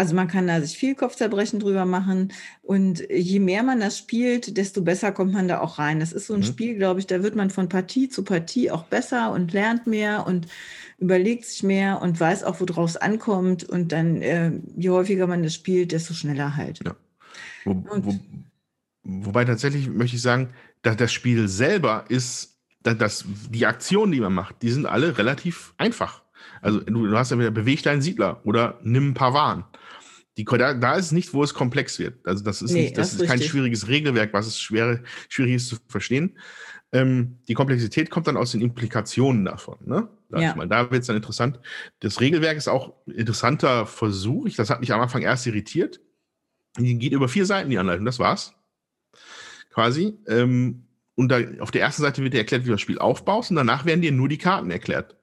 [0.00, 2.32] also man kann da sich viel Kopfzerbrechen drüber machen.
[2.62, 6.00] Und je mehr man das spielt, desto besser kommt man da auch rein.
[6.00, 6.44] Das ist so ein mhm.
[6.44, 10.26] Spiel, glaube ich, da wird man von Partie zu Partie auch besser und lernt mehr
[10.26, 10.46] und
[10.96, 13.64] überlegt sich mehr und weiß auch, worauf es ankommt.
[13.64, 16.80] Und dann, äh, je häufiger man das spielt, desto schneller halt.
[16.82, 16.96] Ja.
[17.66, 18.18] Wo, wo,
[19.02, 20.48] wobei tatsächlich möchte ich sagen,
[20.80, 25.74] dass das Spiel selber ist, dass die Aktionen, die man macht, die sind alle relativ
[25.76, 26.22] einfach.
[26.60, 29.64] Also du, du hast ja wieder bewegt deinen Siedler oder nimm ein paar Waren.
[30.36, 32.26] Die, da, da ist nicht, wo es komplex wird.
[32.26, 35.54] Also das ist, nee, nicht, das, das ist kein schwieriges Regelwerk, was es schwer, schwierig
[35.56, 36.38] ist zu verstehen.
[36.92, 39.78] Ähm, die Komplexität kommt dann aus den Implikationen davon.
[39.84, 40.08] Ne?
[40.30, 40.54] Ja.
[40.54, 40.68] Mal.
[40.68, 41.60] Da wird es dann interessant.
[42.00, 44.46] Das Regelwerk ist auch ein interessanter Versuch.
[44.46, 46.00] Ich, das hat mich am Anfang erst irritiert.
[46.78, 48.54] Die geht über vier Seiten, die Anleitung, das war's.
[49.70, 50.18] Quasi.
[50.26, 50.84] Ähm,
[51.14, 53.56] und da, auf der ersten Seite wird dir erklärt, wie du das Spiel aufbaust, und
[53.56, 55.16] danach werden dir nur die Karten erklärt.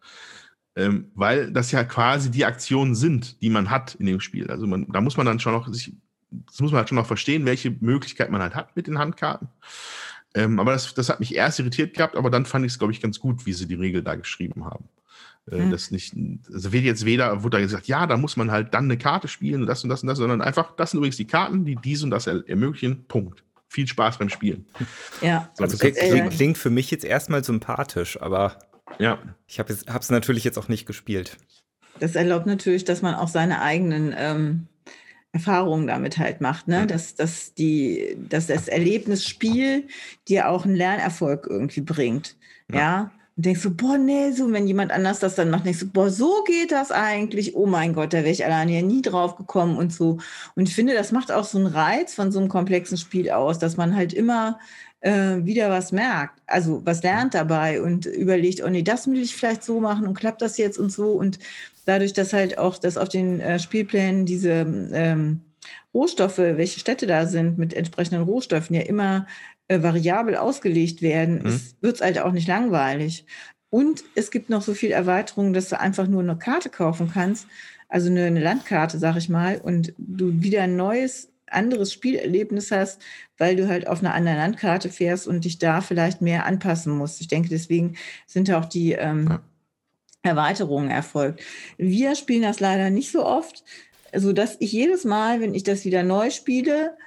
[0.77, 4.51] Ähm, weil das ja quasi die Aktionen sind, die man hat in dem Spiel.
[4.51, 5.91] Also man, da muss man dann schon noch sich,
[6.29, 9.47] das muss man halt schon noch verstehen, welche Möglichkeit man halt hat mit den Handkarten.
[10.35, 12.93] Ähm, aber das, das hat mich erst irritiert gehabt, aber dann fand ich es, glaube
[12.93, 14.87] ich, ganz gut, wie sie die Regel da geschrieben haben.
[15.49, 15.71] Äh, hm.
[15.71, 16.13] Das nicht,
[16.53, 19.27] also wird jetzt weder, wurde da gesagt, ja, da muss man halt dann eine Karte
[19.27, 21.75] spielen und das und das und das, sondern einfach, das sind übrigens die Karten, die
[21.75, 23.05] dies und das er ermöglichen.
[23.07, 23.43] Punkt.
[23.67, 24.67] Viel Spaß beim Spielen.
[25.21, 25.49] Ja.
[25.55, 28.59] So, also klingt, klingt für mich jetzt erstmal sympathisch, aber
[28.99, 29.19] ja.
[29.47, 31.37] Ich habe es natürlich jetzt auch nicht gespielt.
[31.99, 34.67] Das erlaubt natürlich, dass man auch seine eigenen ähm,
[35.31, 36.87] Erfahrungen damit halt macht, ne?
[36.87, 39.87] Dass, dass, die, dass das Erlebnisspiel
[40.27, 42.35] dir auch einen Lernerfolg irgendwie bringt.
[42.71, 42.77] Ja.
[42.77, 43.11] ja?
[43.37, 46.09] Und denkst du, boah, nee, so, wenn jemand anders das dann macht, denkst du, boah,
[46.09, 47.55] so geht das eigentlich.
[47.55, 50.17] Oh mein Gott, da wäre ich alleine ja nie drauf gekommen und so.
[50.55, 53.59] Und ich finde, das macht auch so einen Reiz von so einem komplexen Spiel aus,
[53.59, 54.57] dass man halt immer
[55.01, 59.35] äh, wieder was merkt, also was lernt dabei und überlegt, oh nee, das will ich
[59.35, 61.11] vielleicht so machen und klappt das jetzt und so.
[61.11, 61.39] Und
[61.85, 65.41] dadurch, dass halt auch das auf den äh, Spielplänen diese ähm,
[65.93, 69.27] Rohstoffe, welche Städte da sind, mit entsprechenden Rohstoffen ja immer
[69.67, 71.61] äh, variabel ausgelegt werden, mhm.
[71.81, 73.25] wird es halt auch nicht langweilig.
[73.69, 77.47] Und es gibt noch so viel Erweiterungen, dass du einfach nur eine Karte kaufen kannst,
[77.89, 83.01] also eine, eine Landkarte, sag ich mal, und du wieder ein neues anderes Spielerlebnis hast,
[83.37, 87.21] weil du halt auf einer anderen Landkarte fährst und dich da vielleicht mehr anpassen musst.
[87.21, 87.95] Ich denke, deswegen
[88.25, 89.41] sind auch die ähm, ja.
[90.23, 91.41] Erweiterungen erfolgt.
[91.77, 93.63] Wir spielen das leider nicht so oft,
[94.13, 96.97] sodass ich jedes Mal, wenn ich das wieder neu spiele,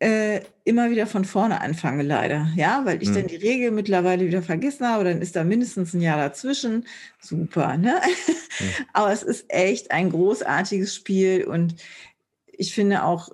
[0.00, 2.48] äh, immer wieder von vorne anfange, leider.
[2.54, 3.14] Ja, weil ich mhm.
[3.14, 6.86] dann die Regel mittlerweile wieder vergessen habe, dann ist da mindestens ein Jahr dazwischen.
[7.20, 8.00] Super, ne?
[8.60, 8.66] Mhm.
[8.92, 11.74] Aber es ist echt ein großartiges Spiel und
[12.46, 13.30] ich finde auch,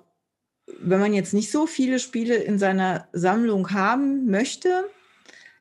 [0.79, 4.89] wenn man jetzt nicht so viele Spiele in seiner Sammlung haben möchte,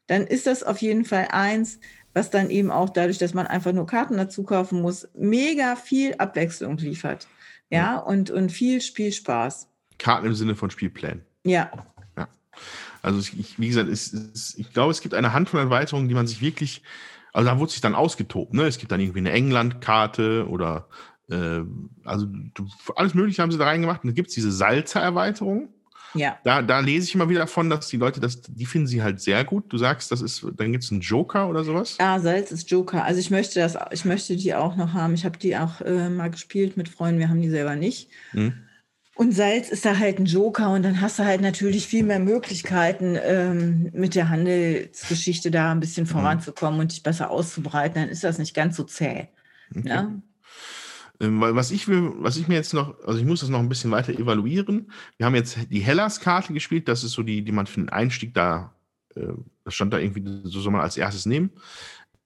[0.07, 1.79] dann ist das auf jeden Fall eins,
[2.13, 6.15] was dann eben auch dadurch, dass man einfach nur Karten dazu kaufen muss, mega viel
[6.19, 7.27] Abwechslung liefert.
[7.71, 7.99] Ja, ja.
[7.99, 9.69] Und, und viel Spielspaß.
[9.99, 11.25] Karten im Sinne von Spielplänen.
[11.45, 11.71] Ja.
[12.17, 12.29] ja.
[13.03, 16.27] Also ich, wie gesagt, es, es, ich glaube, es gibt eine Handvoll Erweiterungen, die man
[16.27, 16.83] sich wirklich,
[17.33, 18.55] also da wurde sich dann ausgetobt.
[18.55, 18.65] Ne?
[18.65, 20.89] Es gibt dann irgendwie eine England-Karte oder
[21.31, 21.61] äh,
[22.05, 22.27] also
[22.97, 24.05] alles Mögliche haben sie da reingemacht.
[24.05, 25.69] Und dann gibt es diese Salzer-Erweiterung.
[26.15, 26.39] Ja.
[26.45, 29.21] Da, da lese ich immer wieder von, dass die Leute das, die finden sie halt
[29.21, 29.73] sehr gut.
[29.73, 31.97] Du sagst, das ist, dann gibt es einen Joker oder sowas?
[31.99, 33.05] Ja, Salz ist Joker.
[33.05, 35.15] Also ich möchte das, ich möchte die auch noch haben.
[35.15, 38.11] Ich habe die auch äh, mal gespielt mit Freunden, wir haben die selber nicht.
[38.33, 38.55] Mhm.
[39.17, 42.19] Und Salz ist da halt ein Joker und dann hast du halt natürlich viel mehr
[42.19, 46.11] Möglichkeiten, ähm, mit der Handelsgeschichte da ein bisschen mhm.
[46.11, 48.03] voranzukommen und dich besser auszubreiten.
[48.03, 49.29] Dann ist das nicht ganz so zäh.
[49.71, 49.89] Okay.
[49.89, 50.13] Ja?
[51.21, 53.61] Ähm, weil was ich will, was ich mir jetzt noch, also ich muss das noch
[53.61, 54.91] ein bisschen weiter evaluieren.
[55.17, 58.35] Wir haben jetzt die Hellas-Karte gespielt, das ist so die, die man für den Einstieg
[58.35, 58.75] da,
[59.15, 59.33] äh,
[59.65, 61.51] das stand da irgendwie, so soll man als erstes nehmen.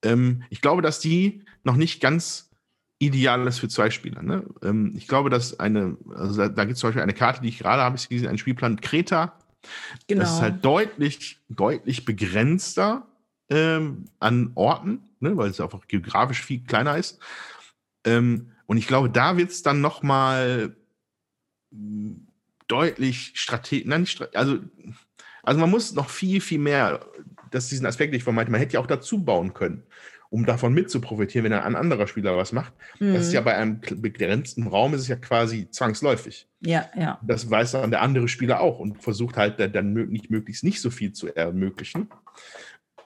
[0.02, 2.50] Ähm, ich glaube, dass die noch nicht ganz
[2.98, 4.22] ideal ist für zwei Spieler.
[4.22, 4.44] Ne?
[4.62, 7.48] Ähm, ich glaube, dass eine, also da, da gibt es zum Beispiel eine Karte, die
[7.48, 9.38] ich gerade habe, ich gesehen, einen Spielplan Kreta.
[10.06, 10.22] Genau.
[10.22, 13.06] Das ist halt deutlich, deutlich begrenzter
[13.50, 15.36] ähm, an Orten, ne?
[15.36, 17.18] weil es einfach geografisch viel kleiner ist.
[18.04, 20.76] Ähm, und ich glaube, da wird es dann noch mal
[22.68, 24.58] deutlich strategisch, also,
[25.42, 27.00] also man muss noch viel, viel mehr,
[27.50, 29.84] das ist diesen Aspekt, den ich meinte, man hätte ja auch dazu bauen können,
[30.28, 32.74] um davon mitzuprofitieren, wenn ein anderer Spieler was macht.
[33.00, 33.14] Mhm.
[33.14, 36.46] Das ist ja bei einem begrenzten Raum, ist es ja quasi zwangsläufig.
[36.60, 37.18] Ja, ja.
[37.22, 40.90] Das weiß dann der andere Spieler auch und versucht halt dann nicht möglichst nicht so
[40.90, 42.10] viel zu ermöglichen.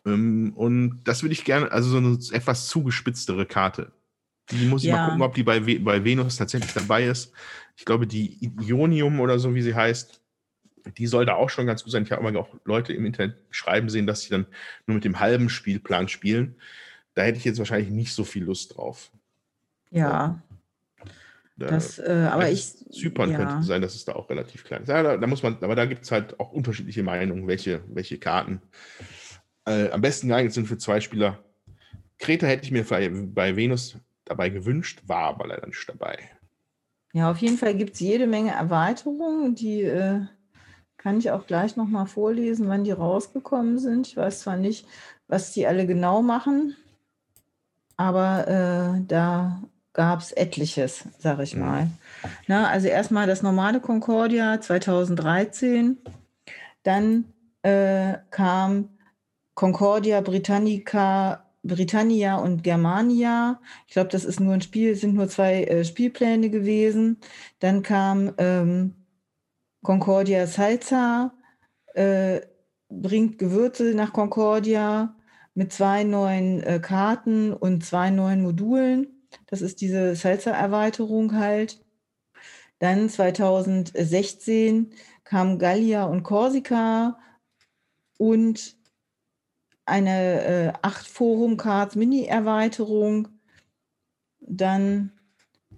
[0.04, 3.92] Ähm, und das würde ich gerne, also so eine etwas zugespitztere Karte
[4.53, 4.96] die muss ich ja.
[4.96, 7.32] mal gucken, ob die bei, bei Venus tatsächlich dabei ist.
[7.76, 10.20] Ich glaube, die Ionium oder so, wie sie heißt,
[10.96, 12.03] die soll da auch schon ganz gut sein.
[12.03, 14.46] Ich habe aber auch Leute im Internet schreiben sehen, dass sie dann
[14.86, 16.57] nur mit dem halben Spielplan spielen.
[17.14, 19.11] Da hätte ich jetzt wahrscheinlich nicht so viel Lust drauf.
[19.90, 20.42] Ja.
[21.57, 22.74] Da, das, äh, aber ich.
[22.90, 23.36] Zypern ja.
[23.36, 24.88] könnte sein, dass es da auch relativ klein ist.
[24.88, 28.18] Ja, da, da, muss man, aber da gibt es halt auch unterschiedliche Meinungen, welche, welche
[28.18, 28.61] Karten
[29.66, 31.38] äh, am besten geeignet sind für zwei Spieler.
[32.18, 33.96] Kreta hätte ich mir bei Venus
[34.32, 36.18] dabei gewünscht, war aber leider nicht dabei.
[37.12, 40.22] Ja, auf jeden Fall gibt es jede Menge Erweiterungen, die äh,
[40.96, 44.06] kann ich auch gleich nochmal vorlesen, wann die rausgekommen sind.
[44.06, 44.86] Ich weiß zwar nicht,
[45.28, 46.76] was die alle genau machen,
[47.96, 49.62] aber äh, da
[49.92, 51.60] gab es etliches, sag ich mhm.
[51.60, 51.88] mal.
[52.46, 55.98] Na, also erstmal das normale Concordia 2013,
[56.82, 57.24] dann
[57.62, 58.88] äh, kam
[59.54, 63.60] Concordia Britannica Britannia und Germania.
[63.86, 67.18] Ich glaube, das ist nur ein Spiel, sind nur zwei äh, Spielpläne gewesen.
[67.60, 68.94] Dann kam ähm,
[69.82, 71.32] Concordia Salza,
[71.94, 72.40] äh,
[72.88, 75.16] bringt Gewürze nach Concordia
[75.54, 79.28] mit zwei neuen äh, Karten und zwei neuen Modulen.
[79.46, 81.84] Das ist diese Salza-Erweiterung halt.
[82.78, 84.92] Dann 2016
[85.24, 87.18] kam Gallia und Korsika
[88.18, 88.76] und
[89.84, 93.28] eine äh, 8 Forum Cards Mini-Erweiterung.
[94.40, 95.12] Dann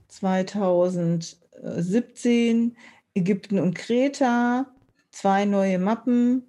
[0.08, 2.76] 2017
[3.14, 4.66] Ägypten und Kreta,
[5.10, 6.44] zwei neue Mappen,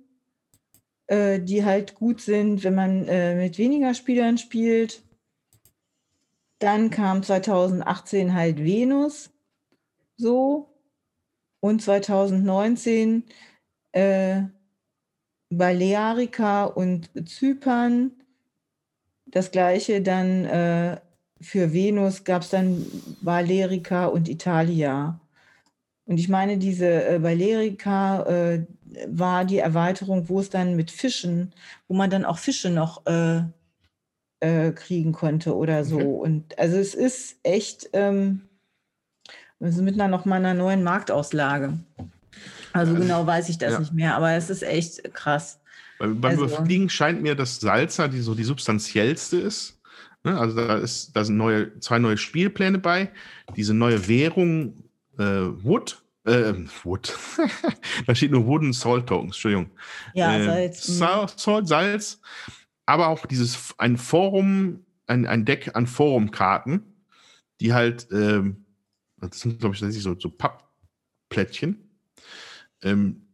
[1.07, 5.03] äh, die halt gut sind, wenn man äh, mit weniger Spielern spielt.
[6.59, 9.31] Dann kam 2018 halt Venus,
[10.17, 10.69] so.
[11.59, 13.23] Und 2019
[13.91, 14.43] äh,
[15.49, 18.11] Balearica und Zypern.
[19.25, 20.97] Das gleiche dann äh,
[21.41, 22.85] für Venus gab es dann
[23.21, 25.19] Balearica und Italia.
[26.05, 28.65] Und ich meine, diese äh, Balearica äh,
[29.07, 31.53] war die Erweiterung, wo es dann mit Fischen,
[31.87, 33.41] wo man dann auch Fische noch äh,
[34.39, 35.97] äh kriegen konnte oder so.
[35.97, 36.29] Okay.
[36.29, 38.47] Und also es ist echt ähm,
[39.59, 41.79] also mit einer noch mal einer neuen Marktauslage.
[42.75, 43.79] Also genau weiß ich das ja.
[43.79, 45.61] nicht mehr, aber es ist echt krass.
[45.97, 49.79] Beim also, Überfliegen scheint mir, dass Salsa die so die substanziellste ist.
[50.25, 50.37] Ne?
[50.37, 53.11] Also da, ist, da sind neue, zwei neue Spielpläne bei.
[53.55, 54.83] Diese neue Währung
[55.17, 56.53] äh, Wood, äh,
[56.83, 57.17] Wood.
[58.07, 59.71] da steht nur Wooden Salt Tokens, Entschuldigung.
[60.13, 61.37] Ja, äh, Salz.
[61.37, 62.19] Salt, Salz.
[62.85, 66.83] Aber auch dieses, ein Forum, ein, ein Deck an Forumkarten,
[67.61, 68.65] die halt, ähm,
[69.21, 71.84] das sind, glaube ich, so, so Pappplättchen
[72.83, 73.27] ähm,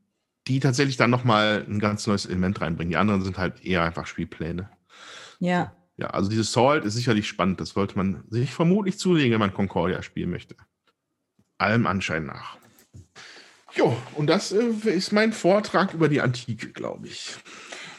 [0.47, 2.91] die tatsächlich dann nochmal ein ganz neues Element reinbringen.
[2.91, 4.69] Die anderen sind halt eher einfach Spielpläne.
[5.39, 5.76] Ja.
[5.97, 7.61] Ja, also dieses Salt ist sicherlich spannend.
[7.61, 10.55] Das sollte man sich vermutlich zulegen, wenn man Concordia spielen möchte.
[11.57, 12.57] Allem Anschein nach.
[13.76, 17.35] Jo, und das äh, ist mein Vortrag über die Antike, glaube ich.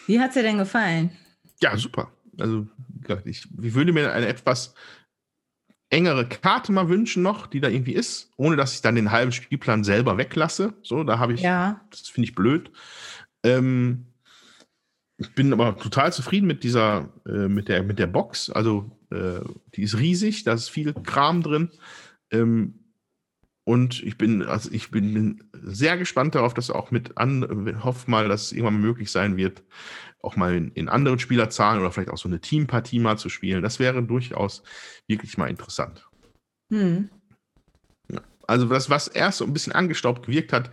[0.06, 1.16] Wie hat es dir denn gefallen?
[1.60, 2.10] Ja, super.
[2.38, 2.66] Also
[3.24, 4.74] ich, ich würde mir eine etwas
[5.92, 9.30] engere Karte mal wünschen noch, die da irgendwie ist, ohne dass ich dann den halben
[9.30, 10.74] Spielplan selber weglasse.
[10.82, 11.80] So, da habe ich, ja.
[11.90, 12.70] das finde ich blöd.
[13.44, 14.06] Ähm,
[15.18, 18.48] ich bin aber total zufrieden mit dieser, äh, mit der, mit der Box.
[18.50, 19.40] Also, äh,
[19.74, 21.70] die ist riesig, da ist viel Kram drin.
[22.30, 22.82] Ähm,
[23.64, 28.28] und ich bin, also ich bin, sehr gespannt darauf, dass auch mit an, hoffe mal,
[28.28, 29.62] dass es irgendwann möglich sein wird,
[30.22, 33.62] auch mal in, in, anderen Spielerzahlen oder vielleicht auch so eine Teampartie mal zu spielen.
[33.62, 34.62] Das wäre durchaus
[35.08, 36.08] wirklich mal interessant.
[36.72, 37.10] Hm.
[38.10, 38.20] Ja.
[38.46, 40.70] Also das, was erst so ein bisschen angestaubt gewirkt hat,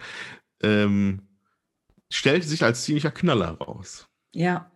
[0.62, 1.22] ähm,
[2.12, 4.08] stellte sich als ziemlicher Knaller raus.
[4.34, 4.72] Ja.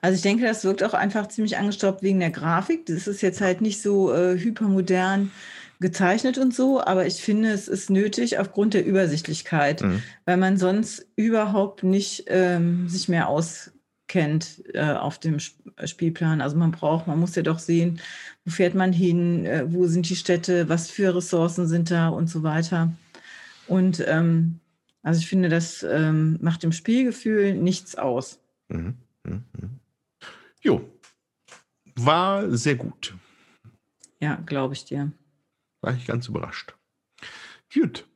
[0.00, 2.86] Also ich denke, das wirkt auch einfach ziemlich angestaubt wegen der Grafik.
[2.86, 5.30] Das ist jetzt halt nicht so äh, hypermodern
[5.80, 10.02] gezeichnet und so, aber ich finde, es ist nötig aufgrund der Übersichtlichkeit, mhm.
[10.24, 13.28] weil man sonst überhaupt nicht ähm, sich mehr
[14.06, 16.40] auskennt äh, auf dem Spielplan.
[16.40, 18.00] Also man braucht, man muss ja doch sehen,
[18.44, 22.28] wo fährt man hin, äh, wo sind die Städte, was für Ressourcen sind da und
[22.28, 22.92] so weiter.
[23.66, 24.60] Und ähm,
[25.02, 28.38] also ich finde, das ähm, macht dem Spielgefühl nichts aus.
[28.68, 28.94] Mhm.
[29.24, 29.44] Mhm.
[29.60, 29.80] mhm.
[30.60, 30.88] Jo,
[31.96, 33.14] war sehr gut.
[34.20, 35.12] Ja, glaube ich dir.
[35.80, 36.74] War ich ganz überrascht.
[37.72, 38.06] Gut.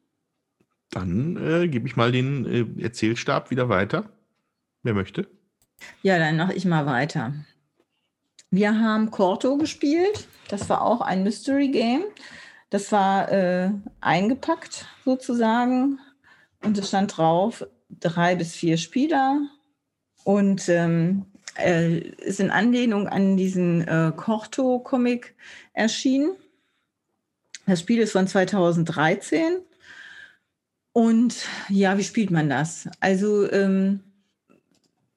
[0.91, 4.11] Dann äh, gebe ich mal den äh, Erzählstab wieder weiter.
[4.83, 5.29] Wer möchte?
[6.03, 7.33] Ja, dann mache ich mal weiter.
[8.51, 10.27] Wir haben Corto gespielt.
[10.49, 12.03] Das war auch ein Mystery Game.
[12.71, 13.71] Das war äh,
[14.01, 15.99] eingepackt sozusagen.
[16.63, 19.41] Und es stand drauf, drei bis vier Spieler.
[20.25, 21.27] Und ähm,
[21.59, 25.35] äh, ist in Anlehnung an diesen äh, Corto-Comic
[25.73, 26.33] erschienen.
[27.67, 29.59] Das Spiel ist von 2013.
[30.93, 31.37] Und
[31.69, 32.89] ja, wie spielt man das?
[32.99, 34.01] Also ähm,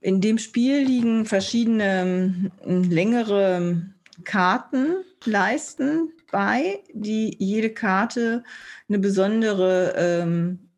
[0.03, 3.84] in dem Spiel liegen verschiedene ähm, längere
[4.25, 8.43] Kartenleisten bei, die jede Karte
[8.89, 10.69] eine besondere, ähm,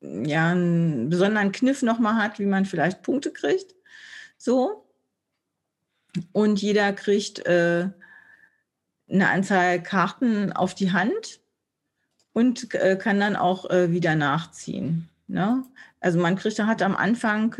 [0.00, 3.74] ja, einen besonderen Kniff nochmal hat, wie man vielleicht Punkte kriegt.
[4.38, 4.86] So.
[6.30, 7.88] Und jeder kriegt äh,
[9.08, 11.40] eine Anzahl Karten auf die Hand
[12.32, 15.08] und äh, kann dann auch äh, wieder nachziehen.
[15.26, 15.64] Ne?
[15.98, 17.56] Also man kriegt, hat am Anfang,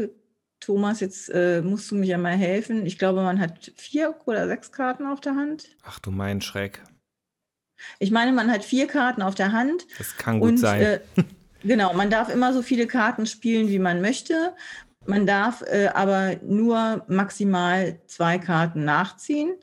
[0.61, 2.87] Thomas, jetzt äh, musst du mir ja mal helfen.
[2.87, 5.69] Ich glaube, man hat vier oder sechs Karten auf der Hand.
[5.83, 6.83] Ach du mein Schreck.
[7.99, 9.87] Ich meine, man hat vier Karten auf der Hand.
[9.99, 10.83] Das kann gut und, sein.
[10.83, 11.01] Äh,
[11.63, 14.55] genau, man darf immer so viele Karten spielen, wie man möchte.
[15.07, 19.55] Man darf äh, aber nur maximal zwei Karten nachziehen.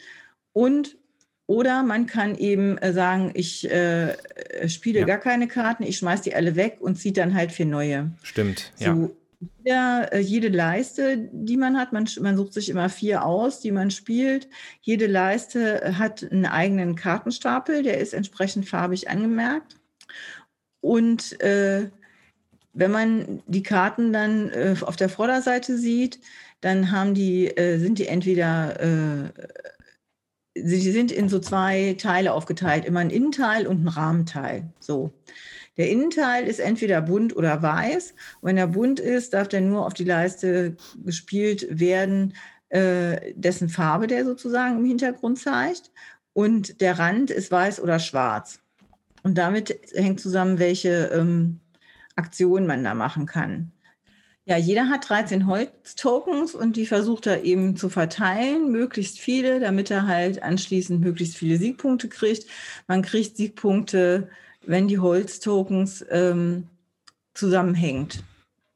[0.52, 0.98] Und
[1.46, 5.06] oder man kann eben äh, sagen, ich äh, äh, spiele ja.
[5.06, 8.12] gar keine Karten, ich schmeiße die alle weg und ziehe dann halt vier neue.
[8.22, 9.10] Stimmt, so, ja.
[9.40, 13.72] Jeder, äh, jede Leiste, die man hat, man, man sucht sich immer vier aus, die
[13.72, 14.50] man spielt.
[14.82, 19.76] Jede Leiste hat einen eigenen Kartenstapel, der ist entsprechend farbig angemerkt.
[20.82, 21.90] Und äh,
[22.74, 26.20] wenn man die Karten dann äh, auf der Vorderseite sieht,
[26.62, 29.30] dann haben die, äh, sind die entweder äh,
[30.64, 34.72] sie sind in so zwei Teile aufgeteilt, immer ein Innenteil und ein Rahmenteil.
[34.80, 35.14] So.
[35.78, 38.14] Der Innenteil ist entweder bunt oder weiß.
[38.42, 42.34] Und wenn er bunt ist, darf der nur auf die Leiste gespielt werden,
[42.70, 45.92] äh, dessen Farbe der sozusagen im Hintergrund zeigt.
[46.34, 48.60] Und der Rand ist weiß oder schwarz.
[49.24, 51.60] Und damit hängt zusammen, welche ähm,
[52.16, 53.72] Aktionen man da machen kann.
[54.46, 59.92] Ja, jeder hat 13 Holztokens und die versucht er eben zu verteilen, möglichst viele, damit
[59.92, 62.46] er halt anschließend möglichst viele Siegpunkte kriegt.
[62.88, 64.30] Man kriegt Siegpunkte,
[64.68, 66.68] wenn die Holztokens ähm,
[67.34, 68.24] zusammenhängend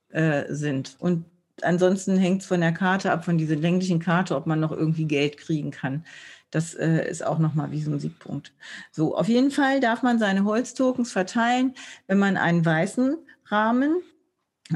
[0.10, 0.96] äh, sind.
[1.00, 1.26] Und
[1.62, 5.06] ansonsten hängt es von der Karte ab, von dieser länglichen Karte, ob man noch irgendwie
[5.06, 6.06] Geld kriegen kann.
[6.50, 8.54] Das äh, ist auch nochmal wie so ein Siegpunkt.
[8.92, 11.74] So, auf jeden Fall darf man seine Holztokens verteilen,
[12.08, 14.02] wenn man einen weißen Rahmen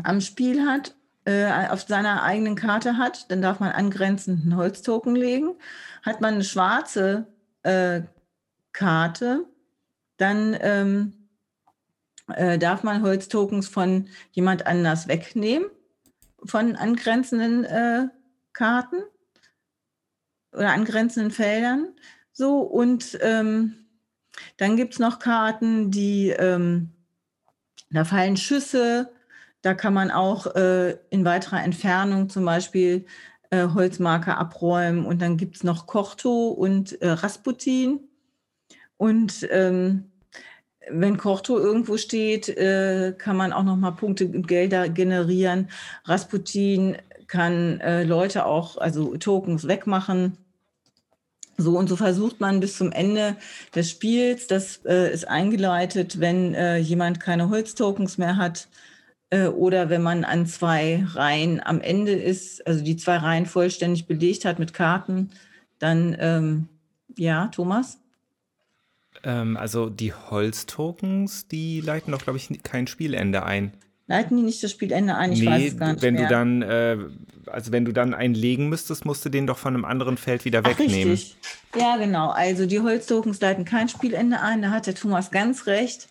[0.03, 5.15] am Spiel hat, äh, auf seiner eigenen Karte hat, dann darf man angrenzend einen Holztoken
[5.15, 5.55] legen.
[6.03, 7.27] Hat man eine schwarze
[7.63, 8.01] äh,
[8.71, 9.45] Karte,
[10.17, 11.29] dann ähm,
[12.27, 15.69] äh, darf man Holztokens von jemand anders wegnehmen,
[16.43, 18.07] von angrenzenden äh,
[18.53, 18.97] Karten
[20.51, 21.89] oder angrenzenden Feldern.
[22.31, 23.85] So, und ähm,
[24.57, 26.91] dann gibt es noch Karten, die, ähm,
[27.89, 29.11] da fallen Schüsse,
[29.61, 33.05] da kann man auch äh, in weiterer Entfernung zum Beispiel
[33.49, 35.05] äh, Holzmarker abräumen.
[35.05, 37.99] Und dann gibt es noch Korto und äh, Rasputin.
[38.97, 40.11] Und ähm,
[40.89, 45.69] wenn Korto irgendwo steht, äh, kann man auch noch mal Punkte und Gelder generieren.
[46.05, 46.97] Rasputin
[47.27, 50.37] kann äh, Leute auch, also Tokens wegmachen.
[51.57, 53.37] So und so versucht man bis zum Ende
[53.73, 58.67] des Spiels, das äh, ist eingeleitet, wenn äh, jemand keine Holztokens mehr hat
[59.29, 64.05] äh, oder wenn man an zwei Reihen am Ende ist, also die zwei Reihen vollständig
[64.05, 65.31] belegt hat mit Karten,
[65.79, 66.67] dann ähm,
[67.15, 67.99] ja, Thomas?
[69.25, 73.73] Ähm, also die Holztokens, die leiten doch, glaube ich, kein Spielende ein.
[74.07, 75.31] Leiten die nicht das Spielende ein?
[75.31, 76.23] Ich nee, weiß es gar nicht wenn mehr.
[76.23, 76.97] du dann, äh,
[77.47, 80.45] also wenn du dann einen legen müsstest, musst du den doch von einem anderen Feld
[80.45, 81.13] wieder Ach, wegnehmen.
[81.13, 81.37] Richtig.
[81.75, 82.29] Ja, genau.
[82.29, 84.61] Also die Holztokens leiten kein Spielende ein.
[84.61, 86.07] Da hat der Thomas ganz recht.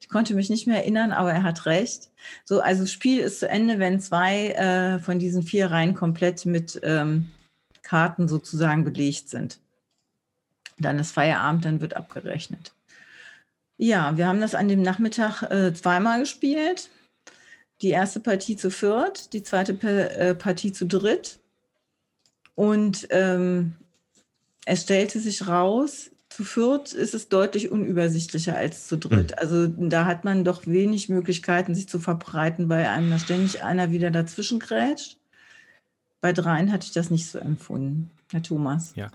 [0.00, 2.10] Ich konnte mich nicht mehr erinnern, aber er hat recht.
[2.44, 6.80] So, also Spiel ist zu Ende, wenn zwei äh, von diesen vier Reihen komplett mit
[6.84, 7.30] ähm,
[7.82, 9.58] Karten sozusagen belegt sind.
[10.78, 12.72] Dann ist Feierabend, dann wird abgerechnet.
[13.76, 16.90] Ja, wir haben das an dem Nachmittag äh, zweimal gespielt.
[17.80, 21.40] Die erste Partie zu viert, die zweite äh, Partie zu dritt.
[22.54, 23.74] Und ähm,
[24.66, 29.32] es stellte sich raus, zu viert ist es deutlich unübersichtlicher als zu dritt.
[29.32, 29.38] Mhm.
[29.38, 33.90] Also da hat man doch wenig Möglichkeiten, sich zu verbreiten, weil einem da ständig einer
[33.90, 35.18] wieder dazwischen grätscht.
[36.20, 38.92] Bei dreien hatte ich das nicht so empfunden, Herr Thomas.
[38.94, 39.10] Ja,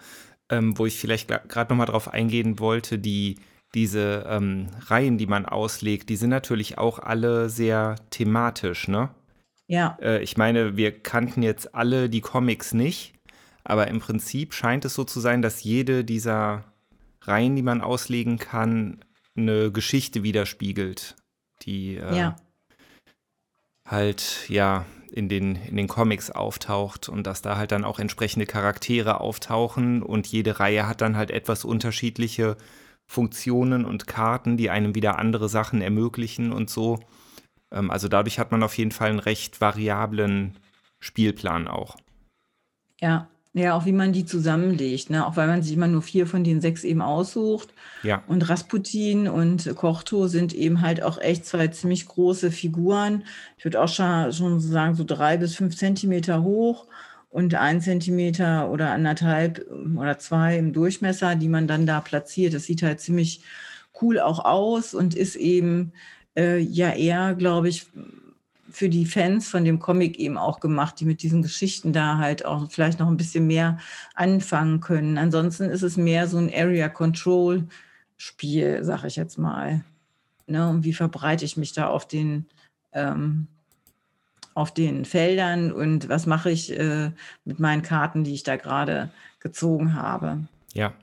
[0.49, 3.37] ähm, wo ich vielleicht gerade nochmal drauf eingehen wollte, die,
[3.73, 9.09] diese ähm, Reihen, die man auslegt, die sind natürlich auch alle sehr thematisch, ne?
[9.67, 9.97] Ja.
[10.01, 13.13] Äh, ich meine, wir kannten jetzt alle die Comics nicht,
[13.63, 16.63] aber im Prinzip scheint es so zu sein, dass jede dieser
[17.21, 19.03] Reihen, die man auslegen kann,
[19.35, 21.15] eine Geschichte widerspiegelt,
[21.63, 22.35] die äh, ja.
[23.85, 28.45] halt, ja, in den, in den Comics auftaucht und dass da halt dann auch entsprechende
[28.45, 32.57] Charaktere auftauchen und jede Reihe hat dann halt etwas unterschiedliche
[33.05, 36.99] Funktionen und Karten, die einem wieder andere Sachen ermöglichen und so.
[37.71, 40.57] Ähm, also dadurch hat man auf jeden Fall einen recht variablen
[40.99, 41.95] Spielplan auch.
[42.99, 45.25] Ja, ja, auch wie man die zusammenlegt, ne?
[45.25, 47.69] Auch weil man sich immer nur vier von den sechs eben aussucht.
[48.03, 48.23] Ja.
[48.27, 53.23] Und Rasputin und Kochto sind eben halt auch echt zwei ziemlich große Figuren.
[53.57, 56.85] Ich würde auch schon, schon sagen, so drei bis fünf Zentimeter hoch
[57.29, 59.65] und ein Zentimeter oder anderthalb
[59.97, 62.53] oder zwei im Durchmesser, die man dann da platziert.
[62.53, 63.41] Das sieht halt ziemlich
[64.01, 65.93] cool auch aus und ist eben
[66.37, 67.87] äh, ja eher, glaube ich,
[68.69, 72.45] für die Fans von dem Comic eben auch gemacht, die mit diesen Geschichten da halt
[72.45, 73.77] auch vielleicht noch ein bisschen mehr
[74.13, 75.17] anfangen können.
[75.17, 77.63] Ansonsten ist es mehr so ein Area Control
[78.17, 79.83] Spiel, sag ich jetzt mal.
[80.47, 80.67] Ne?
[80.69, 82.45] Und wie verbreite ich mich da auf den,
[82.93, 83.47] ähm,
[84.53, 87.11] auf den Feldern und was mache ich äh,
[87.45, 90.47] mit meinen Karten, die ich da gerade gezogen habe.
[90.73, 90.93] Ja,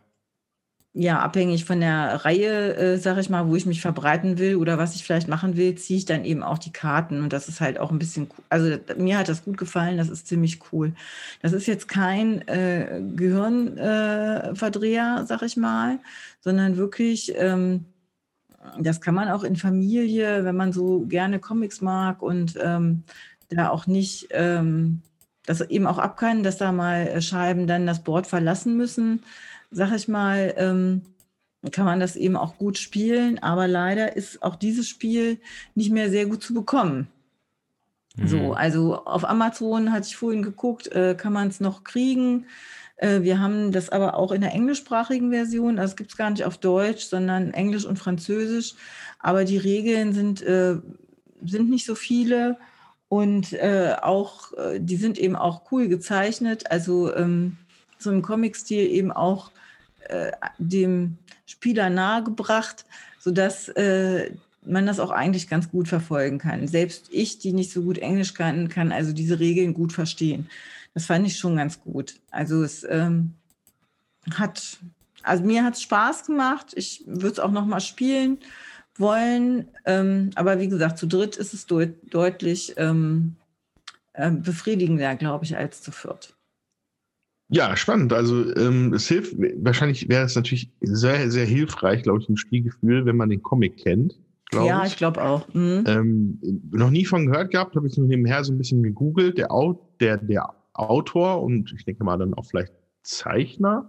[0.97, 4.79] ja, abhängig von der Reihe, äh, sage ich mal, wo ich mich verbreiten will oder
[4.79, 7.21] was ich vielleicht machen will, ziehe ich dann eben auch die Karten.
[7.21, 10.29] Und das ist halt auch ein bisschen, also mir hat das gut gefallen, das ist
[10.29, 10.93] ziemlich cool.
[11.43, 15.99] Das ist jetzt kein äh, Gehirnverdreher, äh, sag ich mal,
[16.41, 17.87] sondern wirklich, ähm,
[18.79, 23.03] das kann man auch in Familie, wenn man so gerne Comics mag und ähm,
[23.49, 25.03] da auch nicht, ähm,
[25.45, 29.25] das eben auch ab kann, dass da mal äh, Scheiben dann das Board verlassen müssen
[29.75, 31.03] sag ich mal, ähm,
[31.73, 33.39] kann man das eben auch gut spielen.
[33.43, 35.39] Aber leider ist auch dieses Spiel
[35.75, 37.09] nicht mehr sehr gut zu bekommen.
[38.17, 38.29] Mhm.
[38.29, 42.47] So, also auf Amazon hatte ich vorhin geguckt, äh, kann man es noch kriegen.
[42.97, 45.79] Äh, wir haben das aber auch in der englischsprachigen Version.
[45.79, 48.75] Also gibt es gar nicht auf Deutsch, sondern Englisch und Französisch.
[49.19, 50.77] Aber die Regeln sind, äh,
[51.45, 52.59] sind nicht so viele.
[53.09, 56.71] Und äh, auch, äh, die sind eben auch cool gezeichnet.
[56.71, 57.57] Also ähm,
[57.99, 59.51] so im Comic-Stil eben auch
[60.09, 62.85] äh, dem Spieler nahegebracht,
[63.19, 64.31] sodass äh,
[64.67, 66.67] man das auch eigentlich ganz gut verfolgen kann.
[66.69, 70.49] Selbst ich, die nicht so gut Englisch kann, kann also diese Regeln gut verstehen.
[70.95, 72.21] Das fand ich schon ganz gut.
[72.31, 73.35] Also es ähm,
[74.33, 74.79] hat,
[75.23, 76.73] also mir hat es Spaß gemacht.
[76.75, 78.39] Ich würde es auch noch mal spielen
[78.97, 79.69] wollen.
[79.85, 83.37] Ähm, aber wie gesagt, zu dritt ist es deut deutlich ähm,
[84.13, 86.35] äh, befriedigender, glaube ich, als zu viert.
[87.55, 88.13] Ja, spannend.
[88.13, 93.07] Also ähm, es hilft, wahrscheinlich wäre es natürlich sehr, sehr hilfreich, glaube ich, im Spielgefühl,
[93.07, 94.19] wenn man den Comic kennt.
[94.53, 95.47] Ja, ich, ich glaube auch.
[95.55, 95.85] Mhm.
[95.87, 96.39] Ähm,
[96.73, 99.39] noch nie von gehört gehabt, habe ich nebenher so ein bisschen gegoogelt.
[99.39, 99.49] Der,
[100.01, 102.73] der, der Autor und ich denke mal dann auch vielleicht
[103.05, 103.89] Zeichner,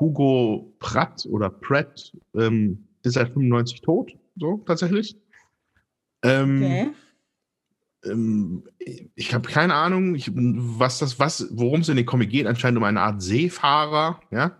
[0.00, 5.16] Hugo Pratt oder Pratt, ähm, ist seit 95 tot, so tatsächlich.
[6.24, 6.86] Ähm, okay
[9.14, 12.46] ich habe keine Ahnung, ich, was das, was, worum es in den Comic geht.
[12.46, 14.56] Anscheinend um eine Art Seefahrer, ja,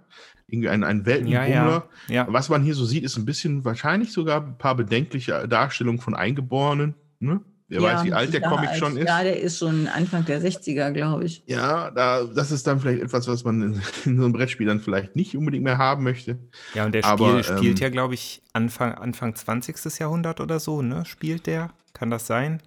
[0.48, 1.48] irgendwie ein, ein Weltenbummler.
[1.48, 2.26] Ja, ja, ja.
[2.28, 6.14] Was man hier so sieht, ist ein bisschen wahrscheinlich sogar ein paar bedenkliche Darstellungen von
[6.14, 6.94] Eingeborenen.
[7.18, 7.40] Ne?
[7.68, 8.78] Wer ja, weiß, wie alt der Comic alt.
[8.78, 9.08] schon ist.
[9.08, 11.42] Ja, der ist schon Anfang der 60er, glaube ich.
[11.46, 13.72] Ja, da, das ist dann vielleicht etwas, was man in,
[14.04, 16.38] in, so einem Brettspiel dann vielleicht nicht unbedingt mehr haben möchte.
[16.74, 19.98] Ja, und der Aber, Spiel, spielt ähm, ja, glaube ich, Anfang, Anfang 20.
[19.98, 21.04] Jahrhundert oder so, ne?
[21.06, 21.70] Spielt der?
[21.92, 22.62] Kann das sein?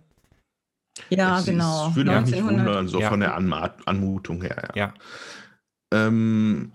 [1.09, 1.87] Ja, es genau.
[1.87, 3.09] Das würde mich nicht wundern, so ja.
[3.09, 4.69] von der Anmutung her.
[4.75, 4.85] Ja.
[4.85, 4.93] ja.
[5.91, 6.71] Ähm,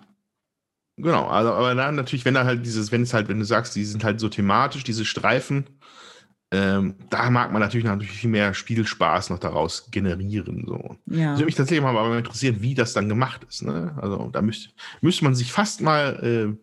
[0.97, 3.77] genau, also, aber dann natürlich, wenn da halt dieses, wenn es halt, wenn du sagst,
[3.77, 5.67] die sind halt so thematisch, diese Streifen,
[6.55, 10.65] ähm, da mag man natürlich, natürlich viel mehr Spielspaß noch daraus generieren.
[10.67, 10.97] So.
[11.07, 11.31] Ja.
[11.31, 13.63] Das würde mich tatsächlich mal interessieren, wie das dann gemacht ist.
[13.63, 13.97] Ne?
[14.01, 14.71] Also da müsste,
[15.01, 16.57] müsste man sich fast mal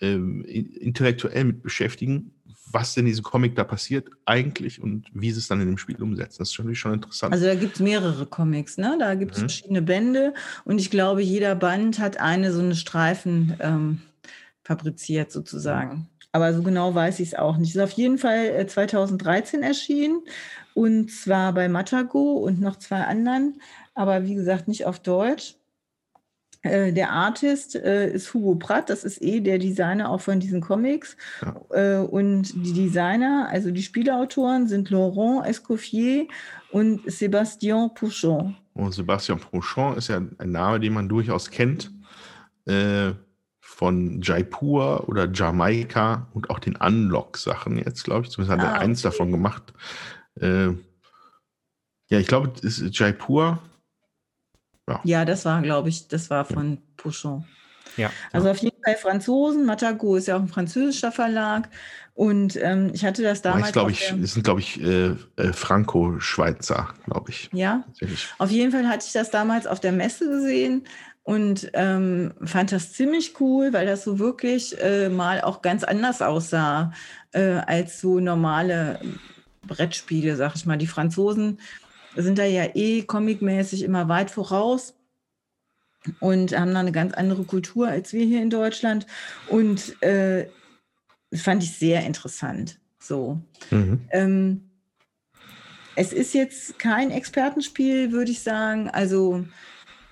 [0.00, 2.37] äh, äh, intellektuell mit beschäftigen,
[2.72, 5.78] was denn in diesem Comic da passiert eigentlich und wie sie es dann in dem
[5.78, 6.38] Spiel umsetzen.
[6.38, 7.32] Das ist natürlich schon interessant.
[7.32, 8.96] Also da gibt es mehrere Comics, ne?
[8.98, 9.42] Da gibt es mhm.
[9.42, 10.34] verschiedene Bände
[10.64, 14.02] und ich glaube, jeder Band hat eine so eine Streifen ähm,
[14.62, 16.08] fabriziert sozusagen.
[16.32, 17.74] Aber so genau weiß ich es auch nicht.
[17.74, 20.20] Ist auf jeden Fall 2013 äh, erschienen
[20.74, 23.60] und zwar bei Matago und noch zwei anderen,
[23.94, 25.56] aber wie gesagt nicht auf Deutsch.
[26.62, 30.60] Äh, der Artist äh, ist Hugo Pratt, das ist eh der Designer auch von diesen
[30.60, 31.16] Comics.
[31.42, 31.56] Ja.
[31.70, 36.26] Äh, und die Designer, also die Spielautoren, sind Laurent Escoffier
[36.70, 38.56] und Sébastien Pouchon.
[38.74, 41.90] Und Sébastien Pouchon ist ja ein Name, den man durchaus kennt.
[42.66, 43.12] Äh,
[43.78, 48.32] von Jaipur oder Jamaika und auch den Unlock-Sachen jetzt, glaube ich.
[48.32, 49.72] Zumindest hat ah, er eins davon gemacht.
[50.40, 50.70] Äh,
[52.08, 53.60] ja, ich glaube, es ist Jaipur
[54.88, 55.00] ja.
[55.04, 56.78] ja, das war, glaube ich, das war von ja.
[56.96, 57.44] Pouchon.
[57.96, 58.10] Ja.
[58.32, 59.66] Also auf jeden Fall Franzosen.
[59.66, 61.68] Matago ist ja auch ein französischer Verlag.
[62.14, 63.72] Und ähm, ich hatte das damals.
[63.72, 67.48] Glaube, ich, das sind, glaube ich, äh, äh, Franco-Schweizer, glaube ich.
[67.52, 67.84] Ja.
[68.38, 70.84] Auf jeden Fall hatte ich das damals auf der Messe gesehen
[71.22, 76.22] und ähm, fand das ziemlich cool, weil das so wirklich äh, mal auch ganz anders
[76.22, 76.92] aussah
[77.32, 78.98] äh, als so normale
[79.66, 80.78] Brettspiele, sag ich mal.
[80.78, 81.60] Die Franzosen
[82.22, 84.94] sind da ja eh comicmäßig immer weit voraus
[86.20, 89.06] und haben da eine ganz andere Kultur als wir hier in Deutschland.
[89.48, 90.48] Und äh,
[91.30, 92.78] das fand ich sehr interessant.
[92.98, 93.40] So.
[93.70, 94.00] Mhm.
[94.10, 94.70] Ähm,
[95.94, 98.88] es ist jetzt kein Expertenspiel, würde ich sagen.
[98.88, 99.44] Also,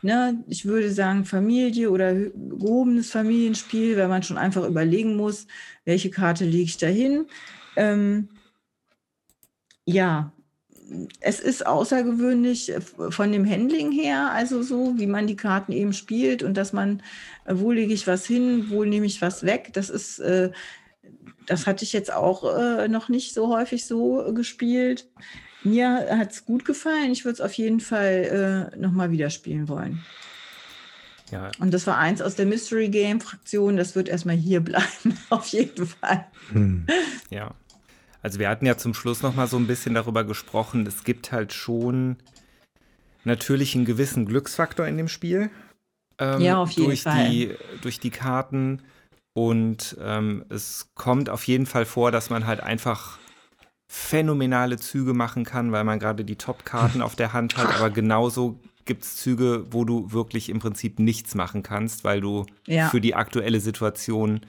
[0.03, 5.47] ne, ich würde sagen, Familie oder gehobenes Familienspiel, weil man schon einfach überlegen muss,
[5.85, 7.27] welche Karte lege ich da hin.
[7.77, 8.29] Ähm,
[9.85, 10.33] ja,
[11.21, 15.93] es ist außergewöhnlich äh, von dem Handling her, also so, wie man die Karten eben
[15.93, 17.03] spielt und dass man,
[17.45, 20.51] äh, wo lege ich was hin, wo nehme ich was weg, das ist, äh,
[21.47, 22.43] das hatte ich jetzt auch
[22.89, 25.09] noch nicht so häufig so gespielt.
[25.63, 27.13] Mir hat es gut gefallen.
[27.13, 30.05] Ich würde es auf jeden Fall äh, nochmal wieder spielen wollen.
[31.31, 31.51] Ja.
[31.59, 33.77] Und das war eins aus der Mystery Game Fraktion.
[33.77, 36.27] Das wird erstmal hier bleiben, auf jeden Fall.
[36.53, 36.87] Hm.
[37.31, 37.55] Ja.
[38.27, 41.31] Also wir hatten ja zum Schluss noch mal so ein bisschen darüber gesprochen, es gibt
[41.31, 42.17] halt schon
[43.23, 45.49] natürlich einen gewissen Glücksfaktor in dem Spiel.
[46.19, 47.31] Ähm, ja, auf jeden durch Fall.
[47.31, 48.83] Die, durch die Karten.
[49.33, 53.21] Und ähm, es kommt auf jeden Fall vor, dass man halt einfach
[53.87, 57.77] phänomenale Züge machen kann, weil man gerade die Top-Karten auf der Hand hat.
[57.77, 62.45] Aber genauso gibt es Züge, wo du wirklich im Prinzip nichts machen kannst, weil du
[62.67, 62.89] ja.
[62.89, 64.41] für die aktuelle Situation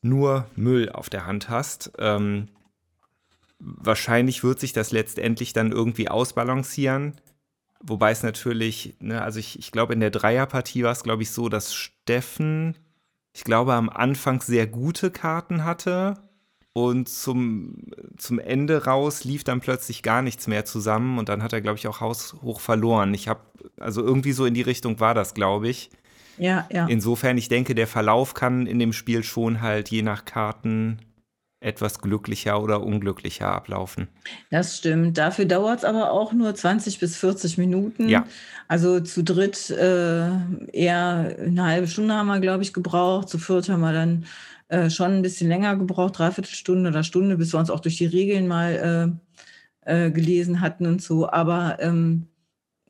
[0.00, 1.92] nur Müll auf der Hand hast.
[1.98, 2.48] Ähm,
[3.60, 7.14] wahrscheinlich wird sich das letztendlich dann irgendwie ausbalancieren.
[7.82, 11.30] Wobei es natürlich, ne, also ich, ich glaube, in der Dreierpartie war es, glaube ich,
[11.30, 12.76] so, dass Steffen,
[13.32, 16.18] ich glaube, am Anfang sehr gute Karten hatte
[16.72, 17.76] und zum,
[18.16, 21.78] zum Ende raus lief dann plötzlich gar nichts mehr zusammen und dann hat er, glaube
[21.78, 23.14] ich, auch haushoch verloren.
[23.14, 23.40] Ich habe,
[23.78, 25.90] also irgendwie so in die Richtung war das, glaube ich.
[26.38, 26.86] Ja, ja.
[26.86, 30.98] Insofern, ich denke, der Verlauf kann in dem Spiel schon halt je nach Karten
[31.60, 34.08] etwas glücklicher oder unglücklicher ablaufen.
[34.50, 35.18] Das stimmt.
[35.18, 38.08] Dafür dauert es aber auch nur 20 bis 40 Minuten.
[38.08, 38.26] Ja.
[38.66, 40.30] Also zu dritt äh,
[40.72, 43.28] eher eine halbe Stunde haben wir, glaube ich, gebraucht.
[43.28, 44.24] Zu viert haben wir dann
[44.68, 47.98] äh, schon ein bisschen länger gebraucht, dreiviertel Stunde oder Stunde, bis wir uns auch durch
[47.98, 49.20] die Regeln mal
[49.84, 51.28] äh, äh gelesen hatten und so.
[51.28, 52.29] Aber ähm,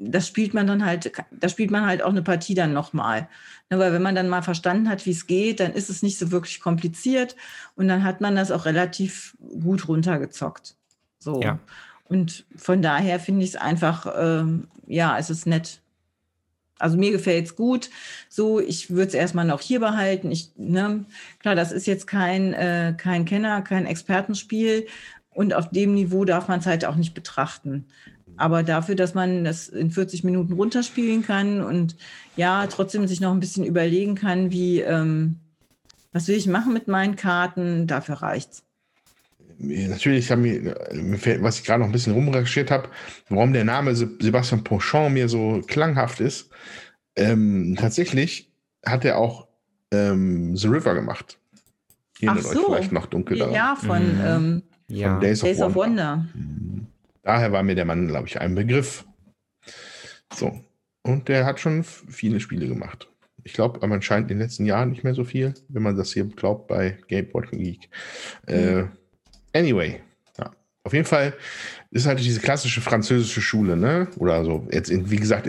[0.01, 3.29] das spielt man dann halt, da spielt man halt auch eine Partie dann nochmal.
[3.69, 6.19] Ne, weil wenn man dann mal verstanden hat, wie es geht, dann ist es nicht
[6.19, 7.37] so wirklich kompliziert
[7.77, 10.75] und dann hat man das auch relativ gut runtergezockt.
[11.19, 11.41] So.
[11.43, 11.59] Ja.
[12.09, 15.81] Und von daher finde ich es einfach, ähm, ja, es ist nett.
[16.79, 17.91] Also mir gefällt es gut.
[18.31, 20.33] So, ich würde es erstmal noch hier behalten.
[20.33, 21.05] Ich, ne,
[21.39, 24.87] klar, das ist jetzt kein, äh, kein Kenner, kein Expertenspiel.
[25.31, 27.87] Und auf dem Niveau darf man es halt auch nicht betrachten.
[28.41, 31.95] Aber dafür, dass man das in 40 Minuten runterspielen kann und
[32.37, 35.37] ja, trotzdem sich noch ein bisschen überlegen kann, wie, ähm,
[36.13, 38.63] was will ich machen mit meinen Karten, dafür reicht's.
[39.59, 40.75] natürlich haben wir,
[41.43, 42.89] was ich gerade noch ein bisschen rumrecherchiert habe,
[43.29, 46.49] warum der Name Sebastian Pochon mir so klanghaft ist.
[47.17, 48.51] Ähm, tatsächlich
[48.87, 49.49] hat er auch
[49.93, 51.39] ähm, The River gemacht.
[52.27, 52.49] Ach so.
[52.49, 53.51] euch vielleicht noch dunkel da.
[53.51, 54.25] Ja, von, mhm.
[54.25, 55.13] ähm, ja.
[55.13, 56.25] von Days, Days of, Wonder.
[56.27, 56.35] of, Wonder.
[56.35, 56.87] Mhm.
[57.23, 59.05] Daher war mir der Mann, glaube ich, ein Begriff.
[60.33, 60.61] So.
[61.03, 63.09] Und der hat schon viele Spiele gemacht.
[63.45, 66.13] Ich glaube, man scheint in den letzten Jahren nicht mehr so viel, wenn man das
[66.13, 67.89] hier glaubt bei Game Boy Geek.
[68.47, 68.85] Äh,
[69.55, 70.01] anyway,
[70.39, 70.51] ja.
[70.85, 71.33] auf jeden Fall
[71.91, 74.09] ist halt diese klassische französische Schule, ne?
[74.19, 74.69] Oder so.
[74.71, 75.49] Jetzt, in, wie gesagt,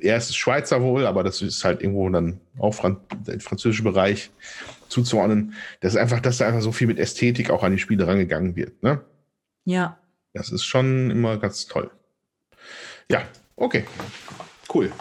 [0.00, 4.30] er ist Schweizer wohl, aber das ist halt irgendwo dann auch Fran der französische Bereich
[4.88, 5.54] zuzuordnen.
[5.80, 8.54] Das ist einfach, dass da einfach so viel mit Ästhetik auch an die Spiele rangegangen
[8.54, 9.00] wird, ne?
[9.64, 9.98] Ja.
[10.36, 11.90] Das ist schon immer ganz toll.
[13.10, 13.26] Ja,
[13.56, 13.86] okay.
[14.72, 14.92] Cool.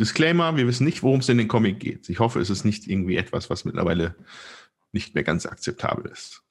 [0.00, 2.08] Disclaimer, wir wissen nicht, worum es in den Comic geht.
[2.08, 4.16] Ich hoffe, es ist nicht irgendwie etwas, was mittlerweile
[4.90, 6.42] nicht mehr ganz akzeptabel ist.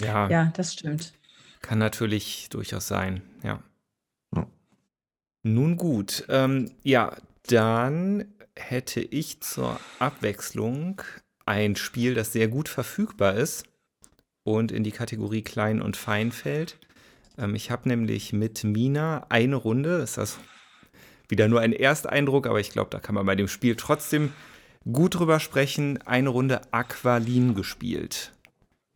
[0.00, 1.12] Ja, ja das stimmt.
[1.60, 3.62] Kann natürlich durchaus sein, ja.
[4.34, 4.46] ja.
[5.42, 7.16] Nun gut, ähm, ja,
[7.48, 11.02] dann hätte ich zur Abwechslung
[11.46, 13.64] ein Spiel, das sehr gut verfügbar ist
[14.44, 16.78] und in die Kategorie klein und fein fällt.
[17.38, 20.38] Ähm, ich habe nämlich mit Mina eine Runde, ist das
[21.28, 24.32] wieder nur ein Ersteindruck, aber ich glaube, da kann man bei dem Spiel trotzdem
[24.90, 26.00] gut drüber sprechen.
[26.06, 28.32] Eine Runde Aqualin gespielt.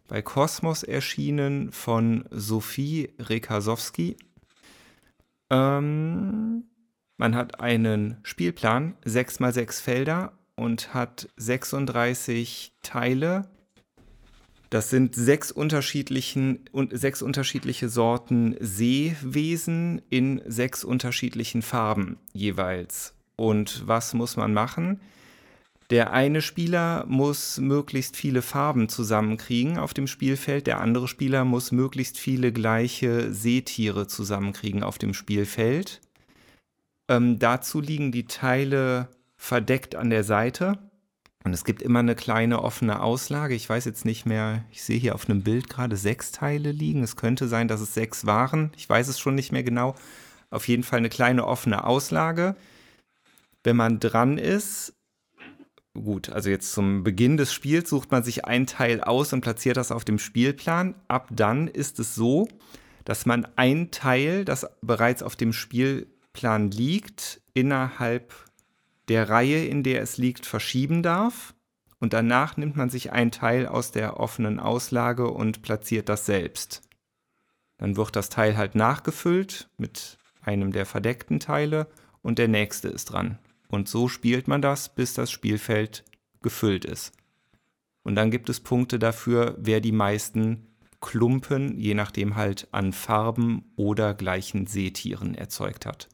[0.09, 4.17] Bei Kosmos erschienen von Sophie Rekasowski.
[5.51, 6.65] Ähm,
[7.19, 13.49] man hat einen Spielplan, 6 x 6 Felder und hat 36 Teile
[14.73, 23.13] das sind sechs, unterschiedlichen, sechs unterschiedliche Sorten Seewesen in sechs unterschiedlichen Farben jeweils.
[23.37, 25.03] Und was muss man machen?
[25.91, 31.71] Der eine Spieler muss möglichst viele Farben zusammenkriegen auf dem Spielfeld, der andere Spieler muss
[31.71, 36.01] möglichst viele gleiche Seetiere zusammenkriegen auf dem Spielfeld.
[37.11, 40.79] Ähm, dazu liegen die Teile verdeckt an der Seite.
[41.45, 43.55] Und es gibt immer eine kleine offene Auslage.
[43.55, 47.03] Ich weiß jetzt nicht mehr, ich sehe hier auf einem Bild gerade sechs Teile liegen.
[47.03, 48.71] Es könnte sein, dass es sechs waren.
[48.77, 49.95] Ich weiß es schon nicht mehr genau.
[50.51, 52.55] Auf jeden Fall eine kleine offene Auslage.
[53.65, 54.95] Wenn man dran ist,
[55.95, 59.77] gut, also jetzt zum Beginn des Spiels sucht man sich ein Teil aus und platziert
[59.77, 60.95] das auf dem Spielplan.
[61.09, 62.49] Ab dann ist es so,
[63.05, 68.33] dass man ein Teil, das bereits auf dem Spielplan liegt, innerhalb
[69.09, 71.55] der Reihe, in der es liegt, verschieben darf.
[71.99, 76.83] Und danach nimmt man sich ein Teil aus der offenen Auslage und platziert das selbst.
[77.79, 81.87] Dann wird das Teil halt nachgefüllt mit einem der verdeckten Teile
[82.23, 83.39] und der nächste ist dran.
[83.69, 86.05] Und so spielt man das, bis das Spielfeld
[86.43, 87.13] gefüllt ist.
[88.03, 90.67] Und dann gibt es Punkte dafür, wer die meisten
[91.01, 96.09] Klumpen, je nachdem halt an Farben oder gleichen Seetieren erzeugt hat.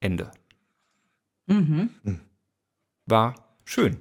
[0.00, 0.30] Ende.
[1.50, 1.90] Mhm.
[3.06, 3.98] War schön.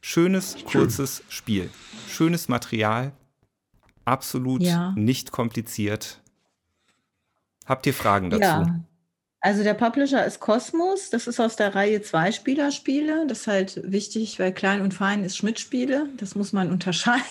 [0.00, 1.30] Schönes, kurzes schön.
[1.30, 1.70] Spiel.
[2.08, 3.12] Schönes Material.
[4.04, 4.92] Absolut ja.
[4.92, 6.20] nicht kompliziert.
[7.66, 8.42] Habt ihr Fragen dazu?
[8.42, 8.80] Ja.
[9.44, 13.26] Also der Publisher ist Kosmos, das ist aus der Reihe Zwei-Spieler-Spiele.
[13.28, 16.08] Das ist halt wichtig, weil Klein und Fein ist Schmidt-Spiele.
[16.16, 17.22] Das muss man unterscheiden.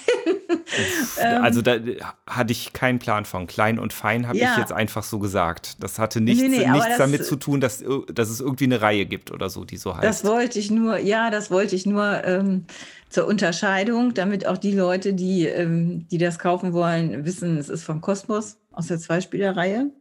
[1.20, 1.78] Ähm, also da
[2.26, 3.48] hatte ich keinen Plan von.
[3.48, 4.54] Klein und Fein habe ja.
[4.54, 5.84] ich jetzt einfach so gesagt.
[5.84, 8.82] Das hatte nichts, nee, nee, nichts das, damit zu tun, dass, dass es irgendwie eine
[8.82, 10.04] Reihe gibt oder so, die so heißt.
[10.04, 12.66] Das wollte ich nur, ja, das wollte ich nur ähm,
[13.10, 17.84] zur Unterscheidung, damit auch die Leute, die, ähm, die das kaufen wollen, wissen, es ist
[17.84, 19.92] vom Kosmos aus der Zweispielerreihe.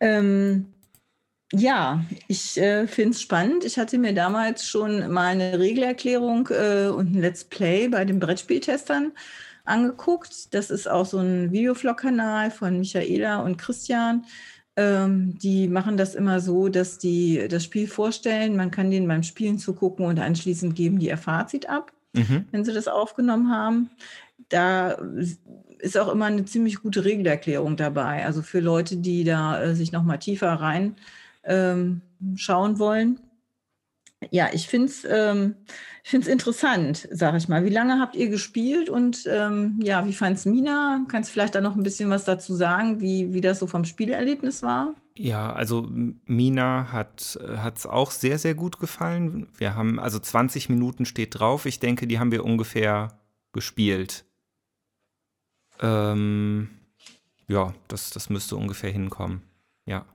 [0.00, 0.66] Ähm,
[1.52, 3.64] ja, ich äh, finde es spannend.
[3.64, 8.20] Ich hatte mir damals schon mal eine Regelerklärung äh, und ein Let's Play bei den
[8.20, 9.12] Brettspieltestern
[9.64, 10.52] angeguckt.
[10.52, 14.26] Das ist auch so ein Videovlog-Kanal von Michaela und Christian.
[14.76, 18.54] Ähm, die machen das immer so, dass die das Spiel vorstellen.
[18.54, 22.44] Man kann denen beim Spielen zugucken und anschließend geben die ihr Fazit ab, mhm.
[22.50, 23.90] wenn sie das aufgenommen haben.
[24.50, 24.98] Da
[25.78, 28.24] ist auch immer eine ziemlich gute Regelerklärung dabei.
[28.24, 30.96] Also für Leute, die da äh, sich noch mal tiefer rein
[31.44, 32.02] ähm,
[32.36, 33.20] schauen wollen.
[34.30, 35.54] Ja, ich finde es ähm,
[36.12, 37.64] interessant, sage ich mal.
[37.64, 41.04] Wie lange habt ihr gespielt und ähm, ja, wie fand es Mina?
[41.08, 43.84] Kannst du vielleicht da noch ein bisschen was dazu sagen, wie, wie das so vom
[43.84, 44.94] Spielerlebnis war?
[45.16, 47.38] Ja, also Mina hat
[47.76, 49.48] es auch sehr, sehr gut gefallen.
[49.56, 51.66] Wir haben, also 20 Minuten steht drauf.
[51.66, 53.08] Ich denke, die haben wir ungefähr
[53.52, 54.24] gespielt.
[55.80, 56.70] Ähm,
[57.48, 59.42] ja, das, das müsste ungefähr hinkommen.
[59.86, 60.06] Ja.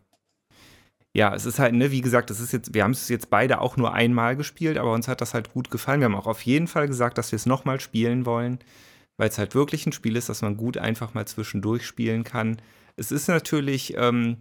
[1.16, 3.62] Ja, es ist halt, ne, wie gesagt, das ist jetzt, wir haben es jetzt beide
[3.62, 6.00] auch nur einmal gespielt, aber uns hat das halt gut gefallen.
[6.02, 8.60] Wir haben auch auf jeden Fall gesagt, dass wir es nochmal spielen wollen.
[9.18, 12.62] weil es halt wirklich ein Spiel ist, das man gut einfach mal zwischendurch spielen kann.
[12.96, 14.38] Es ist natürlich, ähm,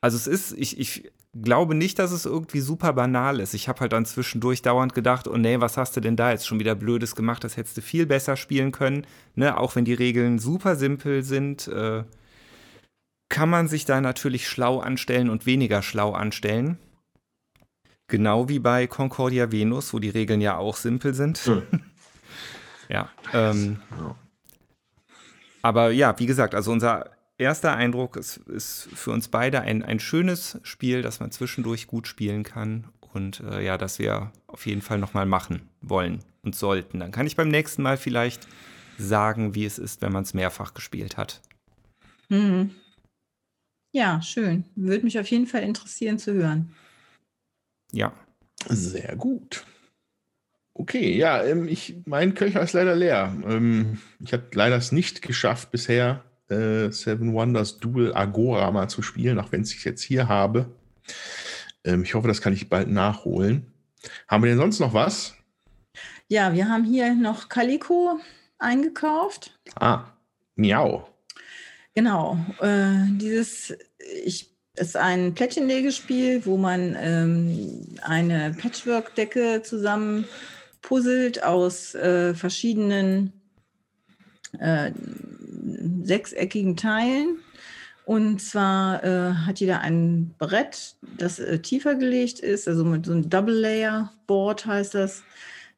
[0.00, 1.10] also es ist, ich, ich
[1.42, 3.54] glaube nicht, dass es irgendwie super banal ist.
[3.54, 6.46] Ich habe halt dann zwischendurch dauernd gedacht, oh nee, was hast du denn da jetzt
[6.46, 7.44] schon wieder Blödes gemacht?
[7.44, 9.06] Das hättest du viel besser spielen können.
[9.34, 9.58] Ne?
[9.58, 12.04] Auch wenn die Regeln super simpel sind, äh,
[13.28, 16.78] kann man sich da natürlich schlau anstellen und weniger schlau anstellen.
[18.08, 21.38] Genau wie bei Concordia Venus, wo die Regeln ja auch simpel sind.
[21.38, 21.62] Hm.
[22.88, 23.10] ja.
[23.32, 23.80] Ähm,
[25.60, 30.00] aber ja, wie gesagt, also unser erster Eindruck ist, ist für uns beide ein, ein
[30.00, 34.82] schönes Spiel, das man zwischendurch gut spielen kann und äh, ja, das wir auf jeden
[34.82, 37.00] Fall nochmal machen wollen und sollten.
[37.00, 38.46] Dann kann ich beim nächsten Mal vielleicht
[38.98, 41.40] sagen, wie es ist, wenn man es mehrfach gespielt hat.
[42.28, 42.70] Mhm.
[43.92, 44.64] Ja, schön.
[44.74, 46.74] Würde mich auf jeden Fall interessieren zu hören.
[47.92, 48.12] Ja.
[48.68, 49.64] Sehr gut.
[50.74, 53.34] Okay, ja, ähm, ich, mein Köcher ist leider leer.
[53.46, 59.02] Ähm, ich habe leider es nicht geschafft, bisher äh, Seven Wonders Dual Agora mal zu
[59.02, 60.66] spielen, auch wenn ich es jetzt hier habe.
[61.84, 63.72] Ähm, ich hoffe, das kann ich bald nachholen.
[64.28, 65.34] Haben wir denn sonst noch was?
[66.28, 68.20] Ja, wir haben hier noch Calico
[68.58, 69.58] eingekauft.
[69.76, 70.04] Ah,
[70.54, 71.08] Miau.
[71.94, 72.38] Genau.
[72.60, 73.76] Äh, dieses,
[74.24, 80.26] ich ist ein Plättchenlegespiel, wo man ähm, eine Patchwork-Decke zusammen
[80.82, 83.32] puzzelt aus äh, verschiedenen
[84.60, 84.92] äh,
[86.02, 87.38] sechseckigen Teilen.
[88.04, 93.12] Und zwar äh, hat jeder ein Brett, das äh, tiefer gelegt ist, also mit so
[93.12, 95.24] einem Double-Layer-Board heißt das.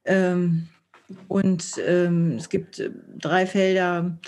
[0.05, 0.69] Ähm,
[1.27, 4.19] und ähm, es gibt äh, drei Felder,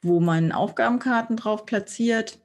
[0.00, 2.38] wo man Aufgabenkarten drauf platziert,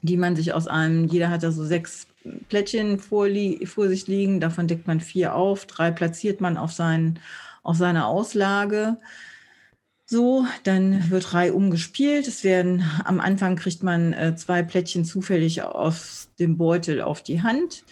[0.00, 2.06] die man sich aus einem, jeder hat da so sechs
[2.48, 3.28] Plättchen vor,
[3.64, 7.18] vor sich liegen, davon deckt man vier auf, drei platziert man auf, seinen,
[7.62, 8.96] auf seine Auslage.
[10.10, 12.26] So, dann wird drei umgespielt.
[12.28, 17.42] Es werden am Anfang kriegt man äh, zwei Plättchen zufällig aus dem Beutel auf die
[17.42, 17.84] Hand.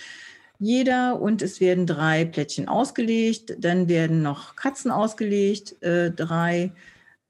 [0.59, 3.57] Jeder und es werden drei Plättchen ausgelegt.
[3.59, 6.73] Dann werden noch Katzen ausgelegt, äh, drei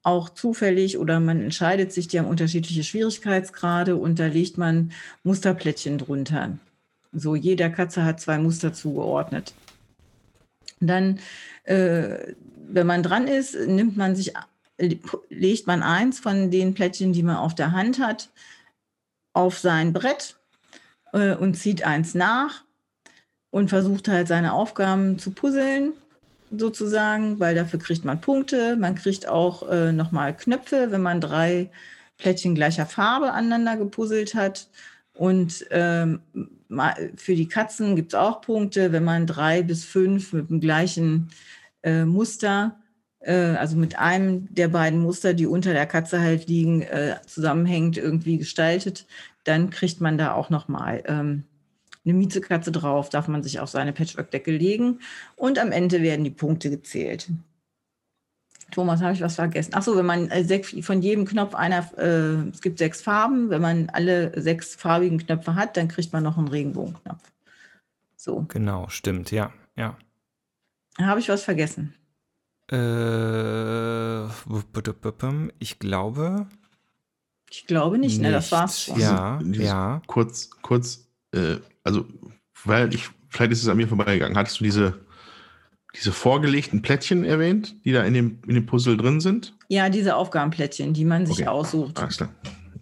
[0.04, 4.92] auch zufällig oder man entscheidet sich, die haben unterschiedliche Schwierigkeitsgrade und da legt man
[5.24, 6.60] Musterplättchen drunter.
[7.12, 9.52] So, jeder Katze hat zwei Muster zugeordnet.
[10.78, 11.18] Dann,
[11.64, 12.34] äh,
[12.68, 14.32] wenn man dran ist, nimmt man sich,
[14.78, 18.28] legt man eins von den Plättchen, die man auf der Hand hat,
[19.32, 20.36] auf sein Brett
[21.12, 22.64] äh, und zieht eins nach
[23.50, 25.92] und versucht halt seine Aufgaben zu puzzeln
[26.50, 28.76] sozusagen, weil dafür kriegt man Punkte.
[28.76, 31.70] Man kriegt auch äh, nochmal Knöpfe, wenn man drei
[32.18, 34.68] Plättchen gleicher Farbe aneinander gepuzzelt hat.
[35.14, 36.20] Und ähm,
[37.16, 41.30] für die Katzen gibt es auch Punkte, wenn man drei bis fünf mit dem gleichen
[41.82, 42.78] äh, Muster,
[43.30, 48.38] also mit einem der beiden Muster, die unter der Katze halt liegen, äh, zusammenhängend irgendwie
[48.38, 49.06] gestaltet,
[49.44, 51.44] dann kriegt man da auch nochmal ähm,
[52.04, 55.00] eine Miezekatze drauf, darf man sich auf seine Patchwork-Decke legen
[55.34, 57.28] und am Ende werden die Punkte gezählt.
[58.70, 59.74] Thomas, habe ich was vergessen?
[59.74, 63.88] Achso, wenn man äh, von jedem Knopf einer, äh, es gibt sechs Farben, wenn man
[63.90, 67.22] alle sechs farbigen Knöpfe hat, dann kriegt man noch einen Regenbogenknopf.
[68.16, 68.44] So.
[68.48, 69.96] Genau, stimmt, ja, ja.
[70.98, 71.94] Habe ich was vergessen?
[72.70, 74.26] Äh,
[75.58, 76.46] ich glaube.
[77.50, 78.22] Ich glaube nicht, nicht.
[78.22, 78.32] ne?
[78.32, 79.00] Das war's schon.
[79.00, 80.02] Ja, ja.
[80.06, 82.04] Kurz, kurz äh, also,
[82.64, 84.36] weil ich, vielleicht ist es an mir vorbeigegangen.
[84.36, 84.94] Hattest du diese,
[85.94, 89.54] diese vorgelegten Plättchen erwähnt, die da in dem, in dem Puzzle drin sind?
[89.68, 91.48] Ja, diese Aufgabenplättchen, die man sich okay.
[91.48, 91.98] aussucht.
[92.00, 92.30] Alles klar.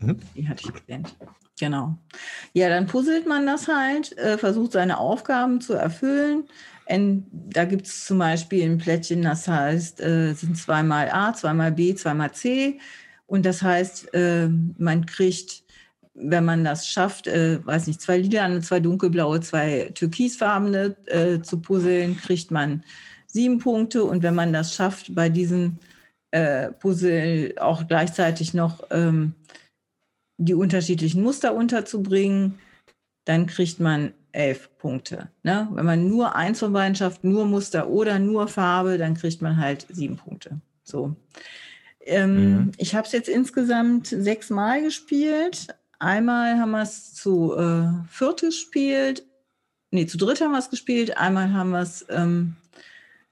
[0.01, 0.19] Mhm.
[0.35, 1.15] Die hatte ich erwähnt.
[1.59, 1.97] Genau.
[2.52, 6.44] Ja, dann puzzelt man das halt, äh, versucht seine Aufgaben zu erfüllen.
[6.86, 11.73] Und da gibt es zum Beispiel ein Plättchen, das heißt, äh, sind zweimal A, zweimal
[11.73, 12.78] B, zweimal C.
[13.27, 14.48] Und das heißt, äh,
[14.78, 15.65] man kriegt
[16.15, 21.61] wenn man das schafft, äh, weiß nicht, zwei lila, zwei dunkelblaue, zwei türkisfarbene äh, zu
[21.61, 22.85] puzzeln, kriegt man
[23.27, 24.05] sieben Punkte.
[24.05, 25.78] Und wenn man das schafft, bei diesem
[26.31, 29.35] äh, Puzzle auch gleichzeitig noch ähm,
[30.39, 32.59] die unterschiedlichen Muster unterzubringen,
[33.24, 35.28] dann kriegt man elf Punkte.
[35.42, 35.68] Ne?
[35.72, 39.56] Wenn man nur eins von beiden schafft, nur Muster oder nur Farbe, dann kriegt man
[39.56, 40.60] halt sieben Punkte.
[40.82, 41.14] So.
[42.01, 42.72] Ähm, mhm.
[42.76, 45.68] Ich habe es jetzt insgesamt sechs Mal gespielt.
[45.98, 49.24] Einmal haben wir es zu äh, viert gespielt,
[49.94, 52.56] nee, zu dritt haben wir es gespielt, einmal haben wir es, ähm,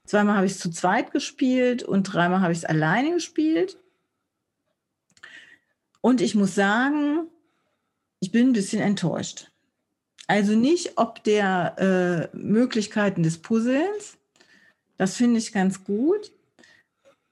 [0.05, 3.77] zweimal habe ich es zu zweit gespielt und dreimal habe ich es alleine gespielt.
[6.01, 7.27] Und ich muss sagen,
[8.19, 9.51] ich bin ein bisschen enttäuscht.
[10.33, 14.17] Also nicht ob der äh, Möglichkeiten des Puzzlens,
[14.97, 16.31] das finde ich ganz gut,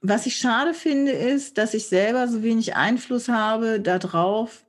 [0.02, 4.64] was ich schade finde, ist, dass ich selber so wenig Einfluss habe darauf,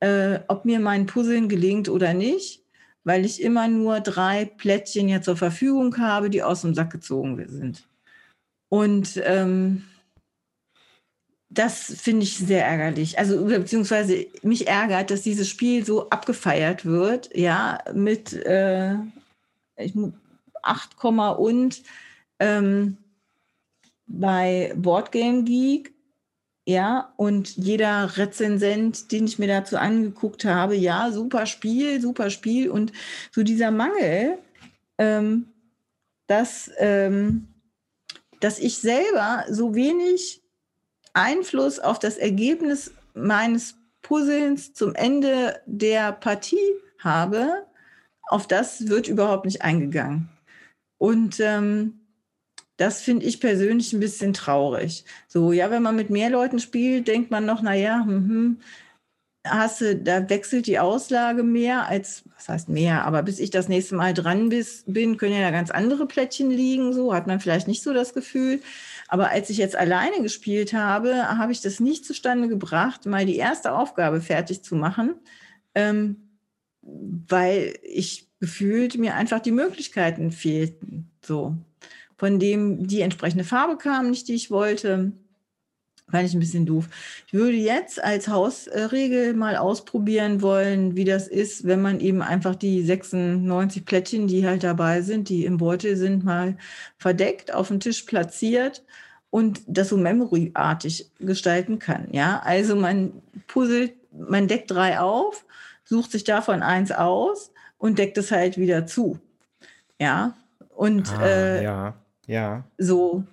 [0.00, 2.62] äh, ob mir mein Puzzeln gelingt oder nicht,
[3.04, 7.42] weil ich immer nur drei Plättchen ja zur Verfügung habe, die aus dem Sack gezogen
[7.48, 7.88] sind.
[8.68, 9.82] Und ähm,
[11.56, 13.18] das finde ich sehr ärgerlich.
[13.18, 18.96] Also beziehungsweise mich ärgert, dass dieses Spiel so abgefeiert wird, ja, mit äh,
[20.62, 21.04] 8,
[21.38, 21.82] und
[22.38, 22.98] ähm,
[24.06, 25.94] bei Boardgame Geek,
[26.68, 32.70] ja, und jeder Rezensent, den ich mir dazu angeguckt habe, ja, super Spiel, super Spiel.
[32.70, 32.92] Und
[33.30, 34.38] so dieser Mangel,
[34.98, 35.46] ähm,
[36.26, 37.48] dass, ähm,
[38.40, 40.42] dass ich selber so wenig
[41.16, 47.66] Einfluss auf das Ergebnis meines Puzzlens zum Ende der Partie habe,
[48.28, 50.28] auf das wird überhaupt nicht eingegangen.
[50.98, 52.00] Und ähm,
[52.76, 55.04] das finde ich persönlich ein bisschen traurig.
[55.28, 58.60] So, ja, wenn man mit mehr Leuten spielt, denkt man noch, naja, hm,
[59.46, 63.68] hast du, da wechselt die Auslage mehr als, was heißt mehr, aber bis ich das
[63.68, 67.40] nächste Mal dran bis, bin, können ja da ganz andere Plättchen liegen, so hat man
[67.40, 68.60] vielleicht nicht so das Gefühl.
[69.08, 73.36] Aber als ich jetzt alleine gespielt habe, habe ich das nicht zustande gebracht, mal die
[73.36, 75.14] erste Aufgabe fertig zu machen,
[75.74, 76.38] ähm,
[76.82, 81.10] weil ich gefühlt mir einfach die Möglichkeiten fehlten.
[81.24, 81.56] So,
[82.16, 85.12] von dem die entsprechende Farbe kam, nicht die ich wollte.
[86.08, 86.88] Fand ich ein bisschen doof.
[87.26, 92.54] Ich würde jetzt als Hausregel mal ausprobieren wollen, wie das ist, wenn man eben einfach
[92.54, 96.56] die 96 Plättchen, die halt dabei sind, die im Beutel sind, mal
[96.96, 98.84] verdeckt auf den Tisch platziert
[99.30, 102.06] und das so memoryartig gestalten kann.
[102.12, 105.44] Ja, also man puzzelt, man deckt drei auf,
[105.84, 109.18] sucht sich davon eins aus und deckt es halt wieder zu.
[109.98, 110.36] Ja,
[110.76, 111.94] und ah, äh, ja,
[112.26, 112.64] ja.
[112.78, 113.24] so,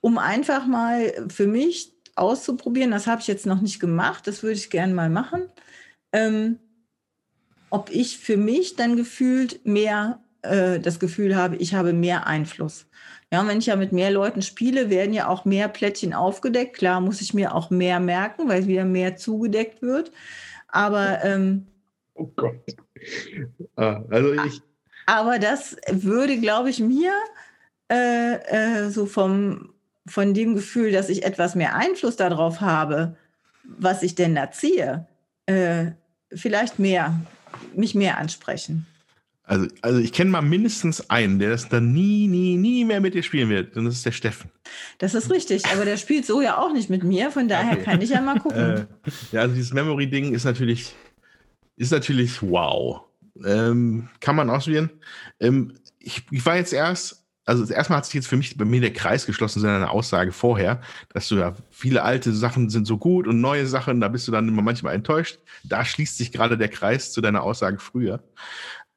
[0.00, 2.90] um einfach mal für mich auszuprobieren.
[2.90, 5.48] Das habe ich jetzt noch nicht gemacht, das würde ich gerne mal machen.
[6.12, 6.58] Ähm,
[7.70, 12.86] ob ich für mich dann gefühlt mehr äh, das Gefühl habe, ich habe mehr Einfluss.
[13.32, 16.76] Ja, wenn ich ja mit mehr Leuten spiele, werden ja auch mehr Plättchen aufgedeckt.
[16.76, 20.12] Klar muss ich mir auch mehr merken, weil wieder mehr zugedeckt wird.
[20.68, 21.66] Aber ähm,
[22.14, 22.54] oh Gott.
[23.76, 24.62] Ah, also ich.
[25.06, 27.12] Aber das würde, glaube ich, mir
[27.90, 29.75] äh, äh, so vom
[30.06, 33.16] von dem Gefühl, dass ich etwas mehr Einfluss darauf habe,
[33.64, 35.06] was ich denn erziehe,
[35.46, 35.86] äh,
[36.32, 37.20] vielleicht mehr,
[37.74, 38.86] mich mehr ansprechen.
[39.42, 43.14] Also, also ich kenne mal mindestens einen, der das dann nie, nie, nie mehr mit
[43.14, 43.76] dir spielen wird.
[43.76, 44.50] Und das ist der Steffen.
[44.98, 47.84] Das ist richtig, aber der spielt so ja auch nicht mit mir, von daher okay.
[47.84, 48.58] kann ich ja mal gucken.
[48.58, 48.86] Äh,
[49.30, 50.96] ja, also dieses Memory-Ding ist natürlich,
[51.76, 53.02] ist natürlich wow.
[53.44, 54.90] Ähm, kann man ausprobieren.
[55.38, 58.80] Ähm, ich, ich war jetzt erst also erstmal hat sich jetzt für mich bei mir
[58.80, 60.80] der Kreis geschlossen in einer Aussage vorher,
[61.14, 64.32] dass du ja viele alte Sachen sind so gut und neue Sachen, da bist du
[64.32, 65.38] dann immer manchmal enttäuscht.
[65.62, 68.22] Da schließt sich gerade der Kreis zu deiner Aussage früher.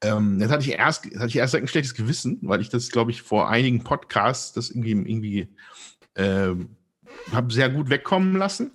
[0.01, 3.11] Ähm, jetzt hatte ich erst, hatte ich erst ein schlechtes Gewissen, weil ich das, glaube
[3.11, 5.55] ich, vor einigen Podcasts das irgendwie, irgendwie
[6.15, 6.55] äh,
[7.31, 8.71] habe sehr gut wegkommen lassen.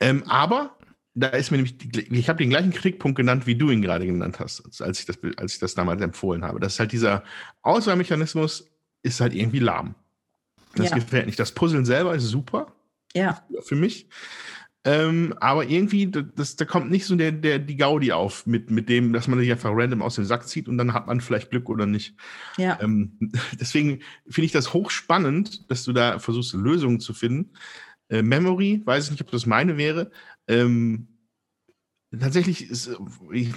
[0.00, 0.76] Ähm, aber
[1.14, 1.76] da ist mir nämlich,
[2.10, 5.18] ich habe den gleichen Kritikpunkt genannt, wie du ihn gerade genannt hast, als ich das,
[5.36, 6.58] als ich das damals empfohlen habe.
[6.58, 7.22] Das ist halt dieser
[7.60, 8.71] Auswahlmechanismus,
[9.02, 9.94] ist halt irgendwie lahm.
[10.74, 10.96] Das ja.
[10.96, 11.38] gefällt nicht.
[11.38, 12.72] Das Puzzeln selber ist super.
[13.14, 13.42] Ja.
[13.60, 14.08] Für mich.
[14.84, 18.88] Ähm, aber irgendwie, das, da kommt nicht so der, der, die Gaudi auf mit, mit
[18.88, 21.50] dem, dass man sich einfach random aus dem Sack zieht und dann hat man vielleicht
[21.50, 22.16] Glück oder nicht.
[22.56, 22.78] Ja.
[22.80, 23.16] Ähm,
[23.60, 27.52] deswegen finde ich das hochspannend, dass du da versuchst, Lösungen zu finden.
[28.08, 30.10] Äh, Memory, weiß ich nicht, ob das meine wäre.
[30.48, 31.06] Ähm,
[32.18, 32.90] tatsächlich ist,
[33.30, 33.52] ich,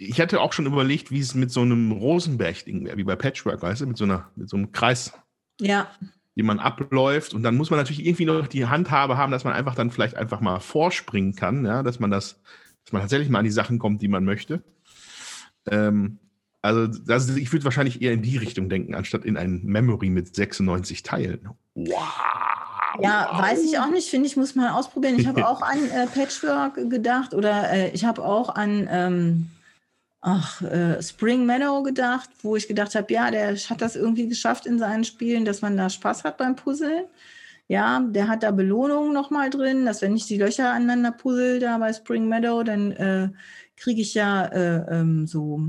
[0.00, 3.60] ich hatte auch schon überlegt, wie es mit so einem Rosenberg-Ding wäre, wie bei Patchwork,
[3.60, 5.12] weißt du, mit so, einer, mit so einem Kreis.
[5.60, 5.90] Ja.
[6.36, 7.34] Die man abläuft.
[7.34, 10.16] Und dann muss man natürlich irgendwie noch die Handhabe haben, dass man einfach dann vielleicht
[10.16, 12.40] einfach mal vorspringen kann, ja, dass man das,
[12.84, 14.62] dass man tatsächlich mal an die Sachen kommt, die man möchte.
[15.70, 16.18] Ähm,
[16.62, 20.34] also, das, ich würde wahrscheinlich eher in die Richtung denken, anstatt in ein Memory mit
[20.34, 21.50] 96 Teilen.
[21.74, 21.98] Wow.
[23.02, 23.42] Ja, wow.
[23.42, 25.18] weiß ich auch nicht, finde ich, muss man ausprobieren.
[25.18, 29.50] Ich habe auch an äh, Patchwork gedacht oder äh, ich habe auch an ähm,
[30.20, 34.66] ach, äh, Spring Meadow gedacht, wo ich gedacht habe, ja, der hat das irgendwie geschafft
[34.66, 37.06] in seinen Spielen, dass man da Spaß hat beim Puzzeln.
[37.68, 41.78] Ja, der hat da Belohnungen nochmal drin, dass wenn ich die Löcher aneinander puzzle da
[41.78, 43.30] bei Spring Meadow, dann äh,
[43.76, 45.60] kriege ich ja äh, ähm, so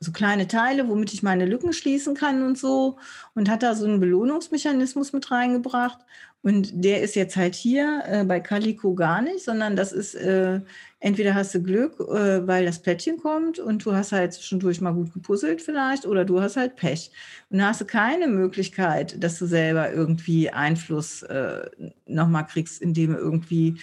[0.00, 2.98] so kleine Teile, womit ich meine Lücken schließen kann und so.
[3.34, 5.98] Und hat da so einen Belohnungsmechanismus mit reingebracht.
[6.42, 10.60] Und der ist jetzt halt hier äh, bei Calico gar nicht, sondern das ist, äh,
[11.00, 14.92] entweder hast du Glück, äh, weil das Plättchen kommt und du hast halt zwischendurch mal
[14.92, 17.10] gut gepuzzelt vielleicht, oder du hast halt Pech.
[17.50, 21.68] Und da hast du keine Möglichkeit, dass du selber irgendwie Einfluss äh,
[22.06, 23.80] nochmal kriegst, indem du irgendwie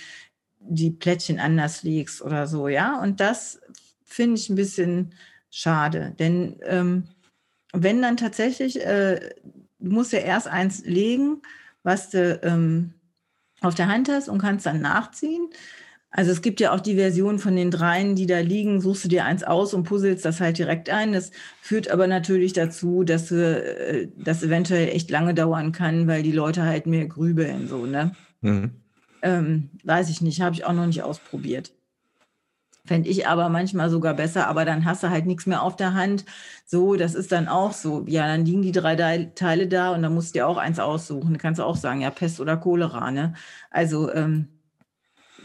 [0.59, 2.99] die Plättchen anders legst oder so, ja.
[3.01, 3.61] Und das
[4.03, 5.13] finde ich ein bisschen
[5.49, 7.03] schade, denn ähm,
[7.73, 9.19] wenn dann tatsächlich, äh,
[9.79, 11.41] du musst ja erst eins legen,
[11.83, 12.93] was du ähm,
[13.61, 15.49] auf der Hand hast und kannst dann nachziehen.
[16.17, 19.09] Also es gibt ja auch die Version von den dreien, die da liegen, suchst du
[19.09, 21.11] dir eins aus und puzzelst das halt direkt ein.
[21.11, 21.31] Das
[21.61, 26.31] führt aber natürlich dazu, dass du, äh, das eventuell echt lange dauern kann, weil die
[26.31, 28.15] Leute halt mehr grübeln so, ne?
[28.39, 28.71] Mhm.
[29.23, 31.73] Ähm, weiß ich nicht, habe ich auch noch nicht ausprobiert.
[32.85, 35.95] Fände ich aber manchmal sogar besser, aber dann hast du halt nichts mehr auf der
[35.95, 36.23] Hand.
[36.65, 38.05] So, das ist dann auch so.
[38.07, 41.33] Ja, dann liegen die drei Teile da und dann musst du dir auch eins aussuchen.
[41.33, 43.33] Du kannst auch sagen, ja, Pest oder Cholera, ne?
[43.69, 44.47] Also, ähm,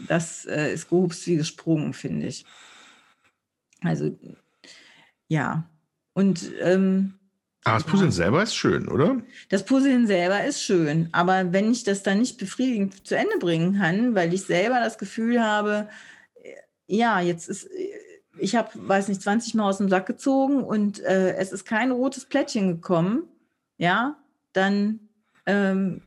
[0.09, 2.45] das äh, ist gehupst wie gesprungen, finde ich.
[3.83, 4.17] Also,
[5.29, 5.69] ja.
[6.13, 7.15] Und ähm,
[7.65, 9.21] aber das Puzzeln selber ist schön, oder?
[9.51, 11.09] Das Puzzeln selber ist schön.
[11.13, 14.97] Aber wenn ich das dann nicht befriedigend zu Ende bringen kann, weil ich selber das
[14.97, 15.89] Gefühl habe,
[16.43, 16.55] äh,
[16.87, 17.89] ja, jetzt ist, äh,
[18.39, 21.91] ich habe, weiß nicht, 20 Mal aus dem Sack gezogen und äh, es ist kein
[21.91, 23.25] rotes Plättchen gekommen,
[23.77, 24.17] ja,
[24.55, 25.01] dann
[25.45, 26.03] ähm,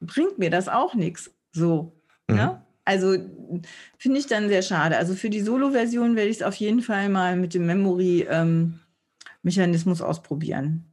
[0.00, 1.30] bringt mir das auch nichts.
[1.52, 1.92] So.
[2.28, 2.36] Mhm.
[2.36, 2.66] Ja?
[2.84, 3.16] Also
[3.98, 4.96] finde ich dann sehr schade.
[4.96, 8.26] Also für die Solo-Version werde ich es auf jeden Fall mal mit dem Memory.
[8.28, 8.80] Ähm,
[10.00, 10.84] ausprobieren.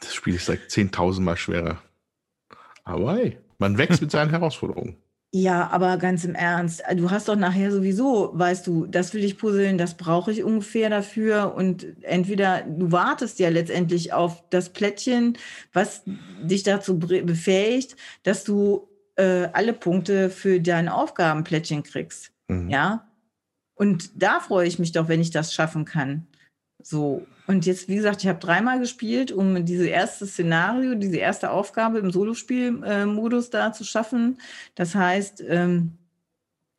[0.00, 1.82] Das Spiel ist like 10.000 Mal schwerer.
[2.84, 4.96] Aber hey, man wächst mit seinen Herausforderungen.
[5.32, 9.38] Ja, aber ganz im Ernst, du hast doch nachher sowieso, weißt du, das will ich
[9.38, 11.54] puzzeln, das brauche ich ungefähr dafür.
[11.54, 15.38] Und entweder du wartest ja letztendlich auf das Plättchen,
[15.72, 16.02] was
[16.42, 18.89] dich dazu befähigt, dass du
[19.20, 22.32] äh, alle Punkte für dein Aufgabenplättchen kriegst.
[22.48, 22.70] Mhm.
[22.70, 23.06] Ja.
[23.74, 26.26] Und da freue ich mich doch, wenn ich das schaffen kann.
[26.82, 31.50] So, und jetzt, wie gesagt, ich habe dreimal gespielt, um diese erste Szenario, diese erste
[31.50, 34.38] Aufgabe im Solospielmodus äh, da zu schaffen.
[34.74, 35.98] Das heißt, ähm,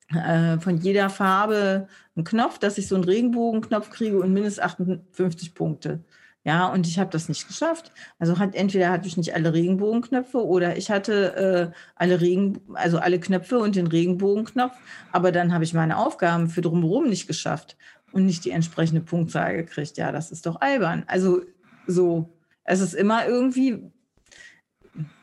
[0.10, 5.54] äh, von jeder Farbe ein Knopf, dass ich so einen Regenbogenknopf kriege und mindestens 58
[5.54, 6.04] Punkte.
[6.44, 7.92] Ja, und ich habe das nicht geschafft.
[8.18, 12.98] Also hat entweder hatte ich nicht alle Regenbogenknöpfe oder ich hatte äh, alle Regen, also
[12.98, 14.74] alle Knöpfe und den Regenbogenknopf,
[15.12, 17.78] aber dann habe ich meine Aufgaben für drumherum nicht geschafft
[18.12, 19.98] und nicht die entsprechende Punktzahl gekriegt.
[19.98, 21.04] Ja, das ist doch albern.
[21.08, 21.42] Also
[21.86, 23.92] so, es ist immer irgendwie,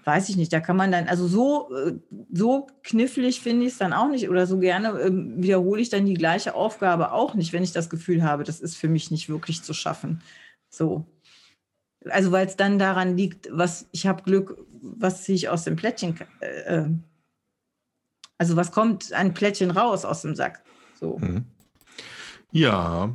[0.04, 1.94] weiß ich nicht, da kann man dann, also so, äh,
[2.32, 6.06] so knifflig finde ich es dann auch nicht oder so gerne äh, wiederhole ich dann
[6.06, 9.28] die gleiche Aufgabe auch nicht, wenn ich das Gefühl habe, das ist für mich nicht
[9.28, 10.22] wirklich zu schaffen.
[10.70, 11.06] So.
[12.08, 15.76] Also weil es dann daran liegt, was ich habe Glück, was ziehe ich aus dem
[15.76, 16.88] Plättchen, äh, äh,
[18.38, 20.62] also was kommt ein Plättchen raus aus dem Sack.
[20.98, 21.18] So.
[21.18, 21.44] Mhm.
[22.52, 23.14] Ja,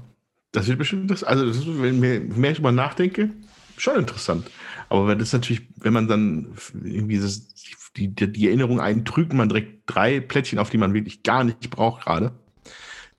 [0.52, 1.24] das wird bestimmt das.
[1.24, 3.32] Also, das ist, wenn ich mehr drüber nachdenke,
[3.78, 4.50] schon interessant.
[4.90, 7.48] Aber wenn das natürlich, wenn man dann irgendwie das,
[7.96, 12.04] die, die Erinnerung eintrügt, man direkt drei Plättchen, auf die man wirklich gar nicht braucht
[12.04, 12.32] gerade,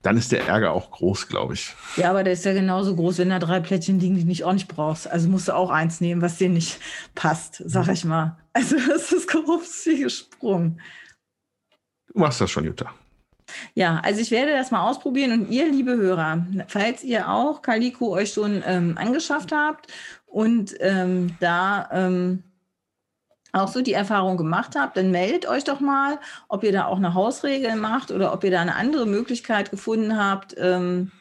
[0.05, 1.73] dann ist der Ärger auch groß, glaube ich.
[1.95, 4.43] Ja, aber der ist ja genauso groß, wenn da drei Plättchen liegen, die du nicht
[4.43, 5.09] auch nicht brauchst.
[5.09, 6.79] Also musst du auch eins nehmen, was dir nicht
[7.15, 8.37] passt, sag ich mal.
[8.53, 10.79] Also das ist grob wie gesprungen.
[12.13, 12.93] Du machst das schon, Jutta.
[13.73, 18.13] Ja, also ich werde das mal ausprobieren und ihr, liebe Hörer, falls ihr auch Calico
[18.13, 19.91] euch schon ähm, angeschafft habt
[20.27, 22.43] und ähm, da ähm,
[23.55, 26.97] auch so die Erfahrung gemacht habt, dann meldet euch doch mal, ob ihr da auch
[26.97, 31.11] eine Hausregel macht oder ob ihr da eine andere Möglichkeit gefunden habt ähm,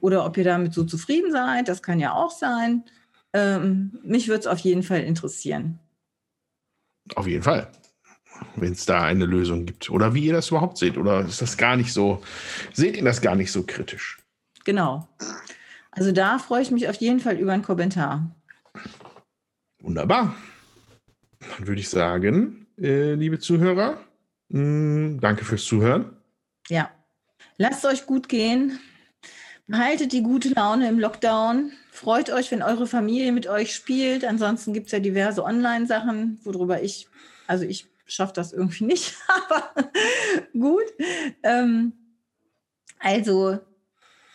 [0.00, 1.68] oder ob ihr damit so zufrieden seid.
[1.68, 2.84] Das kann ja auch sein.
[3.32, 5.78] Ähm, mich würde es auf jeden Fall interessieren.
[7.14, 7.70] Auf jeden Fall
[8.56, 9.90] wenn es da eine Lösung gibt.
[9.90, 10.96] Oder wie ihr das überhaupt seht.
[10.96, 12.22] Oder ist das gar nicht so,
[12.72, 14.18] seht ihr das gar nicht so kritisch?
[14.64, 15.08] Genau.
[15.90, 18.30] Also da freue ich mich auf jeden Fall über einen Kommentar.
[19.80, 20.34] Wunderbar.
[21.40, 24.00] Dann würde ich sagen, äh, liebe Zuhörer,
[24.48, 26.16] mh, hm, danke fürs Zuhören.
[26.68, 26.90] Ja.
[27.56, 28.78] Lasst euch gut gehen.
[29.66, 31.72] Behaltet die gute Laune im Lockdown.
[31.90, 34.24] Freut euch, wenn eure Familie mit euch spielt.
[34.24, 37.08] Ansonsten gibt es ja diverse Online-Sachen, worüber ich,
[37.46, 39.16] also ich schaffe das irgendwie nicht,
[39.50, 39.90] aber
[40.52, 40.84] gut.
[41.42, 41.92] Ähm,
[42.98, 43.58] also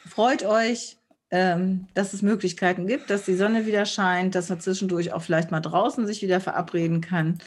[0.07, 0.97] freut euch,
[1.33, 5.61] dass es Möglichkeiten gibt, dass die Sonne wieder scheint, dass man zwischendurch auch vielleicht mal
[5.61, 7.39] draußen sich wieder verabreden kann,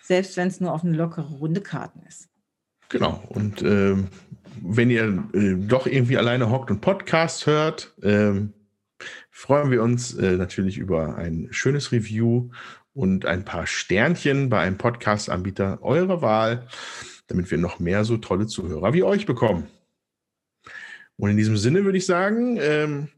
[0.00, 2.28] selbst wenn es nur auf eine lockere Runde Karten ist.
[2.88, 3.24] Genau.
[3.28, 4.08] Und ähm,
[4.62, 8.52] wenn ihr äh, doch irgendwie alleine hockt und Podcast hört, ähm,
[9.30, 12.50] freuen wir uns äh, natürlich über ein schönes Review
[12.94, 16.68] und ein paar Sternchen bei einem Podcast-Anbieter eurer Wahl,
[17.26, 19.66] damit wir noch mehr so tolle Zuhörer wie euch bekommen.
[21.16, 23.08] Und in diesem Sinne würde ich sagen, ähm,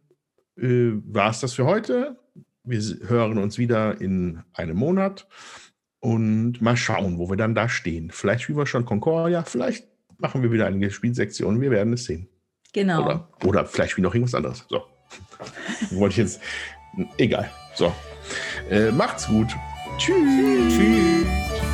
[0.60, 2.16] äh, war es das für heute.
[2.64, 5.26] Wir hören uns wieder in einem Monat
[6.00, 8.10] und mal schauen, wo wir dann da stehen.
[8.10, 9.86] Vielleicht spielen wir schon Concordia, vielleicht
[10.18, 11.60] machen wir wieder eine Spielsektion.
[11.60, 12.28] Wir werden es sehen.
[12.72, 13.04] Genau.
[13.04, 14.66] Oder, oder vielleicht spielen noch irgendwas anderes.
[14.68, 14.82] So.
[15.90, 16.40] Wollte ich jetzt.
[17.16, 17.50] Egal.
[17.74, 17.92] So.
[18.70, 19.48] Äh, macht's gut.
[19.98, 20.76] Tschüss.
[20.76, 21.67] Tschüss.